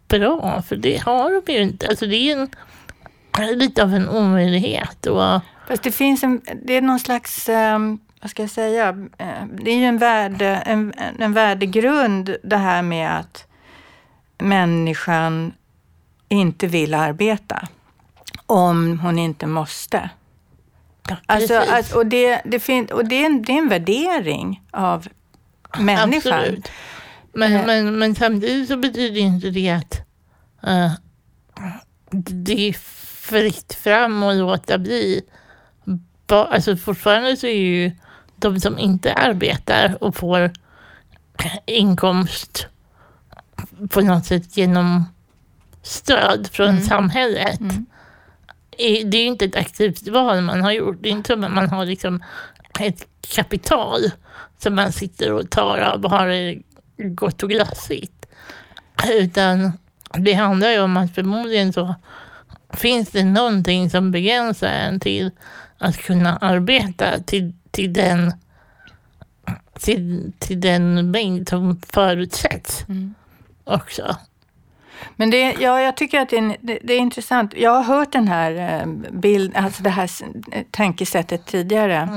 bra? 0.08 0.62
För 0.62 0.76
det 0.76 0.98
har 0.98 1.42
de 1.42 1.54
ju 1.54 1.62
inte. 1.62 1.88
Alltså 1.88 2.06
det 2.06 2.16
är 2.16 2.48
en, 3.40 3.58
lite 3.58 3.84
av 3.84 3.94
en 3.94 4.10
omöjlighet. 4.10 5.06
Och, 5.06 5.42
Fast 5.68 5.84
det 5.84 5.92
finns 5.92 6.24
en, 6.24 6.42
det 6.64 6.74
är 6.74 6.82
någon 6.82 7.00
slags, 7.00 7.50
um, 7.50 8.00
vad 8.22 8.32
ska 8.32 8.44
jag 8.44 8.50
säga, 8.50 8.88
ehm, 9.18 9.52
det 9.64 9.72
är 9.72 9.76
ju 9.76 9.86
en, 9.86 9.98
värde, 9.98 10.48
en, 10.48 10.94
en 11.20 11.34
värdegrund 11.34 12.36
det 12.44 12.58
här 12.58 12.82
med 12.82 13.20
att 13.20 13.47
människan 14.38 15.54
inte 16.30 16.68
vill 16.68 16.94
arbeta 16.94 17.68
om 18.46 19.00
hon 19.00 19.20
inte 19.20 19.48
måste. 19.48 20.10
Ja, 21.10 21.18
alltså, 21.26 21.58
alltså, 21.58 21.98
och 21.98 22.06
det, 22.06 22.42
det, 22.46 22.60
fin, 22.60 22.88
och 22.92 23.06
det, 23.06 23.16
är 23.22 23.26
en, 23.26 23.42
det 23.42 23.52
är 23.52 23.58
en 23.58 23.70
värdering 23.70 24.62
av 24.72 25.08
människan. 25.80 26.40
Absolut. 26.40 26.72
Men, 27.34 27.54
uh, 27.54 27.66
men, 27.66 28.00
men 28.00 28.16
samtidigt 28.16 28.68
så 28.68 28.78
betyder 28.78 29.22
inte 29.22 29.50
det 29.50 29.70
att 29.70 30.02
uh, 30.68 30.92
det 32.12 32.70
är 32.70 32.74
fritt 33.28 33.74
fram 33.74 34.24
att 34.24 34.36
låta 34.36 34.78
bli. 34.78 35.22
Ba, 36.28 36.46
alltså 36.46 36.78
fortfarande 36.78 37.38
så 37.38 37.48
är 37.48 37.62
ju 37.62 37.92
de 38.36 38.60
som 38.60 38.80
inte 38.80 39.14
arbetar 39.14 40.04
och 40.04 40.16
får 40.16 40.52
inkomst 41.66 42.68
på 43.90 44.02
något 44.02 44.26
sätt 44.26 44.58
genom 44.58 45.06
stöd 45.88 46.48
från 46.52 46.70
mm. 46.70 46.84
samhället. 46.84 47.60
Mm. 47.60 47.86
Det 49.12 49.18
är 49.18 49.26
inte 49.26 49.46
ett 49.46 49.56
aktivt 49.56 50.08
val 50.08 50.42
man 50.42 50.62
har 50.62 50.72
gjort. 50.72 50.98
Det 51.02 51.10
är 51.10 51.12
inte 51.12 51.34
som 51.34 51.44
att 51.44 51.54
man 51.54 51.70
har 51.70 51.86
liksom 51.86 52.24
ett 52.80 53.08
kapital 53.36 54.00
som 54.58 54.76
man 54.76 54.92
sitter 54.92 55.32
och 55.32 55.50
tar 55.50 55.78
av 55.78 56.06
och 56.06 56.12
har 56.12 56.28
det 56.28 56.62
gott 56.98 57.44
och 57.44 57.50
glassigt. 57.50 58.26
Utan 59.12 59.72
det 60.14 60.34
handlar 60.34 60.70
ju 60.70 60.80
om 60.80 60.98
att 60.98 61.16
förmodligen 61.16 61.74
så 61.74 61.96
finns 62.70 63.10
det 63.10 63.24
någonting 63.24 63.90
som 63.90 64.12
begränsar 64.12 64.68
en 64.68 65.00
till 65.00 65.32
att 65.78 65.98
kunna 65.98 66.38
arbeta 66.38 67.20
till, 67.20 67.54
till, 67.72 67.94
den, 67.94 68.34
till, 69.80 70.34
till 70.40 70.62
den 70.62 71.12
mängd 71.12 71.50
som 71.50 71.82
förutsätts. 71.94 72.86
Mm 72.90 73.16
också. 73.68 74.16
Men 75.16 75.30
det, 75.30 75.56
ja, 75.60 75.82
jag 75.82 75.98
tycker 75.98 76.20
att 76.20 76.30
det 76.30 76.38
är, 76.38 76.58
det, 76.62 76.80
det 76.84 76.94
är 76.94 77.00
intressant. 77.00 77.54
Jag 77.58 77.72
har 77.72 77.84
hört 77.84 78.12
den 78.12 78.28
här 78.28 78.82
eh, 78.82 78.88
bild, 79.12 79.58
alltså 79.58 79.84
det 79.84 79.90
här 79.90 80.10
eh, 80.52 80.64
tänkesättet 80.72 81.46
tidigare. 81.46 82.10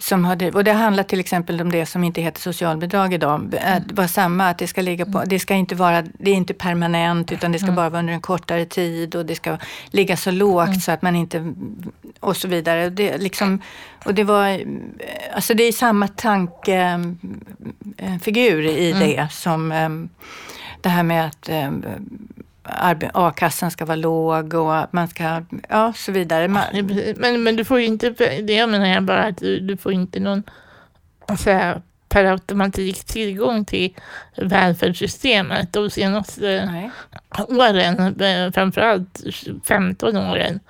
Som 0.00 0.24
hade, 0.24 0.50
och 0.50 0.64
det 0.64 0.72
handlar 0.72 1.02
till 1.02 1.20
exempel 1.20 1.60
om 1.60 1.72
det 1.72 1.86
som 1.86 2.04
inte 2.04 2.20
heter 2.20 2.40
socialbidrag 2.40 3.14
idag. 3.14 3.54
Att 3.64 3.88
det 3.88 3.94
var 3.94 4.06
samma, 4.06 4.48
att 4.48 4.58
det 4.58 4.66
ska 4.66 4.82
ligga 4.82 5.06
på, 5.06 5.22
det 5.26 5.38
ska 5.38 5.54
inte 5.54 5.74
vara, 5.74 6.02
det 6.02 6.30
är 6.30 6.34
inte 6.34 6.54
permanent 6.54 7.32
utan 7.32 7.52
det 7.52 7.58
ska 7.58 7.72
bara 7.72 7.90
vara 7.90 8.00
under 8.00 8.14
en 8.14 8.20
kortare 8.20 8.64
tid 8.64 9.14
och 9.14 9.26
det 9.26 9.34
ska 9.34 9.58
ligga 9.90 10.16
så 10.16 10.30
lågt 10.30 10.82
så 10.82 10.92
att 10.92 11.02
man 11.02 11.16
inte, 11.16 11.54
och 12.20 12.36
så 12.36 12.48
vidare. 12.48 12.90
Det, 12.90 13.18
liksom, 13.18 13.62
och 14.04 14.14
det 14.14 14.24
var, 14.24 14.60
alltså 15.34 15.54
det 15.54 15.62
är 15.62 15.72
samma 15.72 16.08
tankefigur 16.08 18.66
i 18.66 18.92
det 18.92 19.28
som 19.30 20.08
det 20.80 20.88
här 20.88 21.02
med 21.02 21.26
att 21.26 21.50
a-kassan 23.14 23.70
ska 23.70 23.84
vara 23.84 23.96
låg 23.96 24.54
och 24.54 24.86
man 24.90 25.08
ska, 25.08 25.42
ja 25.68 25.92
så 25.96 26.12
vidare. 26.12 26.48
Man. 26.48 26.64
Men, 27.16 27.42
men 27.42 27.56
du 27.56 27.64
får 27.64 27.80
ju 27.80 27.86
inte, 27.86 28.10
det 28.42 28.54
jag 28.54 28.68
menar 28.68 28.86
är 28.86 29.00
bara 29.00 29.24
att 29.24 29.38
du, 29.38 29.60
du 29.60 29.76
får 29.76 29.92
inte 29.92 30.20
någon 30.20 30.42
så 31.38 31.50
här, 31.50 31.82
per 32.08 32.24
automatik 32.24 33.04
tillgång 33.04 33.64
till 33.64 33.94
välfärdssystemet. 34.36 35.72
De 35.72 35.90
senaste 35.90 36.70
nej. 36.72 36.90
åren, 37.48 38.20
eh, 38.20 38.52
framförallt 38.52 39.20
15 39.64 40.16
åren, 40.16 40.60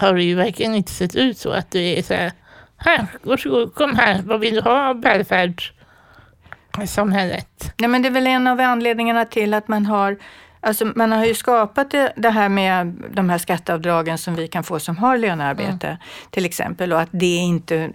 har 0.00 0.14
det 0.14 0.22
ju 0.22 0.34
verkligen 0.34 0.74
inte 0.74 0.92
sett 0.92 1.16
ut 1.16 1.38
så 1.38 1.50
att 1.50 1.70
det 1.70 1.98
är 1.98 2.02
så 2.02 2.14
här, 2.14 2.32
här, 2.76 3.06
varsågod, 3.22 3.74
kom 3.74 3.96
här, 3.96 4.22
vad 4.22 4.40
vill 4.40 4.54
du 4.54 4.60
ha 4.60 4.88
av 4.88 5.02
välfärdssamhället? 5.02 7.74
Nej, 7.78 7.88
men 7.88 8.02
det 8.02 8.08
är 8.08 8.12
väl 8.12 8.26
en 8.26 8.46
av 8.46 8.60
anledningarna 8.60 9.24
till 9.24 9.54
att 9.54 9.68
man 9.68 9.86
har 9.86 10.16
Alltså 10.64 10.92
man 10.94 11.12
har 11.12 11.24
ju 11.24 11.34
skapat 11.34 11.90
det, 11.90 12.12
det 12.16 12.30
här 12.30 12.48
med 12.48 13.02
de 13.14 13.30
här 13.30 13.38
skatteavdragen 13.38 14.18
som 14.18 14.34
vi 14.34 14.48
kan 14.48 14.64
få 14.64 14.78
som 14.78 14.96
har 14.96 15.18
lönearbete 15.18 15.98
till 16.30 16.44
exempel 16.44 16.92
och 16.92 17.00
att 17.00 17.08
det 17.12 17.36
inte, 17.36 17.90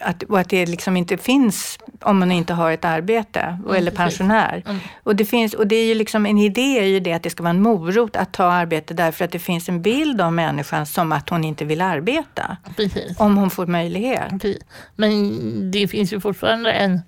att, 0.00 0.22
och 0.22 0.40
att 0.40 0.48
det 0.48 0.66
liksom 0.66 0.96
inte 0.96 1.16
finns 1.16 1.78
om 2.00 2.18
man 2.18 2.32
inte 2.32 2.52
har 2.54 2.72
ett 2.72 2.84
arbete 2.84 3.58
och, 3.66 3.76
eller 3.76 3.90
pensionär. 3.90 4.62
Mm. 4.66 4.80
Och 5.02 5.16
det 5.16 5.24
finns, 5.24 5.54
och 5.54 5.66
det 5.66 5.76
är 5.76 5.86
ju 5.86 5.94
liksom 5.94 6.26
en 6.26 6.38
idé 6.38 6.78
är 6.78 6.86
ju 6.86 7.00
det 7.00 7.12
att 7.12 7.22
det 7.22 7.30
ska 7.30 7.42
vara 7.42 7.50
en 7.50 7.62
morot 7.62 8.16
att 8.16 8.32
ta 8.32 8.44
arbete 8.44 8.94
därför 8.94 9.24
att 9.24 9.32
det 9.32 9.38
finns 9.38 9.68
en 9.68 9.82
bild 9.82 10.20
av 10.20 10.32
människan 10.32 10.86
som 10.86 11.12
att 11.12 11.28
hon 11.28 11.44
inte 11.44 11.64
vill 11.64 11.80
arbeta 11.80 12.56
Precis. 12.76 13.20
om 13.20 13.36
hon 13.36 13.50
får 13.50 13.66
möjlighet. 13.66 14.30
Precis. 14.30 14.62
Men 14.96 15.70
det 15.70 15.88
finns 15.88 16.12
ju 16.12 16.20
fortfarande 16.20 16.72
en, 16.72 17.00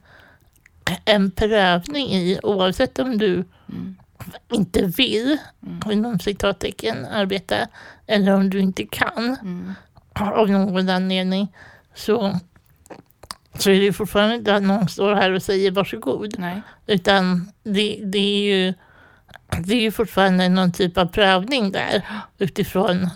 en 1.05 1.31
prövning 1.31 2.07
i, 2.07 2.39
oavsett 2.43 2.99
om 2.99 3.19
du 3.19 3.45
inte 4.53 4.83
vill, 4.87 5.39
inom 5.91 6.19
citattecken, 6.19 7.05
arbeta, 7.05 7.57
eller 8.07 8.35
om 8.35 8.51
du 8.51 8.61
inte 8.61 8.87
kan 8.87 9.37
av 10.13 10.51
någon 10.51 10.89
anledning, 10.89 11.53
så, 11.95 12.39
så 13.59 13.71
är 13.71 13.81
det 13.81 13.93
fortfarande 13.93 14.35
inte 14.35 14.55
att 14.55 14.63
någon 14.63 14.89
står 14.89 15.15
här 15.15 15.31
och 15.31 15.43
säger 15.43 15.71
varsågod. 15.71 16.39
Nej. 16.39 16.63
Utan 16.87 17.53
det, 17.63 18.01
det, 18.05 18.19
är 18.19 18.57
ju, 18.57 18.75
det 19.59 19.75
är 19.75 19.81
ju 19.81 19.91
fortfarande 19.91 20.49
någon 20.49 20.73
typ 20.73 20.99
av 20.99 21.07
prövning 21.07 21.73
där 21.73 22.07
utifrån 22.39 23.11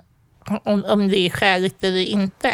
om, 0.64 0.84
om 0.84 1.08
det 1.08 1.18
är 1.18 1.30
skäligt 1.30 1.84
eller 1.84 2.00
inte. 2.00 2.52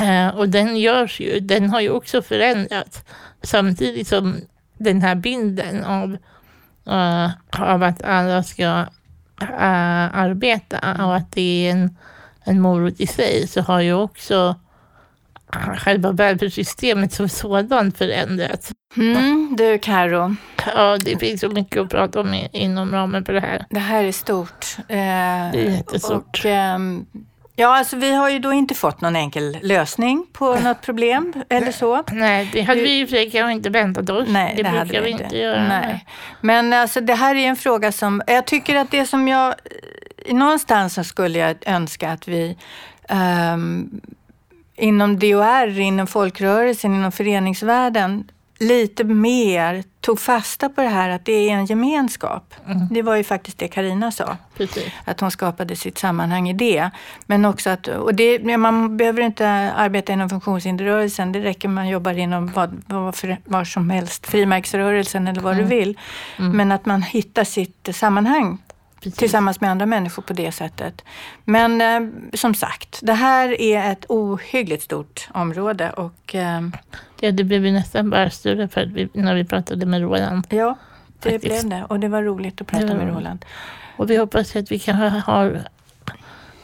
Eh, 0.00 0.28
och 0.28 0.48
den 0.48 0.76
görs 0.76 1.20
ju, 1.20 1.40
den 1.40 1.70
har 1.70 1.80
ju 1.80 1.90
också 1.90 2.22
förändrats 2.22 3.04
samtidigt 3.42 4.08
som 4.08 4.36
den 4.78 5.02
här 5.02 5.14
bilden 5.14 5.84
av, 5.84 6.16
av 7.58 7.82
att 7.82 8.02
alla 8.02 8.42
ska 8.42 8.86
eh, 9.42 10.16
arbeta 10.16 11.06
och 11.06 11.16
att 11.16 11.32
det 11.32 11.66
är 11.66 11.72
en, 11.72 11.96
en 12.44 12.60
morot 12.60 13.00
i 13.00 13.06
sig 13.06 13.46
så 13.48 13.60
har 13.60 13.80
ju 13.80 13.94
också 13.94 14.54
själva 15.76 16.12
välfärdssystemet 16.12 17.12
som 17.12 17.28
sådant 17.28 17.98
förändrats. 17.98 18.72
Mm, 18.96 19.54
du 19.58 19.78
Karo, 19.78 20.36
Ja, 20.74 20.98
det 20.98 21.18
finns 21.18 21.40
så 21.40 21.48
mycket 21.48 21.82
att 21.82 21.88
prata 21.88 22.20
om 22.20 22.44
inom 22.52 22.92
ramen 22.92 23.24
för 23.24 23.32
det 23.32 23.40
här. 23.40 23.66
Det 23.70 23.80
här 23.80 24.04
är 24.04 24.12
stort. 24.12 24.66
Eh, 24.78 24.86
Det 24.88 25.66
är 25.66 25.70
jättestort. 25.70 26.38
Och, 26.38 26.46
ehm, 26.46 27.06
ja, 27.56 27.76
alltså 27.78 27.96
vi 27.96 28.14
har 28.14 28.30
ju 28.30 28.38
då 28.38 28.52
inte 28.52 28.74
fått 28.74 29.00
någon 29.00 29.16
enkel 29.16 29.58
lösning 29.62 30.26
på 30.32 30.54
något 30.54 30.80
problem 30.80 31.32
eller 31.48 31.72
så. 31.72 32.04
Nej, 32.12 32.50
det 32.52 32.62
hade 32.62 32.80
vi 32.80 33.04
och 33.04 33.08
för 33.08 33.30
sig 33.30 33.52
inte 33.52 33.70
väntat 33.70 34.10
oss. 34.10 34.28
Nej, 34.28 34.54
det, 34.56 34.62
det, 34.62 34.70
brukar 34.70 35.02
vi 35.02 35.10
inte. 35.10 35.24
inte 35.24 35.36
göra. 35.36 35.68
Nej. 35.68 36.06
Men 36.40 36.72
alltså, 36.72 37.00
det 37.00 37.14
här 37.14 37.34
är 37.34 37.48
en 37.48 37.56
fråga 37.56 37.92
som, 37.92 38.22
jag 38.26 38.46
tycker 38.46 38.76
att 38.76 38.90
det 38.90 39.06
som 39.06 39.28
jag, 39.28 39.54
någonstans 40.28 40.94
så 40.94 41.04
skulle 41.04 41.38
jag 41.38 41.56
önska 41.66 42.10
att 42.10 42.28
vi 42.28 42.56
ehm, 43.08 44.00
inom 44.76 45.18
DHR, 45.18 45.80
inom 45.80 46.06
folkrörelsen, 46.06 46.94
inom 46.94 47.12
föreningsvärlden 47.12 48.30
lite 48.60 49.04
mer 49.04 49.84
tog 50.00 50.20
fasta 50.20 50.68
på 50.68 50.80
det 50.80 50.88
här 50.88 51.08
att 51.08 51.24
det 51.24 51.32
är 51.32 51.52
en 51.52 51.66
gemenskap. 51.66 52.54
Det 52.90 53.02
var 53.02 53.16
ju 53.16 53.24
faktiskt 53.24 53.58
det 53.58 53.68
Karina 53.68 54.10
sa. 54.10 54.36
Precis. 54.56 54.92
Att 55.04 55.20
hon 55.20 55.30
skapade 55.30 55.76
sitt 55.76 55.98
sammanhang 55.98 56.48
i 56.48 56.52
det. 56.52 56.90
Men 57.26 57.44
också 57.44 57.70
att, 57.70 57.88
och 57.88 58.14
det, 58.14 58.56
man 58.58 58.96
behöver 58.96 59.22
inte 59.22 59.48
arbeta 59.76 60.12
inom 60.12 60.28
funktionshinderrörelsen. 60.28 61.32
Det 61.32 61.40
räcker 61.40 61.68
man 61.68 61.88
jobbar 61.88 62.18
inom 62.18 62.46
vad, 62.46 62.82
vad 62.86 63.14
för, 63.14 63.36
var 63.44 63.64
som 63.64 63.90
helst, 63.90 64.26
frimärksrörelsen 64.26 65.28
eller 65.28 65.40
vad 65.40 65.56
du 65.56 65.62
vill. 65.62 65.98
Men 66.36 66.72
att 66.72 66.86
man 66.86 67.02
hittar 67.02 67.44
sitt 67.44 67.88
sammanhang 67.92 68.58
Precis. 69.00 69.18
tillsammans 69.18 69.60
med 69.60 69.70
andra 69.70 69.86
människor 69.86 70.22
på 70.22 70.32
det 70.32 70.52
sättet. 70.52 71.04
Men 71.44 71.80
eh, 71.80 72.10
som 72.34 72.54
sagt, 72.54 72.98
det 73.02 73.12
här 73.12 73.60
är 73.60 73.92
ett 73.92 74.04
ohyggligt 74.08 74.82
stort 74.82 75.28
område 75.34 75.90
och 75.90 76.34
eh, 76.34 76.60
Ja, 77.20 77.30
det 77.30 77.44
blev 77.44 77.66
ju 77.66 77.72
nästan 77.72 78.10
bara 78.10 78.30
större 78.30 78.68
för 78.68 78.86
vi, 78.86 79.08
när 79.12 79.34
vi 79.34 79.44
pratade 79.44 79.86
med 79.86 80.00
Roland. 80.00 80.46
ja, 80.50 80.76
det 81.22 81.30
Faktiskt. 81.30 81.44
blev 81.62 81.78
det. 81.80 81.84
Och 81.88 82.00
det 82.00 82.08
var 82.08 82.22
roligt 82.22 82.60
att 82.60 82.66
prata 82.66 82.94
med. 82.94 83.08
Roland. 83.08 83.44
Och 83.96 84.10
vi 84.10 84.16
hoppas 84.16 84.56
att 84.56 84.70
vi 84.72 84.78
kanske 84.78 85.04
har 85.08 85.62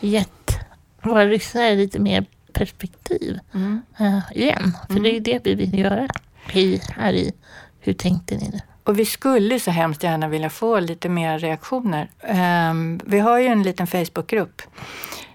gett 0.00 0.58
våra 1.02 1.24
lyssnare 1.24 1.74
lite 1.74 1.98
mer 1.98 2.24
perspektiv 2.52 3.38
Mm. 3.54 3.82
eh, 3.98 4.18
igen. 4.34 4.72
För 4.88 5.00
det 5.00 5.10
är 5.10 5.14
ju 5.14 5.20
det 5.20 5.40
vi 5.46 5.54
vill 5.54 5.78
göra 5.78 6.08
i, 6.52 6.80
här 6.90 7.12
i 7.12 7.32
Hur 7.80 7.92
tänkte 7.92 8.36
ni 8.36 8.48
nu? 8.52 8.60
Och 8.86 8.98
vi 8.98 9.04
skulle 9.04 9.60
så 9.60 9.70
hemskt 9.70 10.02
gärna 10.02 10.28
vilja 10.28 10.50
få 10.50 10.80
lite 10.80 11.08
mer 11.08 11.38
reaktioner. 11.38 12.10
Ehm, 12.20 13.00
vi 13.04 13.18
har 13.18 13.38
ju 13.38 13.46
en 13.46 13.62
liten 13.62 13.86
Facebookgrupp 13.86 14.62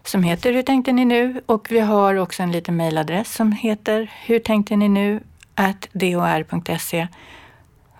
som 0.04 0.24
heter 0.24 0.54
Hur 0.54 0.62
tänkte 0.62 0.92
ni 0.92 1.06
nu? 1.06 1.42
Och 1.46 1.68
vi 1.72 1.80
har 1.80 2.16
också 2.16 2.44
en 2.44 2.52
liten 2.52 2.76
mejladress 2.76 3.34
som 3.36 3.52
heter 3.52 4.12
Hur 4.26 4.40
tänkte 4.40 4.76
ni 4.76 4.90
nu? 4.90 5.20
at 5.56 5.88
dhr.se. 5.92 7.08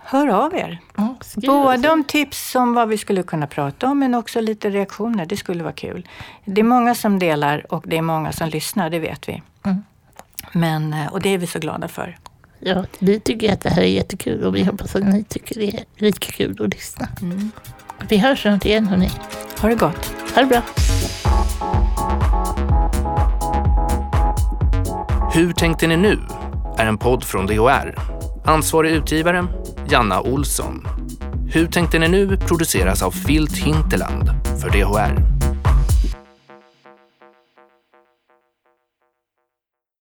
Hör 0.04 0.28
av 0.28 0.56
er. 0.56 0.80
Skriv 1.22 1.50
Både 1.50 1.90
om 1.90 2.04
tips 2.04 2.56
om 2.56 2.74
vad 2.74 2.90
vi 2.90 2.98
skulle 2.98 3.24
kunna 3.24 3.48
prata 3.48 3.88
om 3.88 4.00
men 4.00 4.16
också 4.16 4.42
lite 4.42 4.70
reaktioner. 4.70 5.26
Det 5.26 5.38
skulle 5.38 5.64
vara 5.64 5.74
kul. 5.74 6.08
Det 6.46 6.62
är 6.62 6.66
många 6.66 6.96
som 6.96 7.20
delar 7.20 7.74
och 7.74 7.84
det 7.88 7.98
är 7.98 8.02
många 8.02 8.32
som 8.32 8.50
lyssnar, 8.50 8.90
det 8.90 9.00
vet 9.00 9.30
vi. 9.30 9.42
Mm. 9.66 9.84
Men, 10.52 10.94
eh, 10.94 11.14
och 11.14 11.22
det 11.22 11.30
är 11.30 11.38
vi 11.38 11.48
så 11.48 11.60
glada 11.60 11.88
för. 11.88 12.18
Ja, 12.64 12.86
vi 13.00 13.20
tycker 13.20 13.54
att 13.54 13.62
det 13.62 13.70
här 13.70 13.82
är 13.82 13.88
jättekul 13.88 14.44
och 14.44 14.56
vi 14.56 14.64
hoppas 14.64 14.96
att 14.96 15.04
ni 15.04 15.24
tycker 15.24 15.56
det 15.56 15.68
är 15.68 15.84
lika 15.98 16.32
kul 16.32 16.64
att 16.64 16.74
lyssna. 16.74 17.08
Mm. 17.22 17.52
Vi 18.10 18.18
hörs 18.18 18.42
snart 18.42 18.66
igen 18.66 18.88
hörni. 18.88 19.10
Ha 19.60 19.70
det 19.70 19.76
gott. 19.76 20.14
Ha 20.36 20.42
det 20.42 20.48
bra. 20.48 20.62
Hur 25.34 25.54
tänkte 25.54 25.88
ni 25.88 25.98
nu? 25.98 26.20
är 26.78 26.86
en 26.86 26.98
podd 26.98 27.24
från 27.24 27.46
DHR. 27.46 27.96
Ansvarig 28.46 28.92
utgivare, 28.92 29.46
Janna 29.90 30.22
Olsson. 30.22 30.88
Hur 31.54 31.68
tänkte 31.68 32.00
ni 32.00 32.08
nu 32.08 32.38
produceras 32.38 33.04
av 33.04 33.12
Filt 33.12 33.58
Hinterland 33.58 34.30
för 34.62 34.70
DHR. 34.70 35.41